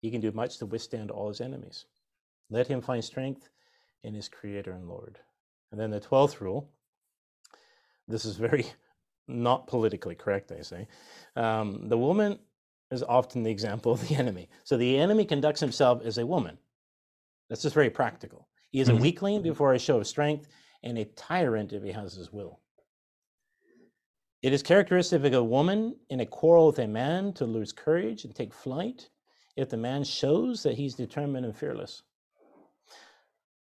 he 0.00 0.10
can 0.10 0.20
do 0.20 0.32
much 0.32 0.58
to 0.58 0.66
withstand 0.66 1.10
all 1.10 1.28
his 1.28 1.40
enemies. 1.40 1.84
Let 2.48 2.66
him 2.66 2.80
find 2.80 3.04
strength 3.04 3.48
in 4.02 4.14
his 4.14 4.28
Creator 4.28 4.72
and 4.72 4.88
Lord. 4.88 5.18
And 5.70 5.80
then 5.80 5.90
the 5.90 6.00
12th 6.00 6.40
rule 6.40 6.70
this 8.08 8.24
is 8.24 8.36
very 8.36 8.66
not 9.28 9.66
politically 9.66 10.14
correct, 10.14 10.52
I 10.52 10.62
say. 10.62 10.88
Um, 11.34 11.88
the 11.88 11.98
woman 11.98 12.38
is 12.90 13.02
often 13.02 13.42
the 13.42 13.50
example 13.50 13.92
of 13.92 14.06
the 14.08 14.14
enemy. 14.16 14.48
So 14.64 14.76
the 14.76 14.98
enemy 14.98 15.24
conducts 15.24 15.60
himself 15.60 16.02
as 16.04 16.18
a 16.18 16.26
woman. 16.26 16.58
That's 17.48 17.62
just 17.62 17.74
very 17.74 17.90
practical. 17.90 18.48
He 18.70 18.80
is 18.80 18.88
a 18.88 18.92
mm-hmm. 18.92 19.02
weakling 19.02 19.42
before 19.42 19.74
a 19.74 19.78
show 19.78 19.98
of 19.98 20.06
strength 20.06 20.48
and 20.82 20.98
a 20.98 21.04
tyrant 21.04 21.72
if 21.72 21.82
he 21.82 21.92
has 21.92 22.14
his 22.14 22.32
will. 22.32 22.60
It 24.42 24.52
is 24.52 24.62
characteristic 24.62 25.22
of 25.22 25.32
a 25.32 25.42
woman 25.42 25.96
in 26.10 26.20
a 26.20 26.26
quarrel 26.26 26.66
with 26.68 26.78
a 26.78 26.86
man 26.86 27.32
to 27.34 27.46
lose 27.46 27.72
courage 27.72 28.24
and 28.24 28.34
take 28.34 28.52
flight 28.52 29.08
if 29.56 29.70
the 29.70 29.76
man 29.76 30.04
shows 30.04 30.62
that 30.62 30.76
he's 30.76 30.94
determined 30.94 31.46
and 31.46 31.56
fearless. 31.56 32.02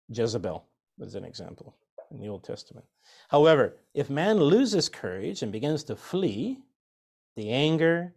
Jezebel 0.10 0.66
was 0.98 1.16
an 1.16 1.24
example 1.24 1.78
in 2.12 2.20
the 2.20 2.28
Old 2.28 2.44
Testament. 2.44 2.86
However, 3.30 3.78
if 3.94 4.10
man 4.10 4.40
loses 4.40 4.90
courage 4.90 5.42
and 5.42 5.52
begins 5.52 5.84
to 5.86 5.96
flee, 5.96 6.60
the 7.36 7.52
anger, 7.52 8.14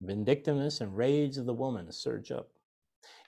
vindictiveness, 0.00 0.80
and 0.80 0.96
rage 0.96 1.36
of 1.36 1.46
the 1.46 1.54
woman 1.54 1.92
surge 1.92 2.32
up 2.32 2.48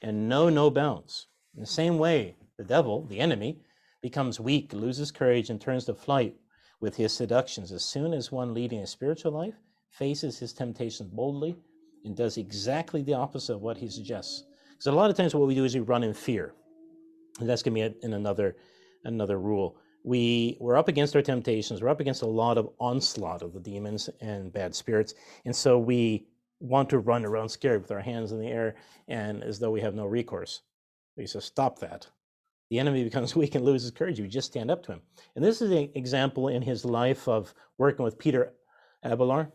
and 0.02 0.28
know 0.28 0.48
no 0.48 0.70
bounds. 0.70 1.28
In 1.54 1.60
the 1.60 1.66
same 1.66 1.98
way, 1.98 2.36
the 2.56 2.64
devil, 2.64 3.04
the 3.06 3.20
enemy, 3.20 3.60
becomes 4.02 4.40
weak, 4.40 4.72
loses 4.72 5.10
courage, 5.10 5.50
and 5.50 5.60
turns 5.60 5.84
to 5.84 5.94
flight 5.94 6.34
with 6.80 6.96
his 6.96 7.12
seductions. 7.12 7.70
As 7.70 7.84
soon 7.84 8.14
as 8.14 8.32
one 8.32 8.54
leading 8.54 8.80
a 8.80 8.86
spiritual 8.86 9.32
life 9.32 9.54
faces 9.90 10.38
his 10.38 10.52
temptations 10.52 11.10
boldly 11.10 11.56
and 12.04 12.16
does 12.16 12.38
exactly 12.38 13.02
the 13.02 13.14
opposite 13.14 13.54
of 13.54 13.62
what 13.62 13.76
he 13.76 13.88
suggests. 13.88 14.44
Because 14.70 14.86
a 14.86 14.92
lot 14.92 15.10
of 15.10 15.16
times 15.16 15.34
what 15.34 15.48
we 15.48 15.54
do 15.54 15.64
is 15.64 15.74
we 15.74 15.80
run 15.80 16.04
in 16.04 16.14
fear. 16.14 16.54
And 17.40 17.48
that's 17.48 17.62
going 17.62 17.74
to 17.74 17.90
be 17.90 18.06
in 18.06 18.14
another, 18.14 18.56
another 19.04 19.38
rule. 19.38 19.76
We, 20.06 20.56
we're 20.60 20.76
up 20.76 20.88
against 20.88 21.16
our 21.16 21.22
temptations. 21.22 21.82
We're 21.82 21.88
up 21.88 22.00
against 22.00 22.22
a 22.22 22.26
lot 22.26 22.56
of 22.56 22.70
onslaught 22.78 23.42
of 23.42 23.52
the 23.52 23.60
demons 23.60 24.08
and 24.20 24.52
bad 24.52 24.74
spirits. 24.74 25.14
And 25.44 25.54
so 25.54 25.78
we 25.78 26.28
want 26.60 26.88
to 26.90 27.00
run 27.00 27.26
around 27.26 27.48
scared 27.48 27.82
with 27.82 27.90
our 27.90 28.00
hands 28.00 28.32
in 28.32 28.40
the 28.40 28.46
air 28.46 28.76
and 29.08 29.42
as 29.42 29.58
though 29.58 29.72
we 29.72 29.80
have 29.80 29.94
no 29.94 30.06
recourse. 30.06 30.62
We 31.16 31.26
say, 31.26 31.40
stop 31.40 31.80
that 31.80 32.06
the 32.70 32.78
enemy 32.78 33.04
becomes 33.04 33.36
weak 33.36 33.54
and 33.54 33.64
loses 33.64 33.90
courage. 33.90 34.18
You 34.18 34.26
just 34.26 34.48
stand 34.48 34.70
up 34.70 34.82
to 34.84 34.92
him. 34.92 35.00
And 35.34 35.44
this 35.44 35.62
is 35.62 35.70
an 35.70 35.90
example 35.94 36.48
in 36.48 36.62
his 36.62 36.84
life 36.84 37.28
of 37.28 37.54
working 37.78 38.04
with 38.04 38.18
Peter 38.18 38.52
Abelard, 39.04 39.52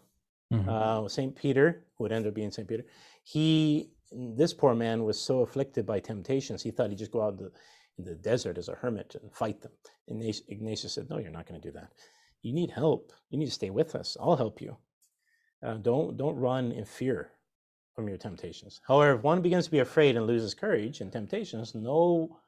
mm-hmm. 0.53 0.69
uh, 0.69 1.07
St. 1.07 1.35
Peter, 1.35 1.85
who 1.97 2.03
would 2.03 2.11
end 2.11 2.27
up 2.27 2.33
being 2.33 2.51
St. 2.51 2.67
Peter. 2.67 2.83
He, 3.23 3.91
this 4.11 4.53
poor 4.53 4.75
man 4.75 5.03
was 5.03 5.19
so 5.19 5.39
afflicted 5.41 5.85
by 5.85 5.99
temptations, 5.99 6.61
he 6.61 6.71
thought 6.71 6.89
he'd 6.89 6.99
just 6.99 7.11
go 7.11 7.21
out 7.21 7.39
in 7.39 7.49
the, 8.03 8.15
desert 8.15 8.57
as 8.57 8.69
a 8.69 8.75
hermit 8.75 9.15
and 9.21 9.33
fight 9.33 9.61
them. 9.61 9.71
And 10.07 10.23
Ignatius 10.47 10.93
said, 10.93 11.09
No, 11.09 11.17
you're 11.17 11.31
not 11.31 11.47
going 11.47 11.59
to 11.59 11.67
do 11.67 11.73
that. 11.73 11.91
You 12.41 12.53
need 12.53 12.71
help. 12.71 13.11
You 13.29 13.37
need 13.37 13.45
to 13.45 13.51
stay 13.51 13.69
with 13.69 13.95
us. 13.95 14.17
I'll 14.19 14.35
help 14.35 14.61
you. 14.61 14.77
Uh, 15.65 15.75
don't, 15.75 16.17
don't 16.17 16.37
run 16.37 16.71
in 16.71 16.85
fear 16.85 17.31
from 17.95 18.07
your 18.07 18.17
temptations. 18.17 18.81
However, 18.87 19.17
if 19.17 19.23
one 19.23 19.41
begins 19.41 19.65
to 19.65 19.71
be 19.71 19.79
afraid 19.79 20.15
and 20.15 20.25
loses 20.25 20.53
courage 20.53 21.01
in 21.01 21.11
temptations, 21.11 21.75
no 21.75 22.39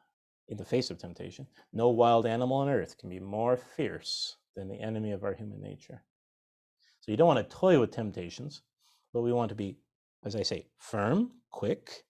in 0.47 0.57
the 0.57 0.65
face 0.65 0.89
of 0.89 0.97
temptation. 0.97 1.47
No 1.71 1.89
wild 1.89 2.25
animal 2.25 2.57
on 2.57 2.69
earth 2.69 2.97
can 2.97 3.09
be 3.09 3.19
more 3.19 3.57
fierce 3.57 4.37
than 4.55 4.67
the 4.67 4.79
enemy 4.79 5.11
of 5.11 5.23
our 5.23 5.33
human 5.33 5.61
nature. 5.61 6.03
So 6.99 7.11
you 7.11 7.17
don't 7.17 7.27
want 7.27 7.49
to 7.49 7.55
toy 7.55 7.79
with 7.79 7.91
temptations, 7.91 8.61
but 9.13 9.21
we 9.21 9.33
want 9.33 9.49
to 9.49 9.55
be, 9.55 9.77
as 10.23 10.35
I 10.35 10.43
say, 10.43 10.67
firm, 10.77 11.31
quick, 11.51 12.03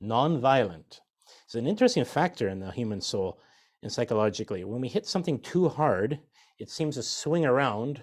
non-violent. 0.00 1.00
It's 1.46 1.54
an 1.54 1.68
interesting 1.68 2.04
factor 2.04 2.48
in 2.48 2.58
the 2.58 2.72
human 2.72 3.00
soul 3.00 3.38
and 3.82 3.92
psychologically. 3.92 4.64
When 4.64 4.80
we 4.80 4.88
hit 4.88 5.06
something 5.06 5.38
too 5.38 5.68
hard, 5.68 6.18
it 6.58 6.70
seems 6.70 6.96
to 6.96 7.04
swing 7.04 7.46
around 7.46 8.02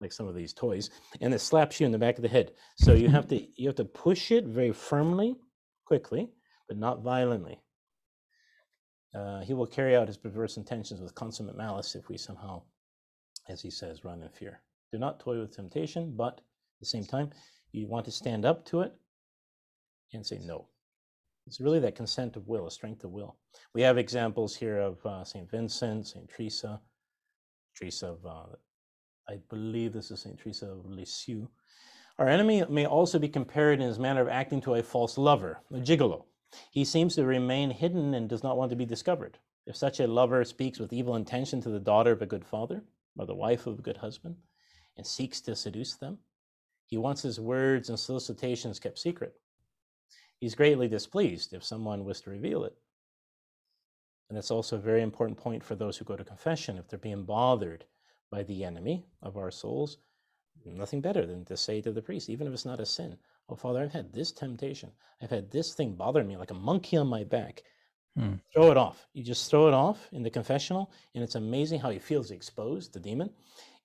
like 0.00 0.10
some 0.10 0.26
of 0.26 0.34
these 0.34 0.54
toys 0.54 0.88
and 1.20 1.34
it 1.34 1.40
slaps 1.40 1.80
you 1.80 1.86
in 1.86 1.92
the 1.92 1.98
back 1.98 2.16
of 2.16 2.22
the 2.22 2.28
head. 2.28 2.52
So 2.76 2.94
you 2.94 3.08
have 3.08 3.28
to 3.32 3.46
you 3.60 3.68
have 3.68 3.76
to 3.76 3.84
push 3.84 4.30
it 4.30 4.46
very 4.46 4.72
firmly, 4.72 5.36
quickly, 5.84 6.30
but 6.66 6.78
not 6.78 7.02
violently. 7.02 7.60
Uh, 9.14 9.40
he 9.40 9.52
will 9.52 9.66
carry 9.66 9.94
out 9.94 10.08
his 10.08 10.16
perverse 10.16 10.56
intentions 10.56 11.00
with 11.02 11.14
consummate 11.14 11.56
malice 11.56 11.94
if 11.94 12.08
we 12.08 12.16
somehow, 12.16 12.62
as 13.48 13.60
he 13.60 13.70
says, 13.70 14.04
run 14.04 14.22
in 14.22 14.30
fear. 14.30 14.62
Do 14.92 14.98
not 14.98 15.20
toy 15.20 15.38
with 15.38 15.54
temptation, 15.54 16.14
but 16.16 16.38
at 16.38 16.80
the 16.80 16.86
same 16.86 17.04
time, 17.04 17.30
you 17.72 17.86
want 17.86 18.06
to 18.06 18.10
stand 18.10 18.46
up 18.46 18.64
to 18.66 18.80
it 18.80 18.94
and 20.14 20.24
say 20.24 20.38
no. 20.38 20.68
It's 21.46 21.60
really 21.60 21.78
that 21.80 21.94
consent 21.94 22.36
of 22.36 22.48
will, 22.48 22.66
a 22.66 22.70
strength 22.70 23.04
of 23.04 23.12
will. 23.12 23.36
We 23.72 23.82
have 23.82 23.98
examples 23.98 24.56
here 24.56 24.78
of 24.78 25.04
uh, 25.06 25.22
St. 25.22 25.48
Vincent, 25.48 26.08
St. 26.08 26.28
Teresa, 26.28 26.80
Teresa 27.76 28.08
of, 28.08 28.26
uh, 28.26 28.56
I 29.28 29.38
believe 29.48 29.92
this 29.92 30.10
is 30.10 30.20
St. 30.20 30.38
Teresa 30.38 30.66
of 30.66 30.86
Lisieux. 30.86 31.46
Our 32.18 32.28
enemy 32.28 32.64
may 32.68 32.86
also 32.86 33.18
be 33.18 33.28
compared 33.28 33.80
in 33.80 33.86
his 33.86 33.98
manner 33.98 34.22
of 34.22 34.28
acting 34.28 34.60
to 34.62 34.74
a 34.74 34.82
false 34.82 35.16
lover, 35.18 35.60
a 35.72 35.78
gigolo. 35.78 36.24
He 36.70 36.84
seems 36.84 37.14
to 37.14 37.24
remain 37.26 37.70
hidden 37.70 38.14
and 38.14 38.28
does 38.28 38.42
not 38.42 38.56
want 38.56 38.70
to 38.70 38.76
be 38.76 38.86
discovered. 38.86 39.38
If 39.66 39.76
such 39.76 40.00
a 40.00 40.06
lover 40.06 40.44
speaks 40.44 40.78
with 40.78 40.92
evil 40.92 41.16
intention 41.16 41.60
to 41.60 41.68
the 41.68 41.80
daughter 41.80 42.12
of 42.12 42.22
a 42.22 42.26
good 42.26 42.44
father 42.44 42.82
or 43.16 43.26
the 43.26 43.34
wife 43.34 43.66
of 43.66 43.78
a 43.78 43.82
good 43.82 43.98
husband 43.98 44.36
and 44.96 45.06
seeks 45.06 45.40
to 45.42 45.54
seduce 45.54 45.94
them, 45.94 46.18
he 46.86 46.96
wants 46.96 47.22
his 47.22 47.38
words 47.38 47.88
and 47.88 47.98
solicitations 47.98 48.80
kept 48.80 48.98
secret. 48.98 49.34
He's 50.40 50.54
greatly 50.54 50.88
displeased 50.88 51.54
if 51.54 51.64
someone 51.64 52.04
was 52.04 52.20
to 52.22 52.30
reveal 52.30 52.64
it. 52.64 52.76
And 54.28 54.36
that's 54.36 54.50
also 54.50 54.76
a 54.76 54.80
very 54.80 55.02
important 55.02 55.38
point 55.38 55.62
for 55.62 55.74
those 55.74 55.96
who 55.96 56.04
go 56.04 56.16
to 56.16 56.24
confession. 56.24 56.78
If 56.78 56.88
they're 56.88 56.98
being 56.98 57.24
bothered 57.24 57.84
by 58.30 58.42
the 58.42 58.64
enemy 58.64 59.06
of 59.22 59.36
our 59.36 59.50
souls, 59.50 59.98
nothing 60.64 61.00
better 61.00 61.24
than 61.24 61.44
to 61.44 61.56
say 61.56 61.80
to 61.80 61.92
the 61.92 62.02
priest, 62.02 62.28
even 62.28 62.46
if 62.46 62.52
it's 62.52 62.64
not 62.64 62.80
a 62.80 62.86
sin, 62.86 63.16
Oh, 63.48 63.54
Father, 63.54 63.80
I've 63.80 63.92
had 63.92 64.12
this 64.12 64.32
temptation. 64.32 64.90
I've 65.22 65.30
had 65.30 65.50
this 65.50 65.74
thing 65.74 65.94
bothering 65.94 66.26
me 66.26 66.36
like 66.36 66.50
a 66.50 66.54
monkey 66.54 66.96
on 66.96 67.06
my 67.06 67.24
back. 67.24 67.62
Hmm. 68.16 68.34
Throw 68.52 68.70
it 68.70 68.76
off. 68.76 69.06
You 69.12 69.22
just 69.22 69.50
throw 69.50 69.68
it 69.68 69.74
off 69.74 70.08
in 70.12 70.22
the 70.22 70.30
confessional, 70.30 70.90
and 71.14 71.22
it's 71.22 71.34
amazing 71.34 71.80
how 71.80 71.90
he 71.90 71.98
feels 71.98 72.30
exposed, 72.30 72.92
the 72.92 73.00
demon, 73.00 73.30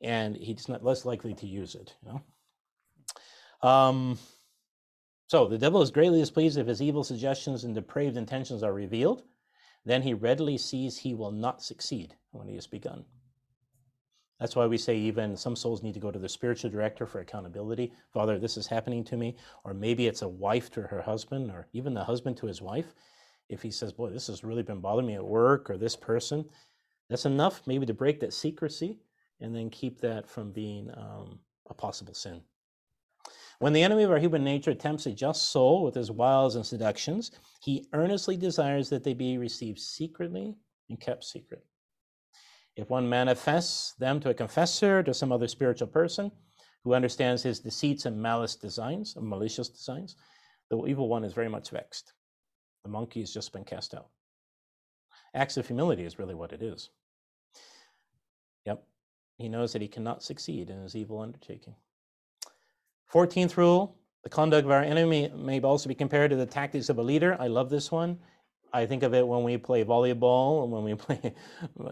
and 0.01 0.35
he's 0.35 0.69
not 0.69 0.83
less 0.83 1.05
likely 1.05 1.33
to 1.35 1.45
use 1.45 1.75
it. 1.75 1.93
You 2.01 2.13
know. 3.61 3.69
Um, 3.69 4.17
so 5.31 5.47
the 5.47 5.57
devil 5.57 5.81
is 5.81 5.91
greatly 5.91 6.19
displeased 6.19 6.57
if 6.57 6.67
his 6.67 6.81
evil 6.81 7.05
suggestions 7.05 7.63
and 7.63 7.73
depraved 7.73 8.17
intentions 8.17 8.63
are 8.63 8.73
revealed. 8.73 9.23
Then 9.85 10.01
he 10.01 10.13
readily 10.13 10.57
sees 10.57 10.97
he 10.97 11.13
will 11.13 11.31
not 11.31 11.63
succeed 11.63 12.17
when 12.31 12.49
he 12.49 12.55
has 12.55 12.67
begun. 12.67 13.05
That's 14.41 14.57
why 14.57 14.65
we 14.67 14.77
say 14.77 14.97
even 14.97 15.37
some 15.37 15.55
souls 15.55 15.83
need 15.83 15.93
to 15.93 16.01
go 16.01 16.11
to 16.11 16.19
their 16.19 16.27
spiritual 16.27 16.69
director 16.69 17.05
for 17.05 17.21
accountability. 17.21 17.93
Father, 18.11 18.37
this 18.39 18.57
is 18.57 18.67
happening 18.67 19.05
to 19.05 19.15
me. 19.15 19.37
Or 19.63 19.73
maybe 19.73 20.05
it's 20.05 20.21
a 20.21 20.27
wife 20.27 20.69
to 20.71 20.81
her 20.81 21.01
husband, 21.01 21.49
or 21.49 21.69
even 21.71 21.93
the 21.93 22.03
husband 22.03 22.35
to 22.37 22.47
his 22.47 22.61
wife. 22.61 22.93
If 23.47 23.61
he 23.61 23.71
says, 23.71 23.93
Boy, 23.93 24.09
this 24.09 24.27
has 24.27 24.43
really 24.43 24.63
been 24.63 24.81
bothering 24.81 25.07
me 25.07 25.15
at 25.15 25.23
work, 25.23 25.69
or 25.69 25.77
this 25.77 25.95
person, 25.95 26.43
that's 27.09 27.25
enough 27.25 27.61
maybe 27.65 27.85
to 27.85 27.93
break 27.93 28.19
that 28.19 28.33
secrecy 28.33 28.99
and 29.39 29.55
then 29.55 29.69
keep 29.69 30.01
that 30.01 30.27
from 30.27 30.51
being 30.51 30.91
um, 30.97 31.39
a 31.69 31.73
possible 31.73 32.13
sin. 32.13 32.41
When 33.61 33.73
the 33.73 33.83
enemy 33.83 34.01
of 34.01 34.09
our 34.09 34.17
human 34.17 34.43
nature 34.43 34.73
tempts 34.73 35.05
a 35.05 35.11
just 35.11 35.51
soul 35.51 35.83
with 35.83 35.93
his 35.93 36.09
wiles 36.09 36.55
and 36.55 36.65
seductions, 36.65 37.29
he 37.61 37.85
earnestly 37.93 38.35
desires 38.35 38.89
that 38.89 39.03
they 39.03 39.13
be 39.13 39.37
received 39.37 39.77
secretly 39.77 40.55
and 40.89 40.99
kept 40.99 41.23
secret. 41.23 41.63
If 42.75 42.89
one 42.89 43.07
manifests 43.07 43.93
them 43.93 44.19
to 44.21 44.31
a 44.31 44.33
confessor, 44.33 45.03
to 45.03 45.13
some 45.13 45.31
other 45.31 45.47
spiritual 45.47 45.89
person 45.89 46.31
who 46.83 46.95
understands 46.95 47.43
his 47.43 47.59
deceits 47.59 48.07
and 48.07 48.19
malice 48.19 48.55
designs, 48.55 49.15
malicious 49.15 49.69
designs, 49.69 50.15
the 50.71 50.83
evil 50.87 51.07
one 51.07 51.23
is 51.23 51.33
very 51.33 51.49
much 51.49 51.69
vexed. 51.69 52.13
The 52.83 52.89
monkey 52.89 53.19
has 53.19 53.31
just 53.31 53.53
been 53.53 53.63
cast 53.63 53.93
out. 53.93 54.07
Acts 55.35 55.57
of 55.57 55.67
humility 55.67 56.03
is 56.03 56.17
really 56.17 56.33
what 56.33 56.51
it 56.51 56.63
is. 56.63 56.89
Yep. 58.65 58.83
He 59.37 59.49
knows 59.49 59.71
that 59.73 59.83
he 59.83 59.87
cannot 59.87 60.23
succeed 60.23 60.71
in 60.71 60.81
his 60.81 60.95
evil 60.95 61.19
undertaking. 61.19 61.75
14th 63.13 63.57
rule 63.57 63.97
the 64.23 64.29
conduct 64.29 64.65
of 64.65 64.71
our 64.71 64.83
enemy 64.83 65.31
may 65.35 65.59
also 65.61 65.89
be 65.89 65.95
compared 65.95 66.29
to 66.29 66.37
the 66.37 66.45
tactics 66.45 66.89
of 66.89 66.99
a 66.99 67.01
leader. 67.01 67.35
I 67.39 67.47
love 67.47 67.69
this 67.69 67.91
one. 67.91 68.19
I 68.73 68.85
think 68.85 69.03
of 69.03 69.13
it 69.13 69.27
when 69.27 69.43
we 69.43 69.57
play 69.57 69.83
volleyball 69.83 70.63
and 70.63 70.71
when 70.71 70.83
we 70.83 70.93
play 70.95 71.33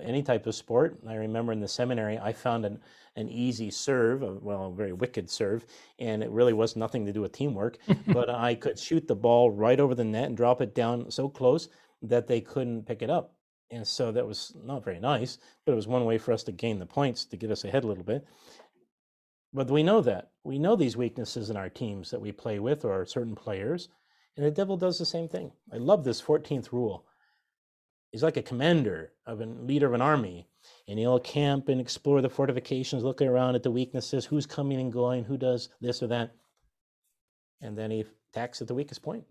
any 0.03 0.22
type 0.22 0.45
of 0.45 0.55
sport. 0.55 0.99
I 1.07 1.15
remember 1.15 1.51
in 1.51 1.59
the 1.59 1.67
seminary, 1.67 2.20
I 2.20 2.32
found 2.32 2.65
an, 2.65 2.80
an 3.15 3.30
easy 3.30 3.72
serve, 3.72 4.22
well, 4.43 4.67
a 4.67 4.74
very 4.74 4.93
wicked 4.93 5.30
serve, 5.30 5.65
and 5.97 6.24
it 6.24 6.30
really 6.30 6.53
was 6.53 6.76
nothing 6.76 7.05
to 7.05 7.11
do 7.11 7.22
with 7.22 7.32
teamwork. 7.32 7.80
but 8.07 8.30
I 8.30 8.55
could 8.55 8.78
shoot 8.78 9.07
the 9.07 9.15
ball 9.15 9.51
right 9.51 9.80
over 9.80 9.95
the 9.95 10.05
net 10.05 10.26
and 10.26 10.38
drop 10.38 10.61
it 10.61 10.76
down 10.76 11.09
so 11.09 11.28
close 11.28 11.67
that 12.03 12.28
they 12.28 12.39
couldn't 12.39 12.86
pick 12.86 13.01
it 13.01 13.09
up. 13.09 13.34
And 13.72 13.86
so 13.86 14.11
that 14.11 14.26
was 14.26 14.55
not 14.63 14.84
very 14.84 14.99
nice, 14.99 15.38
but 15.65 15.74
it 15.74 15.76
was 15.76 15.88
one 15.88 16.05
way 16.05 16.17
for 16.17 16.32
us 16.32 16.43
to 16.43 16.51
gain 16.51 16.80
the 16.80 16.86
points 16.86 17.26
to 17.26 17.38
get 17.38 17.51
us 17.51 17.65
ahead 17.65 17.84
a 17.84 17.88
little 17.88 18.03
bit. 18.03 18.26
But 19.54 19.70
we 19.70 19.84
know 19.84 20.02
that. 20.02 20.32
We 20.43 20.60
know 20.60 20.76
these 20.76 20.97
weaknesses 20.97 21.50
in 21.50 21.58
our 21.58 21.70
teams 21.70 22.12
that 22.12 22.22
we 22.22 22.32
play 22.32 22.60
with 22.60 22.86
or 22.86 23.06
certain 23.06 23.36
players. 23.36 23.89
And 24.38 24.45
the 24.45 24.52
devil 24.52 24.78
does 24.78 24.97
the 25.00 25.06
same 25.06 25.28
thing. 25.28 25.52
I 25.74 25.78
love 25.78 26.04
this 26.04 26.22
14th 26.22 26.72
rule. 26.72 27.06
He's 28.12 28.24
like 28.24 28.38
a 28.38 28.41
commander 28.43 29.12
of 29.26 29.41
a 29.41 29.45
leader 29.45 29.88
of 29.88 29.93
an 29.93 30.02
army, 30.02 30.47
and 30.88 30.97
he'll 30.97 31.20
camp 31.20 31.70
and 31.70 31.80
explore 31.80 32.22
the 32.22 32.30
fortifications, 32.30 33.04
looking 33.04 33.28
around 33.28 33.56
at 33.56 33.64
the 33.64 33.70
weaknesses, 33.70 34.26
who's 34.26 34.45
coming 34.45 34.80
and 34.80 34.91
going, 34.91 35.26
who 35.26 35.38
does 35.38 35.70
this 35.82 36.02
or 36.02 36.08
that. 36.08 36.32
And 37.62 37.78
then 37.78 37.91
he 37.91 38.06
attacks 38.32 38.62
at 38.62 38.68
the 38.68 38.74
weakest 38.74 39.04
point. 39.04 39.26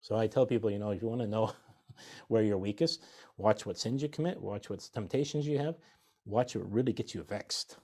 So 0.00 0.16
I 0.16 0.28
tell 0.28 0.46
people, 0.46 0.70
you 0.70 0.78
know, 0.78 0.90
if 0.90 1.02
you 1.02 1.08
want 1.08 1.22
to 1.22 1.26
know 1.26 1.52
where 2.28 2.42
you're 2.42 2.58
weakest, 2.58 3.02
watch 3.36 3.66
what 3.66 3.78
sins 3.78 4.02
you 4.02 4.08
commit, 4.08 4.40
watch 4.40 4.70
what 4.70 4.88
temptations 4.92 5.46
you 5.46 5.58
have, 5.58 5.76
watch 6.24 6.54
what 6.54 6.70
really 6.72 6.92
gets 6.92 7.14
you 7.14 7.22
vexed. 7.24 7.78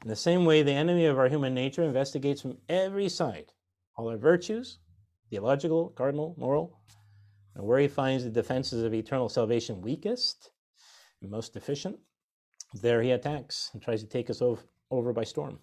In 0.00 0.08
the 0.08 0.16
same 0.16 0.44
way, 0.44 0.62
the 0.62 0.72
enemy 0.72 1.06
of 1.06 1.18
our 1.18 1.28
human 1.28 1.54
nature 1.54 1.82
investigates 1.82 2.40
from 2.40 2.58
every 2.68 3.08
side 3.08 3.52
all 3.96 4.08
our 4.08 4.16
virtues, 4.16 4.78
theological, 5.28 5.90
cardinal, 5.90 6.34
moral, 6.38 6.80
and 7.54 7.64
where 7.64 7.78
he 7.78 7.88
finds 7.88 8.24
the 8.24 8.30
defenses 8.30 8.82
of 8.82 8.94
eternal 8.94 9.28
salvation 9.28 9.82
weakest 9.82 10.50
and 11.20 11.30
most 11.30 11.52
deficient, 11.52 11.98
there 12.80 13.02
he 13.02 13.10
attacks 13.10 13.70
and 13.72 13.82
tries 13.82 14.02
to 14.02 14.08
take 14.08 14.30
us 14.30 14.40
over, 14.40 15.12
by 15.12 15.24
storm. 15.24 15.58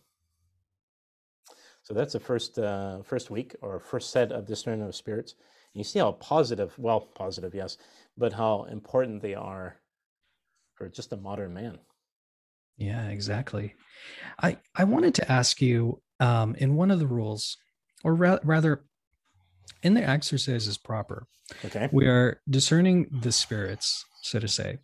So 1.84 1.93
that's 1.93 2.13
the 2.13 2.19
first 2.19 2.57
uh, 2.57 3.01
first 3.03 3.30
week 3.30 3.55
or 3.61 3.80
first 3.80 4.11
set 4.11 4.32
of 4.32 4.47
discernment 4.47 4.89
of 4.89 4.95
spirits. 4.95 5.34
And 5.73 5.80
you 5.80 5.84
see 5.84 5.99
how 5.99 6.13
positive, 6.13 6.77
well, 6.77 6.99
positive, 6.99 7.53
yes, 7.53 7.77
but 8.17 8.34
how 8.34 8.63
important 8.65 9.21
they 9.21 9.36
are 9.36 9.77
for 10.73 10.89
just 10.89 11.13
a 11.13 11.17
modern 11.17 11.53
man. 11.53 11.80
Yeah, 12.80 13.09
exactly. 13.09 13.75
I 14.41 14.57
I 14.75 14.86
wanted 14.86 15.13
to 15.15 15.32
ask 15.32 15.61
you 15.61 16.01
um, 16.19 16.55
in 16.55 16.75
one 16.75 16.91
of 16.91 16.99
the 16.99 17.07
rules, 17.07 17.57
or 18.03 18.15
ra- 18.15 18.39
rather, 18.43 18.86
in 19.84 19.93
the 19.93 20.03
exercises 20.03 20.77
proper, 20.77 21.27
okay, 21.65 21.89
we 21.91 22.07
are 22.07 22.41
discerning 22.49 23.09
the 23.21 23.34
spirits, 23.34 24.05
so 24.23 24.39
to 24.39 24.47
say, 24.47 24.77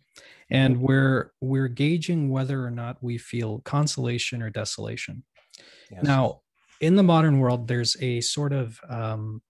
and 0.50 0.80
we're 0.80 1.32
we're 1.40 1.68
gauging 1.68 2.28
whether 2.28 2.64
or 2.64 2.70
not 2.70 3.02
we 3.02 3.16
feel 3.16 3.60
consolation 3.60 4.42
or 4.42 4.50
desolation. 4.50 5.24
Yes. 5.90 6.02
Now, 6.02 6.42
in 6.82 6.96
the 6.96 7.02
modern 7.02 7.38
world, 7.38 7.66
there's 7.66 7.96
a 8.02 8.20
sort 8.20 8.52
of 8.52 8.78
um, 8.90 9.40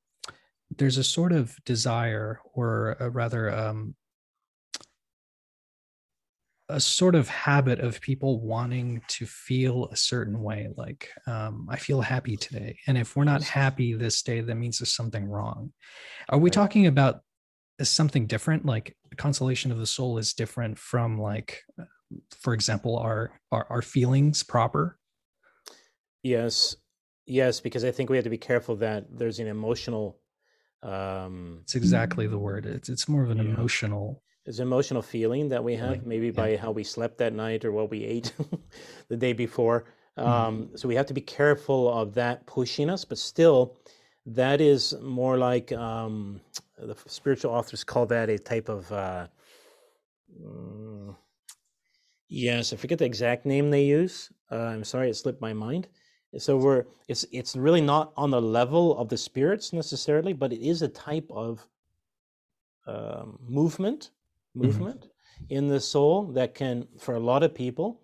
there's 0.70 0.98
a 0.98 1.04
sort 1.04 1.32
of 1.32 1.56
desire, 1.64 2.40
or 2.54 2.96
a 3.00 3.10
rather 3.10 3.52
um, 3.52 3.96
a 6.68 6.80
sort 6.80 7.14
of 7.14 7.28
habit 7.28 7.78
of 7.78 8.00
people 8.00 8.40
wanting 8.40 9.00
to 9.06 9.24
feel 9.24 9.88
a 9.92 9.96
certain 9.96 10.42
way 10.42 10.68
like 10.76 11.08
um, 11.26 11.66
i 11.70 11.76
feel 11.76 12.00
happy 12.00 12.36
today. 12.36 12.76
And 12.86 12.98
if 12.98 13.14
we're 13.14 13.24
not 13.24 13.42
happy 13.42 13.94
this 13.94 14.22
day 14.22 14.40
that 14.40 14.54
means 14.54 14.78
there's 14.78 14.94
something 14.94 15.28
wrong. 15.28 15.72
Are 16.28 16.38
we 16.38 16.48
right. 16.48 16.52
talking 16.52 16.86
about 16.86 17.20
something 17.82 18.26
different? 18.26 18.64
Like 18.64 18.96
consolation 19.16 19.70
of 19.70 19.78
the 19.78 19.86
soul 19.86 20.18
is 20.18 20.34
different 20.34 20.78
from 20.78 21.20
like 21.20 21.62
for 22.30 22.52
example 22.52 22.98
our 22.98 23.40
our, 23.52 23.66
our 23.70 23.82
feelings 23.82 24.42
proper? 24.42 24.98
Yes. 26.22 26.76
Yes 27.26 27.60
because 27.60 27.84
i 27.84 27.90
think 27.90 28.10
we 28.10 28.16
have 28.16 28.24
to 28.24 28.30
be 28.30 28.38
careful 28.38 28.76
that 28.76 29.04
there's 29.10 29.38
an 29.38 29.46
emotional 29.46 30.20
um 30.82 31.60
it's 31.62 31.74
exactly 31.74 32.26
the 32.26 32.38
word. 32.38 32.66
It's 32.66 32.88
it's 32.88 33.08
more 33.08 33.22
of 33.22 33.30
an 33.30 33.38
yeah. 33.38 33.44
emotional 33.54 34.22
is 34.46 34.60
emotional 34.60 35.02
feeling 35.02 35.48
that 35.48 35.62
we 35.62 35.74
have, 35.74 36.06
maybe 36.06 36.30
by 36.30 36.56
how 36.56 36.70
we 36.70 36.84
slept 36.84 37.18
that 37.18 37.32
night 37.32 37.64
or 37.64 37.72
what 37.72 37.90
we 37.90 38.04
ate 38.04 38.32
the 39.08 39.16
day 39.16 39.32
before. 39.32 39.84
Mm-hmm. 40.18 40.28
Um, 40.28 40.70
so 40.76 40.88
we 40.88 40.94
have 40.94 41.06
to 41.06 41.14
be 41.14 41.20
careful 41.20 41.92
of 41.92 42.14
that 42.14 42.46
pushing 42.46 42.88
us, 42.88 43.04
but 43.04 43.18
still, 43.18 43.76
that 44.26 44.60
is 44.60 44.94
more 45.02 45.36
like 45.36 45.72
um, 45.72 46.40
the 46.78 46.96
spiritual 47.06 47.52
authors 47.52 47.84
call 47.84 48.06
that 48.06 48.28
a 48.28 48.38
type 48.38 48.68
of. 48.68 48.90
Uh, 48.90 49.26
mm, 50.40 51.14
yes, 52.28 52.72
I 52.72 52.76
forget 52.76 52.98
the 52.98 53.04
exact 53.04 53.46
name 53.46 53.70
they 53.70 53.84
use. 53.84 54.30
Uh, 54.50 54.56
I'm 54.56 54.84
sorry, 54.84 55.10
it 55.10 55.14
slipped 55.14 55.40
my 55.40 55.52
mind. 55.52 55.88
So 56.38 56.56
we're 56.56 56.84
it's 57.08 57.24
it's 57.32 57.56
really 57.56 57.80
not 57.80 58.12
on 58.16 58.30
the 58.30 58.42
level 58.42 58.98
of 58.98 59.08
the 59.08 59.16
spirits 59.16 59.72
necessarily, 59.72 60.32
but 60.32 60.52
it 60.52 60.60
is 60.60 60.82
a 60.82 60.88
type 60.88 61.30
of 61.30 61.66
um, 62.86 63.38
movement. 63.46 64.10
Movement 64.56 65.00
mm-hmm. 65.00 65.44
in 65.56 65.68
the 65.68 65.80
soul 65.80 66.24
that 66.32 66.54
can, 66.54 66.86
for 66.98 67.14
a 67.14 67.20
lot 67.20 67.42
of 67.42 67.54
people, 67.54 68.00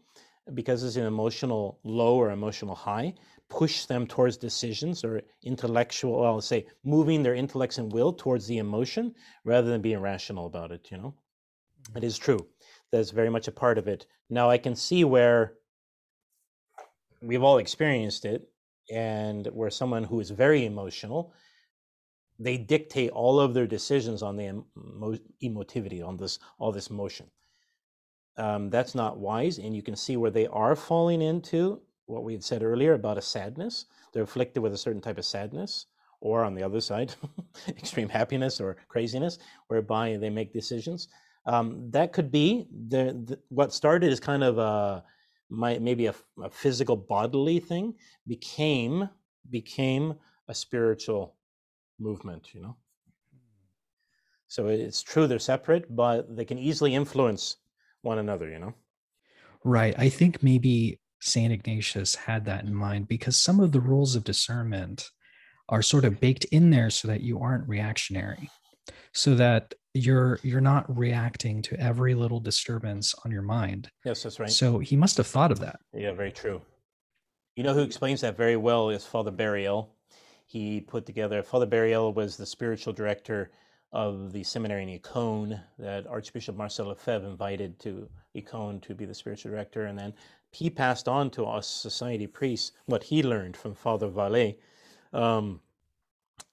because 0.55 0.83
it's 0.83 0.97
an 0.97 1.07
emotional 1.07 1.79
low 1.85 2.17
or 2.17 2.31
emotional 2.31 2.75
high, 2.75 3.15
push 3.49 3.85
them 3.85 4.07
towards 4.07 4.37
decisions 4.37 5.05
or 5.05 5.23
intellectual, 5.43 6.21
well, 6.21 6.35
I'll 6.35 6.41
say, 6.41 6.67
moving 6.85 7.23
their 7.23 7.35
intellects 7.35 7.79
and 7.79 7.93
will 7.93 8.13
towards 8.13 8.47
the 8.47 8.59
emotion 8.59 9.15
rather 9.45 9.71
than 9.71 9.83
being 9.83 10.01
rational 10.01 10.47
about 10.47 10.73
it, 10.73 10.89
you 10.91 10.97
know? 10.97 11.15
Mm-hmm. 11.89 11.99
It 11.99 12.05
is 12.05 12.19
true. 12.19 12.47
That's 12.91 13.11
very 13.11 13.31
much 13.31 13.49
a 13.49 13.53
part 13.53 13.79
of 13.79 13.89
it. 13.89 14.07
Now, 14.31 14.51
I 14.51 14.59
can 14.59 14.75
see 14.75 15.05
where 15.05 15.55
we've 17.21 17.43
all 17.43 17.59
experienced 17.59 18.25
it 18.25 18.49
and 18.91 19.47
where 19.49 19.71
someone 19.71 20.05
who 20.05 20.21
is 20.21 20.31
very 20.31 20.67
emotional 20.67 21.33
they 22.43 22.57
dictate 22.57 23.11
all 23.11 23.41
of 23.41 23.55
their 23.55 23.67
decisions 23.67 24.23
on 24.23 24.37
the 24.37 24.45
emo- 24.45 25.19
emotivity 25.43 26.05
on 26.07 26.17
this 26.17 26.39
all 26.59 26.73
this 26.73 26.91
motion. 26.91 27.31
Um, 28.37 28.71
that's 28.71 28.95
not 28.95 29.19
wise 29.19 29.59
and 29.59 29.77
you 29.77 29.83
can 29.83 29.97
see 29.97 30.17
where 30.17 30.31
they 30.31 30.47
are 30.47 30.75
falling 30.75 31.21
into 31.21 31.83
what 32.07 32.25
we 32.25 32.33
had 32.33 32.43
said 32.43 32.63
earlier 32.63 32.95
about 32.95 33.19
a 33.19 33.23
sadness. 33.23 33.87
They're 34.13 34.23
afflicted 34.23 34.63
with 34.63 34.73
a 34.73 34.79
certain 34.79 35.03
type 35.03 35.19
of 35.19 35.25
sadness 35.25 35.87
or 36.21 36.45
on 36.45 36.55
the 36.55 36.63
other 36.63 36.81
side 36.81 37.15
extreme 37.69 38.09
happiness 38.09 38.61
or 38.61 38.77
craziness 38.89 39.39
whereby 39.69 40.17
they 40.17 40.31
make 40.31 40.53
decisions. 40.53 41.09
Um, 41.45 41.91
that 41.91 42.13
could 42.13 42.31
be 42.31 42.69
the, 42.89 43.21
the, 43.27 43.39
what 43.49 43.73
started 43.73 44.13
as 44.13 44.21
kind 44.21 44.45
of 44.45 44.59
a 44.59 45.05
my, 45.51 45.79
maybe 45.79 46.07
a, 46.07 46.15
a 46.43 46.49
physical 46.49 46.97
bodily 46.97 47.61
thing 47.61 47.95
became 48.27 49.09
became 49.51 50.15
a 50.49 50.55
spiritual 50.55 51.35
movement, 52.03 52.55
you 52.55 52.61
know. 52.61 52.77
So 54.49 54.69
it's 54.69 55.03
true 55.03 55.27
they're 55.27 55.39
separate, 55.39 55.95
but 55.95 56.37
they 56.37 56.45
can 56.45 56.59
easily 56.59 56.95
influence 56.95 57.57
one 58.03 58.19
another, 58.19 58.51
you 58.51 58.59
know? 58.59 58.75
Right. 59.65 59.95
I 59.97 60.09
think 60.09 60.43
maybe 60.43 61.01
St. 61.21 61.53
Ignatius 61.53 62.15
had 62.15 62.45
that 62.47 62.65
in 62.65 62.75
mind 62.75 63.09
because 63.09 63.37
some 63.37 63.61
of 63.61 63.73
the 63.73 63.81
rules 63.81 64.15
of 64.15 64.25
discernment 64.25 65.09
are 65.69 65.83
sort 65.83 66.05
of 66.05 66.21
baked 66.21 66.45
in 66.47 66.71
there 66.71 66.91
so 66.91 67.09
that 67.09 67.23
you 67.23 67.39
aren't 67.39 67.69
reactionary 67.69 68.51
so 69.15 69.35
that 69.35 69.75
you're 69.95 70.39
you're 70.43 70.61
not 70.61 70.85
reacting 70.97 71.63
to 71.63 71.79
every 71.79 72.15
little 72.15 72.41
disturbance 72.41 73.15
on 73.25 73.31
your 73.31 73.43
mind 73.43 73.91
yes 74.05 74.23
that's 74.23 74.41
right 74.41 74.51
so 74.51 74.79
he 74.79 74.97
must 74.97 75.17
have 75.19 75.27
thought 75.27 75.53
of 75.53 75.61
that 75.61 75.79
yeah 75.93 76.13
very 76.13 76.33
true 76.33 76.61
you 77.57 77.63
know 77.63 77.75
who 77.75 77.83
explains 77.83 78.23
that 78.23 78.37
very 78.37 78.57
well 78.57 78.91
is 78.91 79.05
father 79.05 79.31
Barrielle. 79.31 79.89
He 80.47 80.81
put 80.81 81.07
together 81.07 81.43
father 81.43 81.67
Barrielle 81.67 82.15
was 82.15 82.37
the 82.37 82.47
spiritual 82.47 82.93
director 82.93 83.51
of 83.93 84.33
the 84.33 84.43
seminary 84.43 84.83
in 84.83 84.99
Écône 84.99 85.61
that 85.79 86.07
Archbishop 86.07 86.57
Marcel 86.57 86.87
Lefebvre 86.87 87.27
invited 87.27 87.79
to 87.81 88.09
Écône 88.35 88.81
to 88.83 88.95
be 88.95 89.05
the 89.05 89.15
spiritual 89.15 89.51
director. 89.51 89.85
And 89.87 89.99
then 89.99 90.15
he 90.51 90.71
passed 90.71 91.09
on 91.09 91.31
to 91.31 91.45
us 91.45 91.67
society 91.67 92.27
priests 92.27 92.73
what 92.87 93.05
he 93.05 93.23
learned 93.23 93.57
from 93.57 93.75
Father 93.75 94.09
Vallet. 94.09 94.59
Um, 95.13 95.61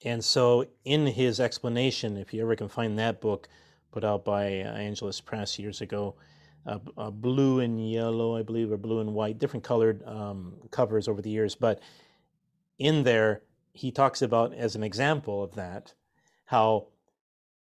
and 0.04 0.24
so, 0.24 0.66
in 0.86 1.08
his 1.08 1.40
explanation, 1.40 2.18
if 2.18 2.34
you 2.34 2.42
ever 2.42 2.56
can 2.56 2.70
find 2.70 2.98
that 3.00 3.22
book 3.22 3.48
put 3.92 4.04
out 4.04 4.24
by 4.24 4.46
Angelus 4.46 5.20
Press 5.20 5.58
years 5.60 5.82
ago, 5.82 6.16
uh, 6.66 6.80
uh, 6.98 7.10
blue 7.10 7.60
and 7.60 7.90
yellow, 7.90 8.36
I 8.38 8.44
believe, 8.44 8.72
or 8.72 8.78
blue 8.78 9.00
and 9.00 9.14
white, 9.14 9.40
different 9.40 9.64
colored 9.64 10.04
um, 10.06 10.56
covers 10.72 11.08
over 11.08 11.22
the 11.22 11.30
years. 11.30 11.56
But 11.56 11.82
in 12.78 13.04
there, 13.04 13.42
he 13.74 13.92
talks 13.92 14.22
about, 14.22 14.54
as 14.54 14.76
an 14.76 14.84
example 14.84 15.44
of 15.44 15.56
that, 15.56 15.94
how 16.46 16.88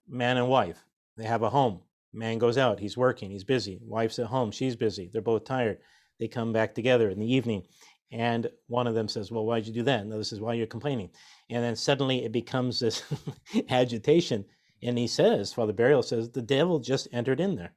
man 0.08 0.38
and 0.38 0.48
wife, 0.48 0.86
they 1.18 1.26
have 1.26 1.42
a 1.42 1.50
home. 1.50 1.82
Man 2.12 2.40
goes 2.40 2.58
out, 2.58 2.80
he's 2.80 2.98
working, 2.98 3.32
he's 3.32 3.44
busy. 3.44 3.80
Wife's 3.84 4.20
at 4.20 4.28
home, 4.28 4.52
she's 4.52 4.76
busy. 4.76 5.10
They're 5.12 5.22
both 5.22 5.46
tired. 5.46 5.80
They 6.20 6.28
come 6.28 6.52
back 6.52 6.74
together 6.74 7.10
in 7.10 7.20
the 7.20 7.34
evening 7.34 7.64
and 8.12 8.50
one 8.68 8.88
of 8.88 8.96
them 8.96 9.08
says, 9.08 9.32
Well, 9.32 9.46
why'd 9.46 9.68
you 9.68 9.74
do 9.74 9.84
that? 9.84 10.02
And 10.02 10.12
the 10.12 10.16
other 10.16 10.24
says, 10.24 10.40
Why 10.40 10.54
you're 10.54 10.68
complaining? 10.68 11.12
And 11.50 11.64
then 11.64 11.76
suddenly 11.76 12.26
it 12.26 12.32
becomes 12.32 12.80
this 12.80 13.04
agitation. 13.70 14.46
And 14.82 14.98
he 14.98 15.08
says, 15.08 15.54
Father 15.54 15.74
Barrielle 15.74 16.04
says, 16.04 16.30
the 16.30 16.42
devil 16.42 16.80
just 16.80 17.08
entered 17.12 17.40
in 17.42 17.56
there. 17.56 17.74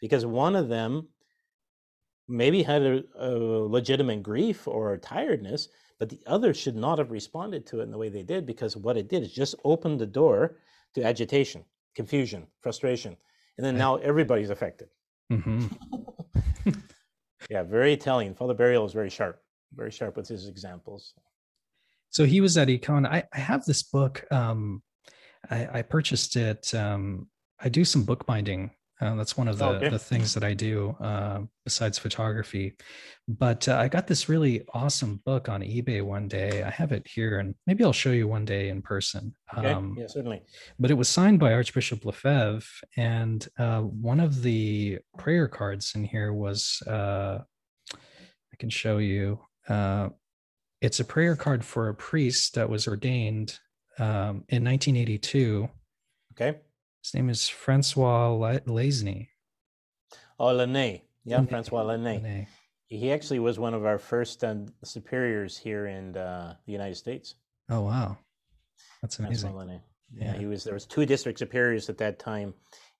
Because 0.00 0.26
one 0.26 0.54
of 0.54 0.68
them 0.68 1.08
maybe 2.28 2.62
had 2.62 2.82
a, 2.82 3.02
a 3.18 3.30
legitimate 3.30 4.22
grief 4.22 4.68
or 4.68 4.98
tiredness, 4.98 5.68
but 6.00 6.08
the 6.08 6.20
other 6.26 6.52
should 6.54 6.74
not 6.74 6.98
have 6.98 7.10
responded 7.10 7.66
to 7.66 7.80
it 7.80 7.82
in 7.84 7.90
the 7.90 7.98
way 7.98 8.08
they 8.08 8.22
did 8.22 8.46
because 8.46 8.74
what 8.74 8.96
it 8.96 9.08
did 9.08 9.22
is 9.22 9.32
just 9.32 9.54
opened 9.64 10.00
the 10.00 10.06
door 10.06 10.56
to 10.94 11.04
agitation, 11.04 11.62
confusion, 11.94 12.46
frustration. 12.62 13.16
And 13.58 13.66
then 13.66 13.76
now 13.76 13.96
everybody's 13.96 14.48
affected. 14.48 14.88
Mm-hmm. 15.30 15.66
yeah, 17.50 17.62
very 17.62 17.98
telling. 17.98 18.34
Father 18.34 18.54
Barrielle 18.54 18.86
is 18.86 18.94
very 18.94 19.10
sharp, 19.10 19.42
very 19.74 19.90
sharp 19.90 20.16
with 20.16 20.26
his 20.26 20.48
examples. 20.48 21.12
So 22.08 22.24
he 22.24 22.40
was 22.40 22.56
at 22.56 22.68
Écône. 22.68 23.06
I, 23.06 23.22
I 23.34 23.38
have 23.38 23.66
this 23.66 23.82
book. 23.82 24.24
Um, 24.32 24.82
I, 25.50 25.68
I 25.80 25.82
purchased 25.82 26.34
it. 26.34 26.74
Um, 26.74 27.28
I 27.60 27.68
do 27.68 27.84
some 27.84 28.04
bookbinding 28.04 28.70
uh, 29.00 29.14
that's 29.14 29.36
one 29.36 29.48
of 29.48 29.58
the, 29.58 29.64
okay. 29.64 29.88
the 29.88 29.98
things 29.98 30.34
that 30.34 30.44
I 30.44 30.52
do 30.52 30.96
uh, 31.00 31.40
besides 31.64 31.98
photography. 31.98 32.76
But 33.26 33.66
uh, 33.68 33.76
I 33.76 33.88
got 33.88 34.06
this 34.06 34.28
really 34.28 34.64
awesome 34.74 35.22
book 35.24 35.48
on 35.48 35.62
eBay 35.62 36.02
one 36.02 36.28
day. 36.28 36.62
I 36.62 36.70
have 36.70 36.92
it 36.92 37.06
here, 37.06 37.38
and 37.38 37.54
maybe 37.66 37.82
I'll 37.82 37.92
show 37.92 38.10
you 38.10 38.28
one 38.28 38.44
day 38.44 38.68
in 38.68 38.82
person. 38.82 39.34
Okay. 39.56 39.72
Um, 39.72 39.96
yeah, 39.98 40.06
certainly. 40.06 40.42
But 40.78 40.90
it 40.90 40.94
was 40.94 41.08
signed 41.08 41.38
by 41.38 41.54
Archbishop 41.54 42.04
Lefebvre, 42.04 42.66
and 42.96 43.46
uh, 43.58 43.80
one 43.80 44.20
of 44.20 44.42
the 44.42 44.98
prayer 45.16 45.48
cards 45.48 45.92
in 45.94 46.04
here 46.04 46.32
was 46.32 46.82
uh, 46.86 47.38
I 47.94 48.56
can 48.58 48.70
show 48.70 48.98
you. 48.98 49.40
Uh, 49.68 50.10
it's 50.82 51.00
a 51.00 51.04
prayer 51.04 51.36
card 51.36 51.64
for 51.64 51.88
a 51.88 51.94
priest 51.94 52.54
that 52.54 52.68
was 52.68 52.88
ordained 52.88 53.58
um, 53.98 54.44
in 54.48 54.64
1982. 54.64 55.68
Okay 56.32 56.58
his 57.02 57.14
name 57.14 57.30
is 57.30 57.48
Francois 57.48 58.60
Laisney. 58.66 59.28
Oh, 60.38 60.54
Laisney. 60.54 61.02
Yeah, 61.24 61.44
Francois 61.44 61.82
Laisney. 61.82 62.46
He 62.86 63.12
actually 63.12 63.38
was 63.38 63.58
one 63.58 63.74
of 63.74 63.84
our 63.84 63.98
first 63.98 64.42
uh, 64.42 64.56
superiors 64.82 65.56
here 65.56 65.86
in 65.86 66.16
uh, 66.16 66.56
the 66.66 66.72
United 66.72 66.96
States. 66.96 67.36
Oh, 67.68 67.82
wow. 67.82 68.18
That's 69.00 69.18
amazing. 69.18 69.54
Yeah, 70.12 70.32
yeah, 70.32 70.38
he 70.38 70.46
was. 70.46 70.64
There 70.64 70.74
was 70.74 70.86
two 70.86 71.06
district 71.06 71.38
superiors 71.38 71.88
at 71.88 71.98
that 71.98 72.18
time, 72.18 72.52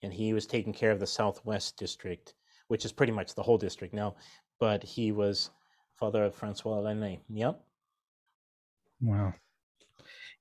and 0.03 0.13
he 0.13 0.33
was 0.33 0.47
taking 0.47 0.73
care 0.73 0.93
of 0.93 1.01
the 1.01 1.07
Southwest 1.07 1.77
district, 1.77 2.35
which 2.69 2.85
is 2.85 2.93
pretty 2.93 3.13
much 3.13 3.35
the 3.35 3.43
whole 3.43 3.59
district 3.59 3.93
now. 3.93 4.15
But 4.61 4.85
he 4.85 5.11
was 5.11 5.51
Father 5.97 6.25
of 6.25 6.37
Francois 6.37 6.79
Laisney. 6.79 7.19
Yep. 7.29 7.61
Wow 9.01 9.35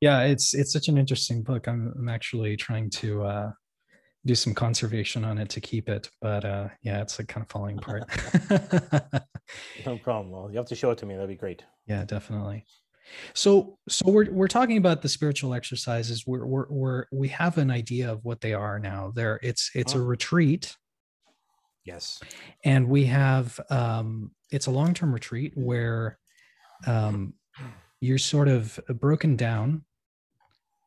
yeah 0.01 0.21
it's 0.21 0.53
it's 0.53 0.73
such 0.73 0.87
an 0.87 0.97
interesting 0.97 1.43
book. 1.43 1.67
I'm, 1.67 1.93
I'm 1.97 2.09
actually 2.09 2.55
trying 2.57 2.89
to 2.91 3.23
uh, 3.23 3.51
do 4.25 4.35
some 4.35 4.53
conservation 4.53 5.23
on 5.23 5.37
it 5.37 5.49
to 5.49 5.61
keep 5.61 5.89
it 5.89 6.09
but 6.21 6.45
uh, 6.45 6.67
yeah 6.81 7.01
it's 7.01 7.19
like 7.19 7.27
kind 7.27 7.43
of 7.43 7.49
falling 7.49 7.77
apart. 7.77 8.03
No 9.85 9.97
problem. 9.97 10.31
Well 10.31 10.49
you 10.51 10.57
have 10.57 10.67
to 10.67 10.75
show 10.75 10.91
it 10.91 10.99
to 10.99 11.05
me. 11.05 11.15
That'd 11.15 11.29
be 11.29 11.35
great. 11.35 11.63
Yeah 11.87 12.05
definitely. 12.05 12.65
So 13.33 13.77
so 13.87 14.11
we're 14.11 14.29
we're 14.31 14.47
talking 14.47 14.77
about 14.77 15.01
the 15.01 15.09
spiritual 15.09 15.53
exercises. 15.53 16.25
We're 16.27 16.45
we're, 16.45 16.67
we're 16.69 17.05
we 17.11 17.29
have 17.29 17.57
an 17.57 17.71
idea 17.71 18.11
of 18.11 18.23
what 18.23 18.41
they 18.41 18.53
are 18.53 18.79
now. 18.79 19.11
There 19.15 19.39
it's 19.41 19.71
it's 19.73 19.95
oh. 19.95 19.99
a 19.99 20.03
retreat. 20.03 20.75
Yes. 21.85 22.19
And 22.63 22.87
we 22.87 23.05
have 23.05 23.59
um 23.69 24.31
it's 24.51 24.67
a 24.67 24.71
long-term 24.71 25.13
retreat 25.13 25.53
where 25.55 26.19
um 26.85 27.33
you're 28.01 28.17
sort 28.17 28.47
of 28.47 28.79
broken 28.87 29.35
down 29.35 29.83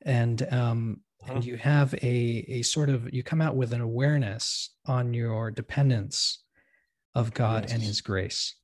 and 0.05 0.43
um, 0.53 1.01
and 1.23 1.39
uh-huh. 1.39 1.41
you 1.43 1.57
have 1.57 1.95
a 1.95 2.45
a 2.49 2.63
sort 2.63 2.89
of 2.89 3.13
you 3.13 3.23
come 3.23 3.41
out 3.41 3.57
with 3.57 3.73
an 3.73 3.81
awareness 3.81 4.75
on 4.87 5.15
your 5.15 5.51
dependence 5.51 6.43
of 7.15 7.33
God 7.35 7.65
yes. 7.65 7.73
and 7.73 7.83
His 7.83 8.01
grace. 8.01 8.57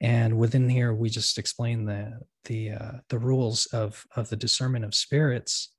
And 0.00 0.38
within 0.38 0.68
here, 0.68 0.92
we 0.92 1.08
just 1.08 1.38
explain 1.38 1.86
the 1.86 2.20
the 2.44 2.72
uh, 2.72 2.92
the 3.08 3.18
rules 3.18 3.66
of 3.66 4.04
of 4.14 4.28
the 4.28 4.36
discernment 4.36 4.84
of 4.84 4.94
spirits. 4.94 5.72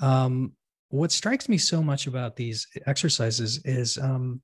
Um, 0.00 0.52
what 0.88 1.12
strikes 1.12 1.48
me 1.48 1.58
so 1.58 1.82
much 1.82 2.06
about 2.06 2.36
these 2.36 2.66
exercises 2.86 3.60
is 3.64 3.98
um, 3.98 4.40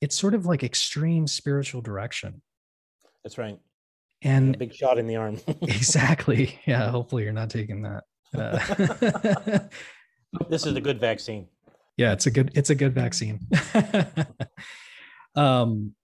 it's 0.00 0.16
sort 0.16 0.34
of 0.34 0.46
like 0.46 0.62
extreme 0.62 1.26
spiritual 1.26 1.80
direction. 1.80 2.42
That's 3.24 3.38
right. 3.38 3.58
And 4.22 4.54
a 4.54 4.58
big 4.58 4.74
shot 4.74 4.98
in 4.98 5.06
the 5.06 5.16
arm. 5.16 5.38
exactly. 5.62 6.58
Yeah. 6.66 6.90
Hopefully, 6.90 7.24
you're 7.24 7.32
not 7.32 7.50
taking 7.50 7.82
that. 7.82 8.04
Uh, 8.36 8.58
this 10.48 10.66
is 10.66 10.76
a 10.76 10.80
good 10.80 11.00
vaccine. 11.00 11.48
Yeah, 11.96 12.12
it's 12.12 12.26
a 12.26 12.30
good 12.30 12.52
it's 12.54 12.70
a 12.70 12.74
good 12.74 12.94
vaccine. 12.94 13.40
um, 15.34 15.94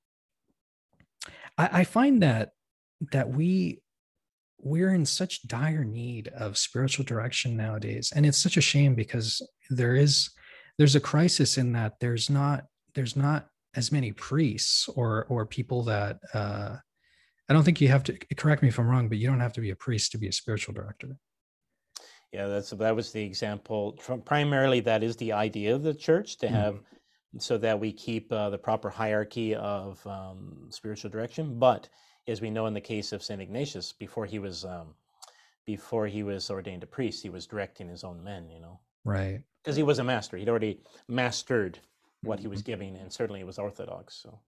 I, 1.56 1.80
I 1.80 1.84
find 1.84 2.22
that 2.22 2.50
that 3.12 3.30
we 3.30 3.80
we're 4.58 4.94
in 4.94 5.04
such 5.04 5.46
dire 5.46 5.84
need 5.84 6.28
of 6.28 6.56
spiritual 6.56 7.04
direction 7.04 7.56
nowadays, 7.56 8.12
and 8.14 8.24
it's 8.26 8.38
such 8.38 8.56
a 8.56 8.62
shame 8.62 8.94
because 8.94 9.46
there 9.70 9.94
is 9.94 10.30
there's 10.78 10.96
a 10.96 11.00
crisis 11.00 11.58
in 11.58 11.72
that 11.72 12.00
there's 12.00 12.28
not 12.28 12.64
there's 12.94 13.16
not 13.16 13.46
as 13.74 13.92
many 13.92 14.12
priests 14.12 14.88
or 14.88 15.26
or 15.28 15.46
people 15.46 15.82
that 15.84 16.18
uh, 16.32 16.76
I 17.48 17.52
don't 17.52 17.62
think 17.62 17.80
you 17.80 17.88
have 17.88 18.04
to 18.04 18.18
correct 18.36 18.62
me 18.62 18.68
if 18.68 18.78
I'm 18.78 18.88
wrong, 18.88 19.08
but 19.08 19.18
you 19.18 19.26
don't 19.26 19.40
have 19.40 19.52
to 19.54 19.60
be 19.60 19.70
a 19.70 19.76
priest 19.76 20.12
to 20.12 20.18
be 20.18 20.28
a 20.28 20.32
spiritual 20.32 20.74
director. 20.74 21.16
Yeah, 22.34 22.48
that's 22.48 22.70
that 22.70 22.96
was 22.96 23.12
the 23.12 23.22
example. 23.22 23.92
Primarily, 24.24 24.80
that 24.80 25.04
is 25.04 25.16
the 25.16 25.32
idea 25.32 25.72
of 25.72 25.84
the 25.84 25.94
church 25.94 26.36
to 26.38 26.46
mm-hmm. 26.46 26.54
have 26.56 26.80
so 27.38 27.58
that 27.58 27.78
we 27.78 27.92
keep 27.92 28.32
uh, 28.32 28.50
the 28.50 28.58
proper 28.58 28.90
hierarchy 28.90 29.54
of 29.54 30.04
um, 30.04 30.66
spiritual 30.70 31.10
direction. 31.10 31.60
But 31.60 31.88
as 32.26 32.40
we 32.40 32.50
know 32.50 32.66
in 32.66 32.74
the 32.74 32.80
case 32.80 33.12
of 33.12 33.22
Saint 33.22 33.40
Ignatius, 33.40 33.92
before 33.92 34.26
he 34.26 34.40
was 34.40 34.64
um, 34.64 34.94
before 35.64 36.08
he 36.08 36.24
was 36.24 36.50
ordained 36.50 36.82
a 36.82 36.86
priest, 36.86 37.22
he 37.22 37.30
was 37.30 37.46
directing 37.46 37.88
his 37.88 38.02
own 38.02 38.24
men. 38.24 38.50
You 38.50 38.60
know, 38.60 38.80
right? 39.04 39.40
Because 39.62 39.76
he 39.76 39.84
was 39.84 40.00
a 40.00 40.04
master. 40.04 40.36
He'd 40.36 40.48
already 40.48 40.80
mastered 41.06 41.78
what 42.22 42.40
he 42.40 42.48
was 42.48 42.62
mm-hmm. 42.62 42.72
giving, 42.72 42.96
and 42.96 43.12
certainly 43.12 43.42
it 43.42 43.46
was 43.46 43.60
orthodox. 43.60 44.20
So, 44.20 44.40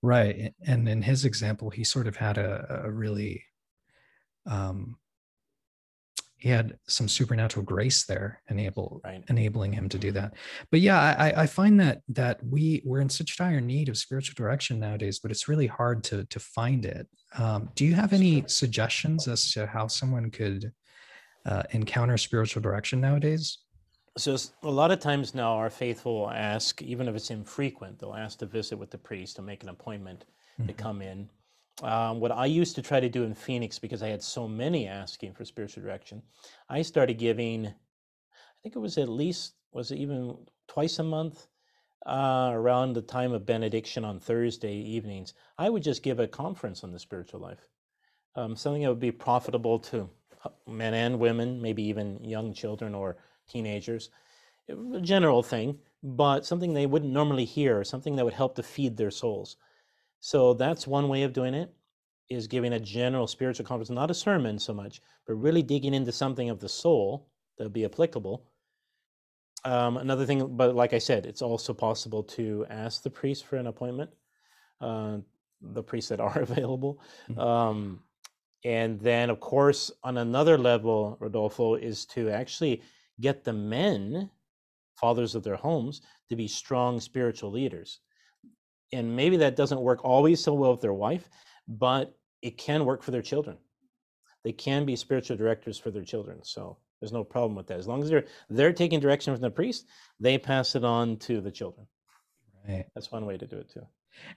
right. 0.00 0.54
And 0.64 0.88
in 0.88 1.02
his 1.02 1.24
example, 1.24 1.70
he 1.70 1.82
sort 1.82 2.06
of 2.06 2.14
had 2.14 2.38
a, 2.38 2.82
a 2.84 2.90
really 2.90 3.42
um, 4.46 4.96
he 6.42 6.48
had 6.48 6.76
some 6.88 7.06
supernatural 7.06 7.64
grace 7.64 8.04
there 8.04 8.42
enable 8.50 9.00
right. 9.04 9.22
enabling 9.28 9.72
him 9.72 9.88
to 9.88 9.96
do 9.96 10.10
that 10.10 10.34
but 10.72 10.80
yeah 10.80 10.98
I, 11.16 11.42
I 11.42 11.46
find 11.46 11.78
that 11.78 12.02
that 12.08 12.44
we 12.44 12.82
we're 12.84 13.00
in 13.00 13.08
such 13.08 13.36
dire 13.36 13.60
need 13.60 13.88
of 13.88 13.96
spiritual 13.96 14.34
direction 14.34 14.80
nowadays 14.80 15.20
but 15.20 15.30
it's 15.30 15.46
really 15.46 15.68
hard 15.68 16.02
to 16.04 16.24
to 16.24 16.40
find 16.40 16.84
it 16.84 17.06
um, 17.38 17.70
do 17.76 17.84
you 17.84 17.94
have 17.94 18.12
any 18.12 18.42
suggestions 18.48 19.28
as 19.28 19.52
to 19.52 19.66
how 19.66 19.86
someone 19.86 20.30
could 20.30 20.72
uh, 21.46 21.62
encounter 21.70 22.18
spiritual 22.18 22.60
direction 22.60 23.00
nowadays 23.00 23.58
So 24.18 24.36
a 24.62 24.70
lot 24.70 24.90
of 24.90 25.00
times 25.00 25.34
now, 25.34 25.52
our 25.54 25.70
faithful 25.70 26.14
will 26.20 26.30
ask, 26.30 26.82
even 26.82 27.08
if 27.08 27.14
it's 27.14 27.30
infrequent, 27.30 27.98
they'll 27.98 28.12
ask 28.26 28.38
to 28.40 28.46
visit 28.46 28.76
with 28.78 28.90
the 28.90 28.98
priest 28.98 29.36
to 29.36 29.42
make 29.42 29.62
an 29.62 29.70
appointment 29.70 30.26
mm-hmm. 30.60 30.66
to 30.66 30.74
come 30.74 31.00
in. 31.00 31.30
Um, 31.82 32.20
what 32.20 32.30
I 32.30 32.46
used 32.46 32.76
to 32.76 32.82
try 32.82 33.00
to 33.00 33.08
do 33.08 33.24
in 33.24 33.34
Phoenix, 33.34 33.78
because 33.78 34.02
I 34.02 34.08
had 34.08 34.22
so 34.22 34.46
many 34.46 34.86
asking 34.86 35.34
for 35.34 35.44
spiritual 35.44 35.82
direction, 35.82 36.22
I 36.68 36.82
started 36.82 37.14
giving. 37.14 37.66
I 37.66 37.72
think 38.62 38.76
it 38.76 38.80
was 38.80 38.98
at 38.98 39.08
least 39.08 39.54
was 39.72 39.90
it 39.90 39.96
even 39.98 40.36
twice 40.68 40.98
a 40.98 41.02
month 41.02 41.48
uh, 42.06 42.50
around 42.52 42.92
the 42.92 43.02
time 43.02 43.32
of 43.32 43.46
benediction 43.46 44.04
on 44.04 44.20
Thursday 44.20 44.74
evenings. 44.74 45.34
I 45.58 45.70
would 45.70 45.82
just 45.82 46.02
give 46.02 46.20
a 46.20 46.28
conference 46.28 46.84
on 46.84 46.92
the 46.92 46.98
spiritual 46.98 47.40
life, 47.40 47.66
um, 48.36 48.54
something 48.54 48.82
that 48.82 48.88
would 48.88 49.00
be 49.00 49.12
profitable 49.12 49.78
to 49.80 50.08
men 50.68 50.94
and 50.94 51.18
women, 51.18 51.60
maybe 51.60 51.82
even 51.84 52.22
young 52.22 52.52
children 52.52 52.94
or 52.94 53.16
teenagers. 53.48 54.10
A 54.68 55.00
general 55.00 55.42
thing, 55.42 55.78
but 56.02 56.46
something 56.46 56.72
they 56.72 56.86
wouldn't 56.86 57.12
normally 57.12 57.44
hear, 57.44 57.82
something 57.82 58.16
that 58.16 58.24
would 58.24 58.34
help 58.34 58.54
to 58.56 58.62
feed 58.62 58.96
their 58.96 59.10
souls. 59.10 59.56
So 60.24 60.54
that's 60.54 60.86
one 60.86 61.08
way 61.08 61.24
of 61.24 61.32
doing 61.32 61.52
it 61.52 61.74
is 62.30 62.46
giving 62.46 62.74
a 62.74 62.78
general 62.78 63.26
spiritual 63.26 63.66
conference, 63.66 63.90
not 63.90 64.08
a 64.08 64.14
sermon 64.14 64.56
so 64.56 64.72
much, 64.72 65.02
but 65.26 65.34
really 65.34 65.64
digging 65.64 65.94
into 65.94 66.12
something 66.12 66.48
of 66.48 66.60
the 66.60 66.68
soul 66.68 67.26
that 67.58 67.64
would 67.64 67.72
be 67.72 67.84
applicable. 67.84 68.46
Um, 69.64 69.96
another 69.96 70.24
thing, 70.24 70.56
but 70.56 70.76
like 70.76 70.92
I 70.92 70.98
said, 70.98 71.26
it's 71.26 71.42
also 71.42 71.74
possible 71.74 72.22
to 72.22 72.64
ask 72.70 73.02
the 73.02 73.10
priest 73.10 73.46
for 73.46 73.56
an 73.56 73.66
appointment, 73.66 74.10
uh, 74.80 75.18
the 75.60 75.82
priests 75.82 76.10
that 76.10 76.20
are 76.28 76.38
available. 76.38 77.00
Mm-hmm. 77.28 77.40
Um, 77.40 78.00
and 78.64 79.00
then, 79.00 79.28
of 79.28 79.40
course, 79.40 79.90
on 80.04 80.18
another 80.18 80.56
level, 80.56 81.16
Rodolfo, 81.18 81.74
is 81.74 82.06
to 82.06 82.30
actually 82.30 82.80
get 83.20 83.42
the 83.42 83.52
men, 83.52 84.30
fathers 84.94 85.34
of 85.34 85.42
their 85.42 85.56
homes, 85.56 86.00
to 86.28 86.36
be 86.36 86.46
strong 86.46 87.00
spiritual 87.00 87.50
leaders. 87.50 87.98
And 88.92 89.14
maybe 89.14 89.36
that 89.38 89.56
doesn't 89.56 89.80
work 89.80 90.04
always 90.04 90.42
so 90.42 90.52
well 90.52 90.72
with 90.72 90.80
their 90.80 90.92
wife, 90.92 91.28
but 91.66 92.14
it 92.42 92.58
can 92.58 92.84
work 92.84 93.02
for 93.02 93.10
their 93.10 93.22
children. 93.22 93.56
They 94.44 94.52
can 94.52 94.84
be 94.84 94.96
spiritual 94.96 95.36
directors 95.36 95.78
for 95.78 95.90
their 95.90 96.04
children. 96.04 96.40
So 96.42 96.78
there's 97.00 97.12
no 97.12 97.24
problem 97.24 97.54
with 97.54 97.66
that. 97.68 97.78
As 97.78 97.86
long 97.86 98.02
as 98.02 98.10
they're 98.10 98.26
they're 98.50 98.72
taking 98.72 99.00
direction 99.00 99.32
from 99.32 99.40
the 99.40 99.50
priest, 99.50 99.86
they 100.20 100.36
pass 100.38 100.74
it 100.74 100.84
on 100.84 101.16
to 101.18 101.40
the 101.40 101.50
children. 101.50 101.86
Right. 102.68 102.86
That's 102.94 103.10
one 103.10 103.26
way 103.26 103.38
to 103.38 103.46
do 103.46 103.58
it 103.58 103.70
too 103.70 103.86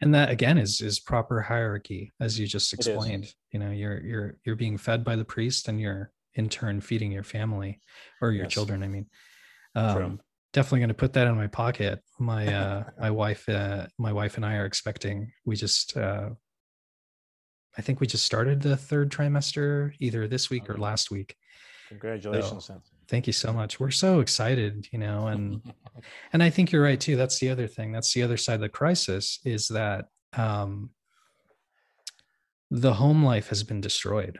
and 0.01 0.13
that 0.13 0.29
again 0.29 0.57
is 0.57 0.81
is 0.81 0.99
proper 0.99 1.41
hierarchy 1.41 2.13
as 2.19 2.39
you 2.39 2.47
just 2.47 2.73
explained 2.73 3.33
you 3.51 3.59
know 3.59 3.71
you're 3.71 4.01
you're 4.01 4.37
you're 4.43 4.55
being 4.55 4.77
fed 4.77 5.03
by 5.03 5.15
the 5.15 5.25
priest 5.25 5.67
and 5.67 5.79
you're 5.79 6.11
in 6.35 6.49
turn 6.49 6.81
feeding 6.81 7.11
your 7.11 7.23
family 7.23 7.79
or 8.21 8.31
your 8.31 8.45
yes. 8.45 8.53
children 8.53 8.83
i 8.83 8.87
mean 8.87 9.05
um, 9.75 10.19
definitely 10.55 10.79
going 10.79 10.87
to 10.87 10.93
put 10.93 11.11
that 11.13 11.27
in 11.27 11.35
my 11.35 11.47
pocket. 11.47 12.01
My 12.17 12.47
uh 12.61 12.83
my 12.97 13.11
wife 13.11 13.47
uh 13.49 13.87
my 13.99 14.13
wife 14.13 14.37
and 14.37 14.45
i 14.45 14.55
are 14.55 14.65
expecting 14.65 15.31
we 15.45 15.55
just 15.57 15.95
uh 15.97 16.29
i 17.77 17.81
think 17.81 17.99
we 17.99 18.07
just 18.07 18.25
started 18.25 18.61
the 18.61 18.77
third 18.77 19.11
trimester 19.11 19.93
either 19.99 20.27
this 20.27 20.49
week 20.49 20.69
or 20.69 20.77
last 20.77 21.11
week. 21.11 21.35
Congratulations 21.89 22.65
so, 22.65 22.81
thank 23.07 23.27
you 23.27 23.33
so 23.33 23.53
much. 23.53 23.79
We're 23.79 23.91
so 23.91 24.21
excited 24.21 24.87
you 24.91 24.99
know 24.99 25.27
and 25.27 25.61
and 26.33 26.41
i 26.41 26.49
think 26.49 26.71
you're 26.71 26.81
right 26.81 26.99
too. 26.99 27.17
That's 27.17 27.37
the 27.39 27.49
other 27.49 27.67
thing. 27.67 27.91
That's 27.91 28.13
the 28.13 28.23
other 28.23 28.37
side 28.37 28.55
of 28.55 28.61
the 28.61 28.69
crisis 28.69 29.39
is 29.43 29.67
that 29.67 30.05
um 30.37 30.89
the 32.71 32.93
home 32.93 33.23
life 33.23 33.49
has 33.49 33.63
been 33.63 33.81
destroyed. 33.81 34.39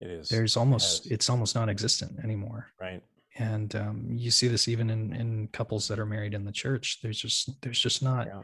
It 0.00 0.10
is. 0.10 0.28
There's 0.28 0.56
almost 0.56 1.06
it 1.06 1.12
it's 1.12 1.30
almost 1.30 1.54
non-existent 1.54 2.18
anymore. 2.24 2.72
Right 2.80 3.02
and 3.36 3.74
um, 3.74 4.06
you 4.10 4.30
see 4.30 4.48
this 4.48 4.68
even 4.68 4.90
in 4.90 5.12
in 5.12 5.48
couples 5.48 5.88
that 5.88 5.98
are 5.98 6.06
married 6.06 6.34
in 6.34 6.44
the 6.44 6.52
church 6.52 7.00
there's 7.02 7.18
just 7.18 7.60
there's 7.62 7.80
just 7.80 8.02
not 8.02 8.26
yeah. 8.26 8.40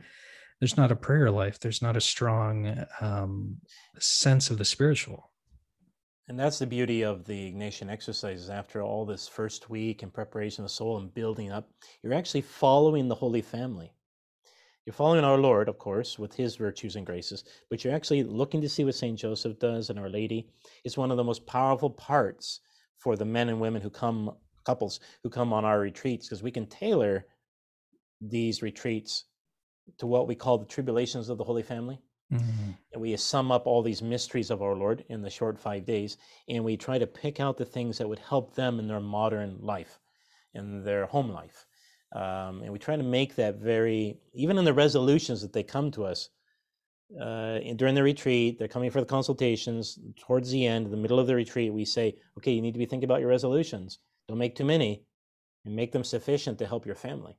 there's 0.61 0.77
not 0.77 0.93
a 0.93 0.97
prayer 0.97 1.31
life 1.31 1.59
there's 1.61 1.83
not 1.83 1.97
a 1.97 2.01
strong 2.01 2.85
um 3.01 3.57
sense 3.99 4.51
of 4.51 4.59
the 4.59 4.65
spiritual 4.65 5.31
and 6.31 6.39
that's 6.39 6.61
the 6.61 6.67
beauty 6.67 7.03
of 7.03 7.25
the 7.25 7.53
Ignatian 7.53 7.91
exercises. 7.91 8.51
After 8.51 8.83
all 8.83 9.05
this 9.05 9.27
first 9.27 9.69
week 9.69 10.05
in 10.05 10.13
preparation 10.13 10.63
of 10.63 10.71
the 10.71 10.73
soul 10.73 10.99
and 10.99 11.13
building 11.13 11.51
up, 11.51 11.69
you're 12.05 12.15
actually 12.15 12.43
following 12.43 13.09
the 13.09 13.17
Holy 13.17 13.43
Family. 13.43 13.93
You're 14.87 14.95
following 14.95 15.25
our 15.25 15.39
Lord, 15.39 15.69
of 15.69 15.79
course, 15.79 16.21
with 16.21 16.33
his 16.33 16.55
virtues 16.55 16.95
and 16.95 17.05
graces, 17.05 17.43
but 17.69 17.83
you're 17.83 17.97
actually 17.97 18.23
looking 18.23 18.61
to 18.61 18.69
see 18.69 18.85
what 18.85 18.95
St. 18.95 19.19
Joseph 19.19 19.59
does 19.59 19.91
and 19.91 19.99
Our 19.99 20.09
Lady. 20.09 20.49
It's 20.85 20.97
one 20.97 21.11
of 21.11 21.17
the 21.17 21.25
most 21.25 21.47
powerful 21.49 21.91
parts 21.91 22.61
for 22.99 23.17
the 23.17 23.25
men 23.25 23.49
and 23.49 23.61
women 23.61 23.83
who 23.83 23.91
come, 23.91 24.31
couples 24.65 25.01
who 25.23 25.31
come 25.31 25.53
on 25.53 25.65
our 25.65 25.81
retreats, 25.81 26.27
because 26.27 26.43
we 26.43 26.51
can 26.51 26.67
tailor 26.67 27.27
these 28.21 28.63
retreats 28.63 29.25
to 29.99 30.07
what 30.07 30.29
we 30.29 30.35
call 30.35 30.59
the 30.59 30.67
tribulations 30.67 31.29
of 31.29 31.39
the 31.39 31.45
Holy 31.45 31.63
Family. 31.63 32.01
Mm-hmm. 32.33 32.71
And 32.93 33.03
we 33.03 33.17
sum 33.17 33.51
up 33.51 33.67
all 33.67 33.83
these 33.83 34.03
mysteries 34.03 34.51
of 34.51 34.63
our 34.63 34.77
Lord 34.77 35.05
in 35.09 35.23
the 35.23 35.31
short 35.31 35.59
five 35.59 35.85
days, 35.85 36.17
and 36.49 36.65
we 36.65 36.77
try 36.77 36.99
to 36.99 37.07
pick 37.07 37.41
out 37.41 37.57
the 37.57 37.65
things 37.65 37.99
that 37.99 38.09
would 38.09 38.21
help 38.21 38.55
them 38.55 38.79
in 38.79 38.87
their 38.87 39.01
modern 39.01 39.59
life, 39.61 39.99
in 40.55 40.85
their 40.85 41.07
home 41.07 41.31
life. 41.31 41.67
Um, 42.15 42.63
and 42.63 42.73
we 42.73 42.79
try 42.79 42.97
to 42.97 43.03
make 43.03 43.35
that 43.37 43.57
very, 43.57 44.19
even 44.33 44.59
in 44.59 44.65
the 44.65 44.73
resolutions 44.73 45.43
that 45.43 45.53
they 45.53 45.63
come 45.63 45.91
to 45.93 46.05
us 46.05 46.29
uh, 47.21 47.59
during 47.77 47.95
the 47.95 48.03
retreat, 48.03 48.59
they're 48.59 48.69
coming 48.69 48.91
for 48.91 49.01
the 49.01 49.07
consultations. 49.07 49.99
Towards 50.21 50.51
the 50.51 50.67
end, 50.67 50.91
the 50.91 50.97
middle 50.97 51.19
of 51.19 51.27
the 51.27 51.35
retreat, 51.35 51.73
we 51.73 51.85
say, 51.85 52.17
okay, 52.39 52.53
you 52.53 52.63
need 52.63 52.73
to 52.75 52.79
be 52.79 52.87
thinking 52.87 53.09
about 53.09 53.21
your 53.21 53.29
resolutions. 53.29 53.99
Don't 54.31 54.39
make 54.39 54.55
too 54.55 54.65
many, 54.65 55.05
and 55.65 55.75
make 55.75 55.91
them 55.91 56.05
sufficient 56.05 56.57
to 56.61 56.67
help 56.67 56.87
your 56.87 56.95
family. 56.95 57.37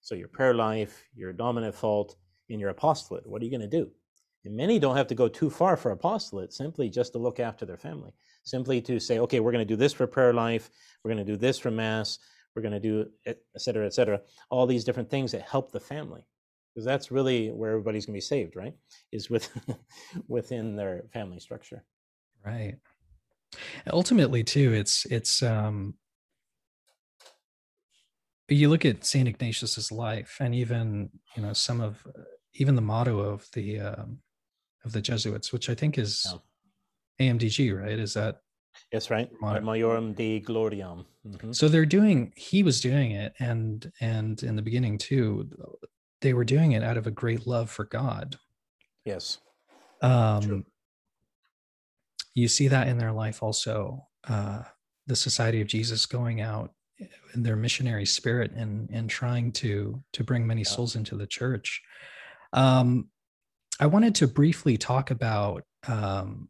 So, 0.00 0.16
your 0.16 0.26
prayer 0.26 0.54
life, 0.54 1.04
your 1.14 1.32
dominant 1.32 1.72
fault, 1.72 2.16
and 2.50 2.60
your 2.60 2.70
apostolate. 2.70 3.28
What 3.28 3.40
are 3.40 3.44
you 3.44 3.50
going 3.52 3.70
to 3.70 3.78
do? 3.78 3.92
And 4.44 4.56
many 4.56 4.80
don't 4.80 4.96
have 4.96 5.06
to 5.06 5.14
go 5.14 5.28
too 5.28 5.48
far 5.48 5.76
for 5.76 5.92
apostolate, 5.92 6.52
simply 6.52 6.90
just 6.90 7.12
to 7.12 7.20
look 7.20 7.38
after 7.38 7.64
their 7.64 7.76
family. 7.76 8.10
Simply 8.42 8.80
to 8.80 8.98
say, 8.98 9.20
okay, 9.20 9.38
we're 9.38 9.52
going 9.52 9.64
to 9.64 9.72
do 9.72 9.76
this 9.76 9.92
for 9.92 10.08
prayer 10.08 10.34
life, 10.34 10.68
we're 11.04 11.12
going 11.12 11.24
to 11.24 11.32
do 11.32 11.38
this 11.38 11.60
for 11.60 11.70
mass, 11.70 12.18
we're 12.56 12.62
going 12.62 12.72
to 12.72 12.80
do 12.80 13.06
et 13.24 13.38
cetera, 13.56 13.86
et 13.86 13.94
cetera. 13.94 14.20
All 14.50 14.66
these 14.66 14.82
different 14.82 15.10
things 15.10 15.30
that 15.30 15.42
help 15.42 15.70
the 15.70 15.78
family. 15.78 16.26
Because 16.74 16.84
that's 16.84 17.12
really 17.12 17.50
where 17.50 17.70
everybody's 17.70 18.04
going 18.04 18.14
to 18.14 18.16
be 18.16 18.20
saved, 18.20 18.56
right? 18.56 18.74
Is 19.12 19.30
with 19.30 19.48
within 20.26 20.74
their 20.74 21.04
family 21.12 21.38
structure. 21.38 21.84
Right. 22.44 22.78
Ultimately, 23.92 24.42
too, 24.42 24.72
it's 24.72 25.04
it's 25.06 25.40
um 25.44 25.94
you 28.54 28.68
look 28.68 28.84
at 28.84 29.04
Saint 29.04 29.28
Ignatius's 29.28 29.92
life, 29.92 30.36
and 30.40 30.54
even 30.54 31.10
you 31.36 31.42
know 31.42 31.52
some 31.52 31.80
of 31.80 32.06
even 32.54 32.74
the 32.74 32.82
motto 32.82 33.20
of 33.20 33.48
the 33.52 33.80
um, 33.80 34.18
of 34.84 34.92
the 34.92 35.00
Jesuits, 35.00 35.52
which 35.52 35.68
I 35.68 35.74
think 35.74 35.98
is. 35.98 36.26
AMDG, 37.20 37.78
right? 37.78 37.98
Is 37.98 38.14
that? 38.14 38.40
Yes, 38.92 39.10
right. 39.10 39.30
Majorem 39.40 40.14
Dei 40.14 40.40
Gloriam. 40.40 41.04
Mm-hmm. 41.26 41.52
So 41.52 41.68
they're 41.68 41.86
doing. 41.86 42.32
He 42.36 42.62
was 42.62 42.80
doing 42.80 43.12
it, 43.12 43.34
and 43.38 43.90
and 44.00 44.42
in 44.42 44.56
the 44.56 44.62
beginning 44.62 44.98
too, 44.98 45.48
they 46.20 46.32
were 46.34 46.44
doing 46.44 46.72
it 46.72 46.82
out 46.82 46.96
of 46.96 47.06
a 47.06 47.10
great 47.10 47.46
love 47.46 47.70
for 47.70 47.84
God. 47.84 48.36
Yes. 49.04 49.38
Um, 50.00 50.42
True. 50.42 50.64
You 52.34 52.48
see 52.48 52.68
that 52.68 52.88
in 52.88 52.98
their 52.98 53.12
life 53.12 53.42
also. 53.42 54.06
Uh, 54.26 54.62
the 55.06 55.16
Society 55.16 55.60
of 55.60 55.66
Jesus 55.66 56.06
going 56.06 56.40
out 56.40 56.72
their 57.34 57.56
missionary 57.56 58.06
spirit 58.06 58.52
and 58.52 58.88
and 58.90 59.08
trying 59.08 59.52
to 59.52 60.02
to 60.12 60.24
bring 60.24 60.46
many 60.46 60.62
yeah. 60.62 60.68
souls 60.68 60.96
into 60.96 61.16
the 61.16 61.26
church. 61.26 61.82
Um, 62.52 63.08
I 63.80 63.86
wanted 63.86 64.14
to 64.16 64.28
briefly 64.28 64.76
talk 64.76 65.10
about 65.10 65.64
um, 65.88 66.48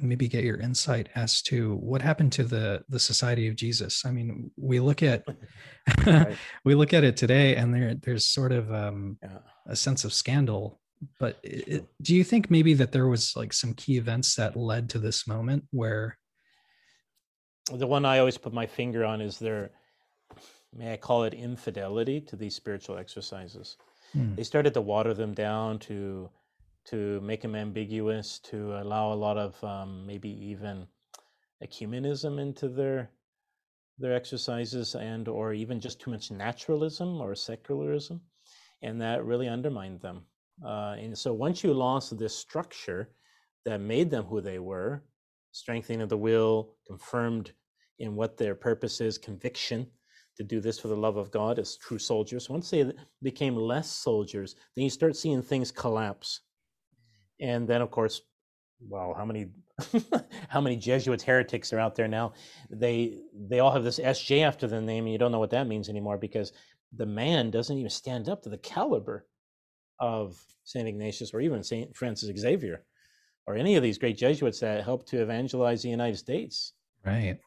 maybe 0.00 0.28
get 0.28 0.44
your 0.44 0.58
insight 0.58 1.08
as 1.14 1.42
to 1.42 1.76
what 1.76 2.02
happened 2.02 2.32
to 2.32 2.44
the 2.44 2.84
the 2.88 2.98
Society 2.98 3.48
of 3.48 3.56
Jesus. 3.56 4.04
I 4.04 4.10
mean, 4.10 4.50
we 4.56 4.80
look 4.80 5.02
at 5.02 5.24
we 6.64 6.74
look 6.74 6.92
at 6.92 7.04
it 7.04 7.16
today, 7.16 7.56
and 7.56 7.74
there 7.74 7.94
there's 7.94 8.26
sort 8.26 8.52
of 8.52 8.72
um, 8.72 9.18
yeah. 9.22 9.38
a 9.66 9.76
sense 9.76 10.04
of 10.04 10.12
scandal. 10.12 10.80
But 11.18 11.38
it, 11.42 11.86
do 12.00 12.14
you 12.14 12.24
think 12.24 12.50
maybe 12.50 12.74
that 12.74 12.92
there 12.92 13.08
was 13.08 13.34
like 13.36 13.52
some 13.52 13.74
key 13.74 13.96
events 13.96 14.36
that 14.36 14.56
led 14.56 14.90
to 14.90 14.98
this 14.98 15.26
moment 15.26 15.64
where? 15.70 16.16
The 17.72 17.86
one 17.86 18.04
I 18.04 18.18
always 18.18 18.38
put 18.38 18.52
my 18.52 18.66
finger 18.66 19.04
on 19.04 19.20
is 19.20 19.38
their, 19.38 19.70
may 20.74 20.92
I 20.92 20.96
call 20.96 21.24
it 21.24 21.34
infidelity 21.34 22.20
to 22.22 22.36
these 22.36 22.54
spiritual 22.54 22.98
exercises. 22.98 23.76
Hmm. 24.12 24.34
They 24.34 24.44
started 24.44 24.74
to 24.74 24.80
water 24.80 25.14
them 25.14 25.34
down 25.34 25.78
to 25.80 26.30
to 26.84 27.20
make 27.20 27.42
them 27.42 27.54
ambiguous, 27.54 28.40
to 28.40 28.76
allow 28.80 29.12
a 29.12 29.14
lot 29.14 29.38
of 29.38 29.62
um, 29.62 30.04
maybe 30.04 30.30
even 30.30 30.86
ecumenism 31.62 32.40
into 32.40 32.68
their 32.68 33.10
their 33.98 34.14
exercises, 34.14 34.94
and 34.94 35.28
or 35.28 35.52
even 35.52 35.80
just 35.80 36.00
too 36.00 36.10
much 36.10 36.30
naturalism 36.30 37.20
or 37.20 37.34
secularism, 37.34 38.20
and 38.82 39.00
that 39.00 39.24
really 39.24 39.48
undermined 39.48 40.00
them. 40.00 40.22
Uh, 40.64 40.96
and 40.98 41.16
so 41.16 41.32
once 41.32 41.62
you 41.62 41.72
lost 41.72 42.18
this 42.18 42.34
structure 42.34 43.10
that 43.64 43.80
made 43.80 44.10
them 44.10 44.24
who 44.24 44.40
they 44.40 44.58
were, 44.58 45.04
strengthening 45.52 46.02
of 46.02 46.08
the 46.08 46.16
will, 46.16 46.74
confirmed 46.86 47.52
in 47.98 48.16
what 48.16 48.36
their 48.36 48.54
purpose 48.54 49.00
is, 49.00 49.18
conviction, 49.18 49.86
to 50.36 50.44
do 50.44 50.60
this 50.60 50.78
for 50.78 50.88
the 50.88 50.96
love 50.96 51.16
of 51.16 51.30
God 51.30 51.58
as 51.58 51.76
true 51.76 51.98
soldiers. 51.98 52.48
Once 52.48 52.70
they 52.70 52.92
became 53.22 53.56
less 53.56 53.90
soldiers, 53.90 54.56
then 54.74 54.84
you 54.84 54.90
start 54.90 55.16
seeing 55.16 55.42
things 55.42 55.70
collapse. 55.70 56.40
And 57.40 57.68
then, 57.68 57.82
of 57.82 57.90
course, 57.90 58.22
well, 58.88 59.14
how 59.16 59.24
many 59.24 59.48
how 60.48 60.60
many 60.60 60.76
Jesuits 60.76 61.22
heretics 61.22 61.72
are 61.72 61.78
out 61.78 61.94
there 61.94 62.08
now? 62.08 62.32
They 62.70 63.20
they 63.34 63.60
all 63.60 63.70
have 63.70 63.84
this 63.84 63.98
SJ 63.98 64.42
after 64.42 64.66
the 64.66 64.80
name, 64.80 65.04
and 65.04 65.12
you 65.12 65.18
don't 65.18 65.32
know 65.32 65.38
what 65.38 65.50
that 65.50 65.66
means 65.66 65.88
anymore 65.88 66.18
because 66.18 66.52
the 66.94 67.06
man 67.06 67.50
doesn't 67.50 67.76
even 67.76 67.90
stand 67.90 68.28
up 68.28 68.42
to 68.42 68.48
the 68.48 68.58
caliber 68.58 69.26
of 69.98 70.36
Saint 70.64 70.88
Ignatius 70.88 71.32
or 71.32 71.40
even 71.40 71.62
Saint 71.62 71.94
Francis 71.96 72.36
Xavier 72.38 72.84
or 73.46 73.56
any 73.56 73.76
of 73.76 73.82
these 73.82 73.98
great 73.98 74.16
Jesuits 74.16 74.60
that 74.60 74.84
helped 74.84 75.08
to 75.08 75.22
evangelize 75.22 75.82
the 75.82 75.88
United 75.88 76.18
States. 76.18 76.74
Right. 77.04 77.38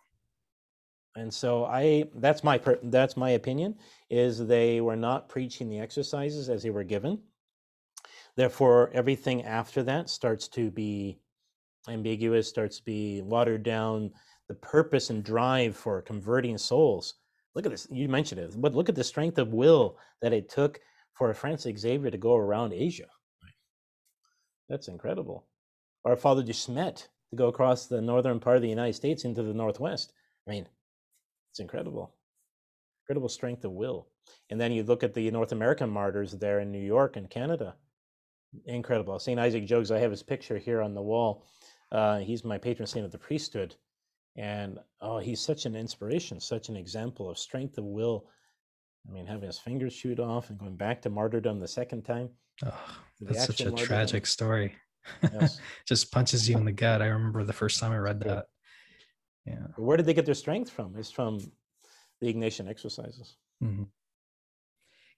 And 1.15 1.33
so 1.33 1.65
I 1.65 2.05
that's 2.15 2.43
my 2.43 2.59
that's 2.83 3.15
my 3.15 3.31
opinion 3.31 3.75
is 4.09 4.45
they 4.45 4.81
were 4.81 4.97
not 4.97 5.29
preaching 5.29 5.69
the 5.69 5.79
exercises 5.79 6.49
as 6.49 6.63
they 6.63 6.69
were 6.69 6.83
given. 6.83 7.19
Therefore, 8.35 8.91
everything 8.93 9.43
after 9.45 9.81
that 9.83 10.09
starts 10.09 10.49
to 10.49 10.69
be 10.71 11.17
ambiguous, 11.87 12.49
starts 12.49 12.77
to 12.77 12.83
be 12.83 13.21
watered 13.21 13.63
down. 13.63 14.11
The 14.47 14.55
purpose 14.55 15.09
and 15.09 15.23
drive 15.23 15.75
for 15.75 16.01
converting 16.01 16.57
souls. 16.57 17.15
Look 17.55 17.65
at 17.65 17.71
this. 17.71 17.87
You 17.89 18.07
mentioned 18.09 18.41
it, 18.41 18.53
but 18.61 18.75
look 18.75 18.89
at 18.89 18.95
the 18.95 19.03
strength 19.03 19.39
of 19.39 19.53
will 19.53 19.97
that 20.21 20.33
it 20.33 20.49
took 20.49 20.79
for 21.13 21.33
Francis 21.33 21.79
Xavier 21.79 22.11
to 22.11 22.17
go 22.17 22.35
around 22.35 22.73
Asia. 22.73 23.07
That's 24.69 24.87
incredible. 24.87 25.47
Or 26.03 26.15
Father 26.15 26.43
de 26.43 26.53
Smet 26.53 27.07
to 27.29 27.35
go 27.35 27.47
across 27.47 27.87
the 27.87 28.01
northern 28.01 28.39
part 28.39 28.57
of 28.57 28.61
the 28.61 28.69
United 28.69 28.93
States 28.93 29.23
into 29.23 29.41
the 29.41 29.53
Northwest. 29.53 30.13
I 30.47 30.51
mean, 30.51 30.67
it's 31.55 31.61
incredible. 31.61 32.13
Incredible 33.03 33.29
strength 33.29 33.63
of 33.63 33.71
will. 33.71 34.09
And 34.49 34.59
then 34.59 34.73
you 34.73 34.83
look 34.83 35.03
at 35.03 35.13
the 35.13 35.31
North 35.31 35.53
American 35.53 35.89
martyrs 35.89 36.33
there 36.33 36.59
in 36.59 36.69
New 36.69 36.83
York 36.83 37.15
and 37.15 37.29
Canada. 37.29 37.75
Incredible. 38.65 39.17
St. 39.19 39.39
Isaac 39.39 39.65
Jogues, 39.65 39.89
I 39.89 39.99
have 39.99 40.11
his 40.11 40.21
picture 40.21 40.57
here 40.57 40.81
on 40.81 40.93
the 40.93 41.01
wall. 41.01 41.45
Uh, 41.93 42.17
he's 42.17 42.43
my 42.43 42.57
patron 42.57 42.87
saint 42.87 43.05
of 43.05 43.13
the 43.13 43.17
priesthood. 43.17 43.73
And 44.35 44.79
oh, 44.99 45.19
he's 45.19 45.39
such 45.39 45.65
an 45.65 45.77
inspiration, 45.77 46.41
such 46.41 46.67
an 46.67 46.75
example 46.75 47.29
of 47.29 47.39
strength 47.39 47.77
of 47.77 47.85
will. 47.85 48.25
I 49.07 49.13
mean, 49.13 49.25
having 49.25 49.47
his 49.47 49.59
fingers 49.59 49.93
shoot 49.93 50.19
off 50.19 50.49
and 50.49 50.59
going 50.59 50.75
back 50.75 51.01
to 51.03 51.09
martyrdom 51.09 51.61
the 51.61 51.69
second 51.69 52.01
time. 52.03 52.31
Oh, 52.65 52.97
that's 53.21 53.45
such 53.45 53.61
a 53.61 53.69
martyrdom. 53.69 53.85
tragic 53.85 54.25
story. 54.25 54.75
Yes. 55.23 55.61
Just 55.87 56.11
punches 56.11 56.49
you 56.49 56.57
in 56.57 56.65
the 56.65 56.73
gut. 56.73 57.01
I 57.01 57.05
remember 57.05 57.45
the 57.45 57.53
first 57.53 57.79
time 57.79 57.93
I 57.93 57.97
read 57.97 58.19
that. 58.21 58.47
Yeah. 59.45 59.67
Where 59.77 59.97
did 59.97 60.05
they 60.05 60.13
get 60.13 60.25
their 60.25 60.35
strength 60.35 60.71
from? 60.71 60.95
It's 60.97 61.11
from 61.11 61.39
the 62.21 62.33
Ignatian 62.33 62.67
exercises. 62.67 63.35
Mm-hmm. 63.63 63.83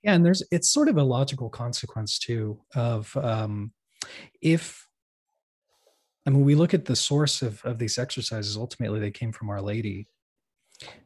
Yeah, 0.03 0.13
and 0.13 0.25
there's 0.25 0.43
it's 0.51 0.69
sort 0.69 0.89
of 0.89 0.97
a 0.97 1.03
logical 1.03 1.49
consequence 1.49 2.19
too 2.19 2.61
of 2.75 3.15
um, 3.17 3.73
if 4.41 4.87
I 6.25 6.29
mean 6.29 6.43
we 6.43 6.55
look 6.55 6.73
at 6.73 6.85
the 6.85 6.95
source 6.95 7.41
of 7.41 7.63
of 7.65 7.79
these 7.79 7.97
exercises. 7.97 8.57
Ultimately, 8.57 8.99
they 8.99 9.11
came 9.11 9.31
from 9.31 9.49
Our 9.49 9.61
Lady. 9.61 10.07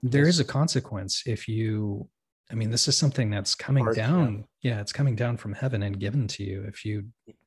There 0.04 0.26
yes. 0.26 0.36
is 0.36 0.40
a 0.40 0.46
consequence 0.46 1.24
if 1.26 1.48
you. 1.48 2.10
I 2.52 2.54
mean, 2.54 2.70
this 2.70 2.90
is 2.90 2.98
something 2.98 3.30
that's 3.30 3.56
coming 3.56 3.86
Hard, 3.86 3.96
down. 3.96 4.46
Yeah. 4.62 4.74
yeah, 4.76 4.82
it's 4.82 4.92
coming 4.92 5.16
down 5.16 5.38
from 5.38 5.54
heaven 5.54 5.84
and 5.84 5.98
given 5.98 6.28
to 6.28 6.44
you. 6.44 6.66
If 6.68 6.84
you 6.84 7.06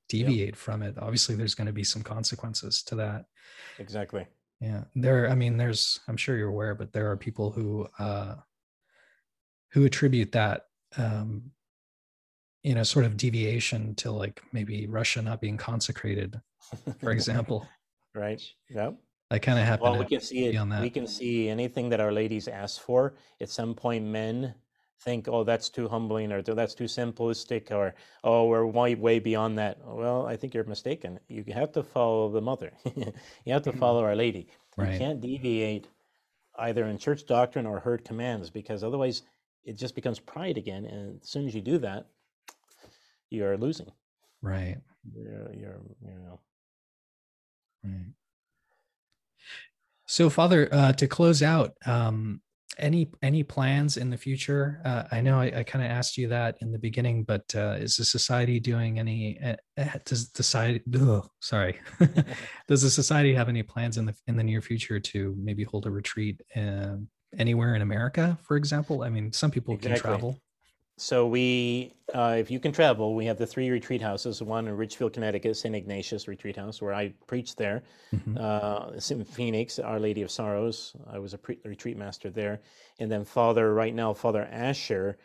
deviate 0.09 0.49
yep. 0.49 0.57
from 0.57 0.83
it, 0.83 0.97
obviously 0.99 1.35
there's 1.35 1.55
going 1.55 1.67
to 1.67 1.75
be 1.75 1.85
some 1.85 2.03
consequences 2.03 2.83
to 2.85 2.95
that. 2.95 3.27
Exactly 3.79 4.27
yeah. 4.65 4.85
There 4.95 5.29
i 5.31 5.35
mean 5.35 5.57
there's 5.57 6.01
i'm 6.09 6.17
sure 6.17 6.37
you're 6.37 6.49
aware 6.49 6.75
but 6.75 6.93
there 6.93 7.11
are 7.11 7.17
people 7.17 7.51
who 7.51 7.87
uh 7.99 8.37
who 9.73 9.85
attribute 9.85 10.33
that 10.33 10.67
um 10.97 11.51
you 12.63 12.75
know 12.75 12.83
sort 12.83 13.05
of 13.05 13.17
deviation 13.17 13.95
to 13.97 14.11
like 14.11 14.43
maybe 14.53 14.87
russia 14.87 15.21
not 15.21 15.41
being 15.41 15.57
consecrated 15.57 16.41
for 17.01 17.11
example. 17.19 17.67
Right. 18.15 18.41
Yep. 18.71 18.95
I 19.31 19.39
kind 19.39 19.59
of 19.59 19.65
happen 19.65 19.83
well 19.85 19.99
we 19.99 20.05
can 20.05 20.21
see 20.21 20.47
it. 20.47 20.81
we 20.81 20.91
can 20.91 21.07
see 21.07 21.49
anything 21.49 21.89
that 21.89 22.01
our 22.01 22.13
ladies 22.13 22.47
ask 22.47 22.81
for 22.81 23.15
at 23.41 23.49
some 23.49 23.75
point 23.75 24.05
men 24.05 24.55
think, 25.01 25.29
oh, 25.29 25.45
that's 25.45 25.69
too 25.69 25.89
humbling 25.89 26.33
or 26.33 26.43
that's 26.43 26.75
too 26.75 26.85
simplistic 26.85 27.71
or, 27.71 27.95
oh, 28.23 28.47
we're 28.47 28.67
way, 28.67 28.95
way 28.95 29.19
beyond 29.19 29.59
that. 29.59 29.79
Well, 29.85 30.27
I 30.27 30.37
think 30.37 30.55
you're 30.55 30.65
mistaken. 30.65 31.21
You 31.29 31.45
have 31.53 31.73
to 31.73 31.83
follow 31.83 32.31
the 32.31 32.41
mother, 32.41 32.73
you 32.97 33.53
have 33.53 33.63
to 33.63 33.71
mm-hmm. 33.71 33.79
follow 33.79 34.05
Our 34.05 34.17
Lady. 34.17 34.49
Right. 34.77 34.93
You 34.93 34.99
can't 34.99 35.21
deviate 35.21 35.89
either 36.59 36.87
in 36.87 36.99
church 36.99 37.27
doctrine 37.27 37.67
or 37.67 37.81
herd 37.81 38.05
commands 38.05 38.51
because 38.51 38.83
otherwise 38.83 39.23
it 39.65 39.77
just 39.77 39.95
becomes 39.95 40.19
pride 40.19 40.57
again. 40.57 40.85
And 40.85 41.21
as 41.21 41.29
soon 41.29 41.47
as 41.47 41.55
you 41.55 41.61
do 41.61 41.79
that, 41.79 42.07
you're 43.31 43.57
losing. 43.57 43.91
Right. 44.43 44.79
You're, 45.15 45.53
you're 45.55 45.81
you 46.03 46.19
know. 46.19 46.41
Right. 47.85 48.13
So, 50.07 50.29
Father, 50.31 50.69
uh, 50.71 50.93
to 50.93 51.07
close 51.07 51.43
out, 51.43 51.75
um, 51.87 52.41
any 52.79 53.11
any 53.23 53.43
plans 53.43 53.97
in 53.97 54.11
the 54.11 54.17
future? 54.17 54.81
Uh, 54.85 55.05
i 55.13 55.21
know 55.21 55.39
i, 55.41 55.53
I 55.59 55.63
kind 55.63 55.85
of 55.85 55.91
asked 55.91 56.17
you 56.17 56.29
that 56.29 56.57
in 56.61 56.73
the 56.73 56.79
beginning 56.79 57.25
but 57.25 57.45
uh, 57.55 57.77
is 57.79 57.97
the 57.97 58.05
society 58.05 58.59
doing 58.61 58.99
any 58.99 59.39
uh, 59.41 59.55
does 60.05 60.31
the 60.31 60.43
society 60.43 60.83
ugh, 61.01 61.29
sorry. 61.41 61.79
Does 62.69 62.83
the 62.83 62.91
society 62.91 63.35
have 63.35 63.49
any 63.49 63.63
plans 63.63 63.99
in 63.99 64.07
the 64.07 64.15
in 64.27 64.37
the 64.37 64.45
near 64.45 64.63
future 64.63 64.99
to 65.01 65.35
maybe 65.39 65.65
hold 65.65 65.87
a 65.87 65.91
retreat 65.91 66.41
um, 66.57 67.09
anywhere 67.39 67.75
in 67.75 67.83
america 67.83 68.39
for 68.43 68.57
example? 68.57 69.03
I 69.03 69.11
mean 69.11 69.33
some 69.33 69.51
people 69.51 69.75
exactly. 69.75 70.01
can 70.01 70.11
travel 70.11 70.39
so 70.97 71.27
we, 71.27 71.93
uh, 72.15 72.37
if 72.39 72.51
you 72.51 72.61
can 72.61 72.71
travel, 72.71 73.15
we 73.17 73.27
have 73.27 73.37
the 73.37 73.47
three 73.47 73.69
retreat 73.69 74.01
houses. 74.01 74.41
One 74.41 74.69
in 74.69 74.77
Ridgefield, 74.77 75.13
Connecticut, 75.13 75.57
St. 75.57 75.75
Ignatius 75.75 76.29
Retreat 76.29 76.57
House, 76.57 76.81
where 76.81 76.95
I 76.95 77.13
preached 77.27 77.57
there. 77.57 77.83
Mm-hmm. 78.15 78.37
Uh, 78.39 79.25
Phoenix, 79.25 79.81
Our 79.81 79.99
Lady 79.99 80.23
of 80.23 80.31
Sorrows. 80.31 80.95
I 81.11 81.19
was 81.19 81.35
a 81.35 81.39
pre- 81.39 81.59
retreat 81.65 81.97
master 81.97 82.31
there. 82.31 82.61
And 83.01 83.11
then 83.11 83.25
Father, 83.25 83.75
right 83.75 83.95
now, 83.95 84.15
Father 84.15 84.49
Asher 84.53 85.19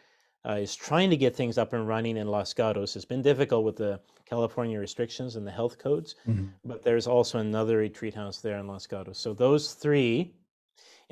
uh, 0.43 0.53
is 0.53 0.76
trying 0.76 1.11
to 1.11 1.17
get 1.17 1.36
things 1.36 1.59
up 1.59 1.74
and 1.74 1.88
running 1.88 2.17
in 2.17 2.28
Los 2.28 2.51
Gatos. 2.53 2.95
It's 2.95 3.05
been 3.05 3.22
difficult 3.22 3.63
with 3.63 3.76
the 3.76 3.99
California 4.26 4.80
restrictions 4.80 5.36
and 5.36 5.45
the 5.45 5.51
health 5.51 5.78
codes, 5.78 6.15
mm-hmm. 6.28 6.45
but 6.65 6.84
there's 6.84 7.07
also 7.07 7.39
another 7.39 7.78
retreat 7.78 8.15
house 8.15 8.39
there 8.39 8.57
in 8.57 8.67
Los 8.67 8.88
Gatos. 8.88 9.20
So 9.20 9.34
those 9.34 9.74
three, 9.74 10.34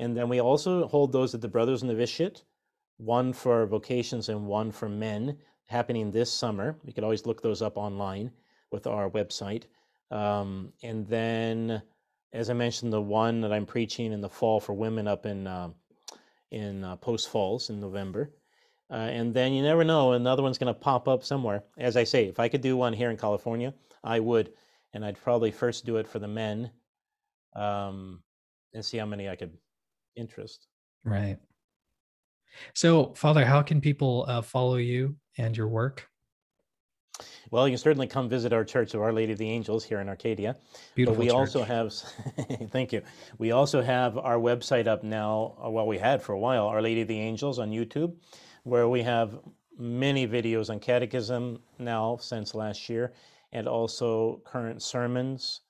and 0.00 0.16
then 0.16 0.28
we 0.28 0.40
also 0.40 0.88
hold 0.88 1.12
those 1.12 1.34
at 1.34 1.40
the 1.40 1.48
Brothers 1.48 1.84
Novitiate 1.84 2.42
one 2.98 3.32
for 3.32 3.66
vocations 3.66 4.28
and 4.28 4.46
one 4.46 4.70
for 4.70 4.88
men 4.88 5.38
happening 5.66 6.10
this 6.10 6.30
summer. 6.32 6.76
You 6.84 6.92
could 6.92 7.04
always 7.04 7.26
look 7.26 7.42
those 7.42 7.62
up 7.62 7.76
online 7.76 8.30
with 8.70 8.86
our 8.86 9.08
website. 9.10 9.64
Um, 10.10 10.72
and 10.82 11.06
then, 11.06 11.82
as 12.32 12.50
I 12.50 12.54
mentioned, 12.54 12.92
the 12.92 13.00
one 13.00 13.40
that 13.40 13.52
I'm 13.52 13.66
preaching 13.66 14.12
in 14.12 14.20
the 14.20 14.28
fall 14.28 14.60
for 14.60 14.72
women 14.72 15.08
up 15.08 15.26
in 15.26 15.46
uh, 15.46 15.70
in 16.50 16.84
uh, 16.84 16.96
Post 16.96 17.28
Falls 17.28 17.70
in 17.70 17.80
November. 17.80 18.30
Uh, 18.90 18.94
and 18.94 19.34
then 19.34 19.52
you 19.52 19.62
never 19.62 19.84
know, 19.84 20.12
another 20.12 20.42
one's 20.42 20.56
going 20.56 20.72
to 20.72 20.80
pop 20.80 21.08
up 21.08 21.22
somewhere. 21.22 21.62
As 21.76 21.96
I 21.96 22.04
say, 22.04 22.26
if 22.26 22.40
I 22.40 22.48
could 22.48 22.62
do 22.62 22.76
one 22.76 22.94
here 22.94 23.10
in 23.10 23.18
California, 23.18 23.74
I 24.02 24.18
would. 24.18 24.52
And 24.94 25.04
I'd 25.04 25.20
probably 25.20 25.50
first 25.50 25.84
do 25.84 25.98
it 25.98 26.08
for 26.08 26.18
the 26.18 26.28
men 26.28 26.70
um, 27.54 28.22
and 28.72 28.82
see 28.82 28.96
how 28.96 29.04
many 29.04 29.28
I 29.28 29.36
could 29.36 29.52
interest. 30.16 30.68
Right. 31.04 31.36
So, 32.74 33.14
Father, 33.14 33.44
how 33.44 33.62
can 33.62 33.80
people 33.80 34.24
uh, 34.28 34.42
follow 34.42 34.76
you 34.76 35.16
and 35.36 35.56
your 35.56 35.68
work? 35.68 36.08
Well, 37.50 37.66
you 37.66 37.72
can 37.72 37.78
certainly 37.78 38.06
come 38.06 38.28
visit 38.28 38.52
our 38.52 38.64
Church 38.64 38.94
of 38.94 39.00
Our 39.00 39.12
Lady 39.12 39.32
of 39.32 39.38
the 39.38 39.48
Angels 39.48 39.84
here 39.84 40.00
in 40.00 40.08
Arcadia. 40.08 40.56
Beautiful 40.94 41.14
but 41.14 41.20
we 41.20 41.28
church. 41.28 41.34
also 41.34 41.62
have, 41.62 41.92
thank 42.70 42.92
you. 42.92 43.02
We 43.38 43.52
also 43.52 43.80
have 43.80 44.18
our 44.18 44.36
website 44.36 44.86
up 44.86 45.02
now. 45.02 45.56
Uh, 45.64 45.70
well, 45.70 45.86
we 45.86 45.98
had 45.98 46.22
for 46.22 46.32
a 46.32 46.38
while, 46.38 46.66
Our 46.66 46.82
Lady 46.82 47.00
of 47.02 47.08
the 47.08 47.18
Angels 47.18 47.58
on 47.58 47.70
YouTube, 47.70 48.14
where 48.64 48.88
we 48.88 49.02
have 49.02 49.38
many 49.78 50.26
videos 50.28 50.70
on 50.70 50.78
catechism 50.78 51.60
now 51.78 52.18
since 52.20 52.54
last 52.54 52.88
year, 52.88 53.14
and 53.52 53.66
also 53.66 54.42
current 54.44 54.82
sermons 54.82 55.62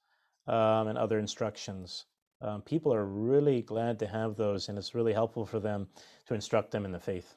um, 0.49 0.89
and 0.89 0.99
other 0.99 1.19
instructions. 1.19 2.07
Um, 2.41 2.63
people 2.63 2.93
are 2.93 3.05
really 3.05 3.63
glad 3.63 3.99
to 4.01 4.07
have 4.07 4.37
those, 4.37 4.69
and 4.69 4.79
it's 4.79 4.95
really 4.95 5.13
helpful 5.13 5.45
for 5.45 5.61
them 5.61 5.89
to 6.29 6.35
instruct 6.35 6.71
them 6.71 6.85
in 6.85 6.93
the 6.93 7.01
faith. 7.01 7.35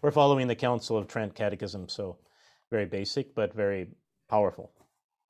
We're 0.00 0.12
following 0.12 0.46
the 0.46 0.54
Council 0.54 0.96
of 0.96 1.08
Trent 1.08 1.34
Catechism, 1.34 1.88
so 1.88 2.18
very 2.70 2.86
basic 2.86 3.34
but 3.34 3.52
very 3.52 3.88
powerful. 4.28 4.72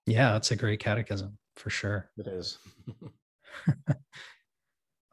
Yeah, 0.06 0.36
it's 0.36 0.50
a 0.50 0.56
great 0.56 0.80
catechism 0.80 1.38
for 1.56 1.70
sure. 1.70 2.10
It 2.18 2.26
is. 2.26 2.58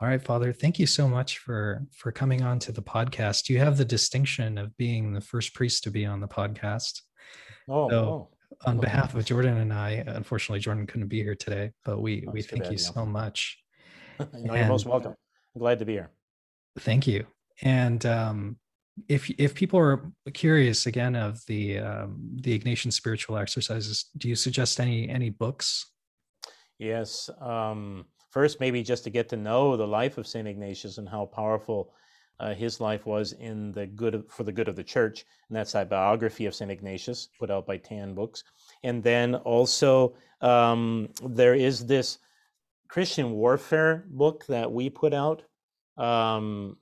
All 0.01 0.09
right, 0.09 0.21
Father, 0.21 0.51
thank 0.51 0.77
you 0.77 0.87
so 0.87 1.07
much 1.07 1.37
for 1.37 1.85
for 1.91 2.11
coming 2.11 2.41
on 2.41 2.59
to 2.59 2.73
the 2.73 2.81
podcast. 2.81 3.47
You 3.47 3.59
have 3.59 3.77
the 3.77 3.85
distinction 3.85 4.57
of 4.57 4.75
being 4.75 5.13
the 5.13 5.21
first 5.21 5.53
priest 5.53 5.83
to 5.83 5.91
be 5.91 6.05
on 6.05 6.19
the 6.19 6.27
podcast. 6.27 7.01
Oh, 7.69 7.89
so, 7.89 7.97
oh. 7.97 8.29
on 8.65 8.79
behalf 8.79 9.15
of 9.15 9.23
Jordan 9.23 9.57
and 9.57 9.71
I, 9.71 10.03
unfortunately 10.05 10.59
Jordan 10.59 10.85
couldn't 10.85 11.07
be 11.07 11.23
here 11.23 11.35
today, 11.35 11.71
but 11.85 12.01
we 12.01 12.21
That's 12.21 12.33
we 12.33 12.41
thank 12.41 12.63
bad, 12.63 12.73
you 12.73 12.77
yeah. 12.77 12.91
so 12.91 13.05
much. 13.05 13.57
no, 14.33 14.53
you're 14.53 14.67
most 14.67 14.85
welcome. 14.85 15.15
I'm 15.55 15.59
glad 15.59 15.79
to 15.79 15.85
be 15.85 15.93
here. 15.93 16.09
Thank 16.77 17.07
you. 17.07 17.25
And 17.61 18.05
um, 18.05 18.57
if 19.07 19.29
if 19.37 19.53
people 19.53 19.79
are 19.79 20.11
curious 20.33 20.85
again 20.85 21.15
of 21.15 21.45
the 21.47 21.79
um, 21.79 22.17
the 22.41 22.57
Ignatian 22.57 22.91
spiritual 22.91 23.37
exercises, 23.37 24.05
do 24.17 24.27
you 24.29 24.35
suggest 24.35 24.79
any 24.79 25.09
any 25.09 25.29
books? 25.29 25.91
Yes. 26.77 27.29
Um, 27.39 28.05
first, 28.31 28.59
maybe 28.59 28.83
just 28.83 29.03
to 29.05 29.09
get 29.09 29.29
to 29.29 29.37
know 29.37 29.77
the 29.77 29.87
life 29.87 30.17
of 30.17 30.27
Saint 30.27 30.47
Ignatius 30.47 30.97
and 30.97 31.07
how 31.07 31.25
powerful 31.25 31.93
uh, 32.39 32.53
his 32.53 32.81
life 32.81 33.05
was 33.05 33.31
in 33.33 33.71
the 33.71 33.85
good 33.85 34.15
of, 34.15 34.29
for 34.29 34.43
the 34.43 34.51
good 34.51 34.67
of 34.67 34.75
the 34.75 34.83
church, 34.83 35.25
and 35.47 35.55
that's 35.55 35.75
a 35.75 35.85
biography 35.85 36.45
of 36.45 36.55
Saint 36.55 36.71
Ignatius, 36.71 37.29
put 37.39 37.49
out 37.49 37.65
by 37.65 37.77
TAN 37.77 38.13
Books. 38.13 38.43
And 38.83 39.01
then 39.01 39.35
also 39.35 40.15
um, 40.41 41.09
there 41.23 41.55
is 41.55 41.85
this 41.85 42.19
Christian 42.89 43.31
warfare 43.31 44.05
book 44.09 44.45
that 44.47 44.71
we 44.71 44.89
put 44.89 45.13
out. 45.13 45.43
Um, 45.97 46.77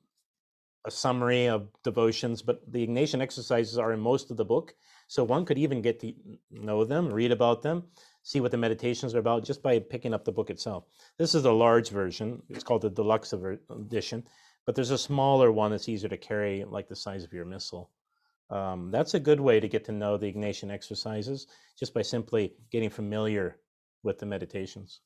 a 0.86 0.91
summary 0.91 1.47
of 1.47 1.67
devotions, 1.84 2.41
but 2.41 2.61
the 2.71 2.86
Ignatian 2.86 3.21
exercises 3.21 3.77
are 3.77 3.93
in 3.93 3.99
most 3.99 4.31
of 4.31 4.38
the 4.38 4.45
book. 4.45 4.73
So 5.07 5.23
one 5.23 5.45
could 5.45 5.57
even 5.57 5.81
get 5.81 5.99
to 6.01 6.13
know 6.51 6.84
them, 6.84 7.09
read 7.09 7.31
about 7.31 7.61
them, 7.61 7.84
see 8.23 8.39
what 8.39 8.51
the 8.51 8.57
meditations 8.57 9.15
are 9.15 9.19
about 9.19 9.43
just 9.43 9.61
by 9.61 9.79
picking 9.79 10.13
up 10.13 10.25
the 10.25 10.31
book 10.31 10.49
itself. 10.49 10.86
This 11.17 11.36
is 11.36 11.43
the 11.43 11.53
large 11.53 11.89
version. 11.89 12.41
It's 12.49 12.63
called 12.63 12.81
the 12.81 12.89
deluxe 12.89 13.34
edition, 13.34 14.23
but 14.65 14.75
there's 14.75 14.91
a 14.91 14.97
smaller 14.97 15.51
one 15.51 15.71
that's 15.71 15.89
easier 15.89 16.09
to 16.09 16.17
carry, 16.17 16.63
like 16.63 16.88
the 16.88 16.95
size 16.95 17.23
of 17.23 17.34
your 17.34 17.45
missal. 17.45 17.91
Um, 18.49 18.91
that's 18.91 19.13
a 19.13 19.19
good 19.19 19.39
way 19.39 19.59
to 19.59 19.67
get 19.67 19.86
to 19.86 19.91
know 19.91 20.17
the 20.17 20.31
Ignatian 20.31 20.71
exercises 20.71 21.47
just 21.77 21.93
by 21.93 22.01
simply 22.01 22.53
getting 22.71 22.89
familiar 22.89 23.57
with 24.03 24.19
the 24.19 24.25
meditations. 24.25 25.01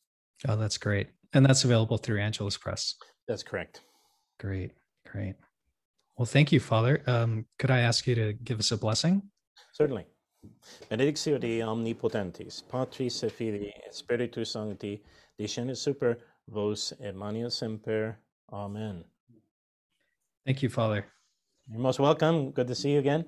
Oh, 0.47 0.55
that's 0.55 0.77
great. 0.77 1.09
And 1.33 1.45
that's 1.45 1.63
available 1.63 1.97
through 1.97 2.19
Angelus 2.19 2.57
Press. 2.57 2.95
That's 3.27 3.43
correct. 3.43 3.81
Great, 4.39 4.71
great. 5.09 5.35
Well, 6.17 6.25
thank 6.25 6.51
you, 6.51 6.59
Father. 6.59 7.03
Um, 7.05 7.45
could 7.59 7.69
I 7.69 7.79
ask 7.79 8.07
you 8.07 8.15
to 8.15 8.33
give 8.33 8.59
us 8.59 8.71
a 8.71 8.77
blessing? 8.77 9.21
Certainly. 9.71 10.07
Benedictio 10.89 11.37
Dei 11.37 11.61
omnipotentis, 11.61 12.63
Patris 12.67 13.23
et 13.23 13.31
Filii 13.31 13.71
et 13.85 13.93
Spiritus 13.93 14.51
Sancti, 14.51 15.01
descendat 15.37 15.77
super 15.77 16.17
vos 16.47 16.93
et 16.99 17.13
maneat 17.13 17.51
semper. 17.51 18.17
Amen. 18.51 19.03
Thank 20.45 20.63
you, 20.63 20.69
Father. 20.69 21.05
You're 21.69 21.81
most 21.81 21.99
welcome. 21.99 22.51
Good 22.51 22.67
to 22.67 22.75
see 22.75 22.93
you 22.93 22.99
again. 22.99 23.25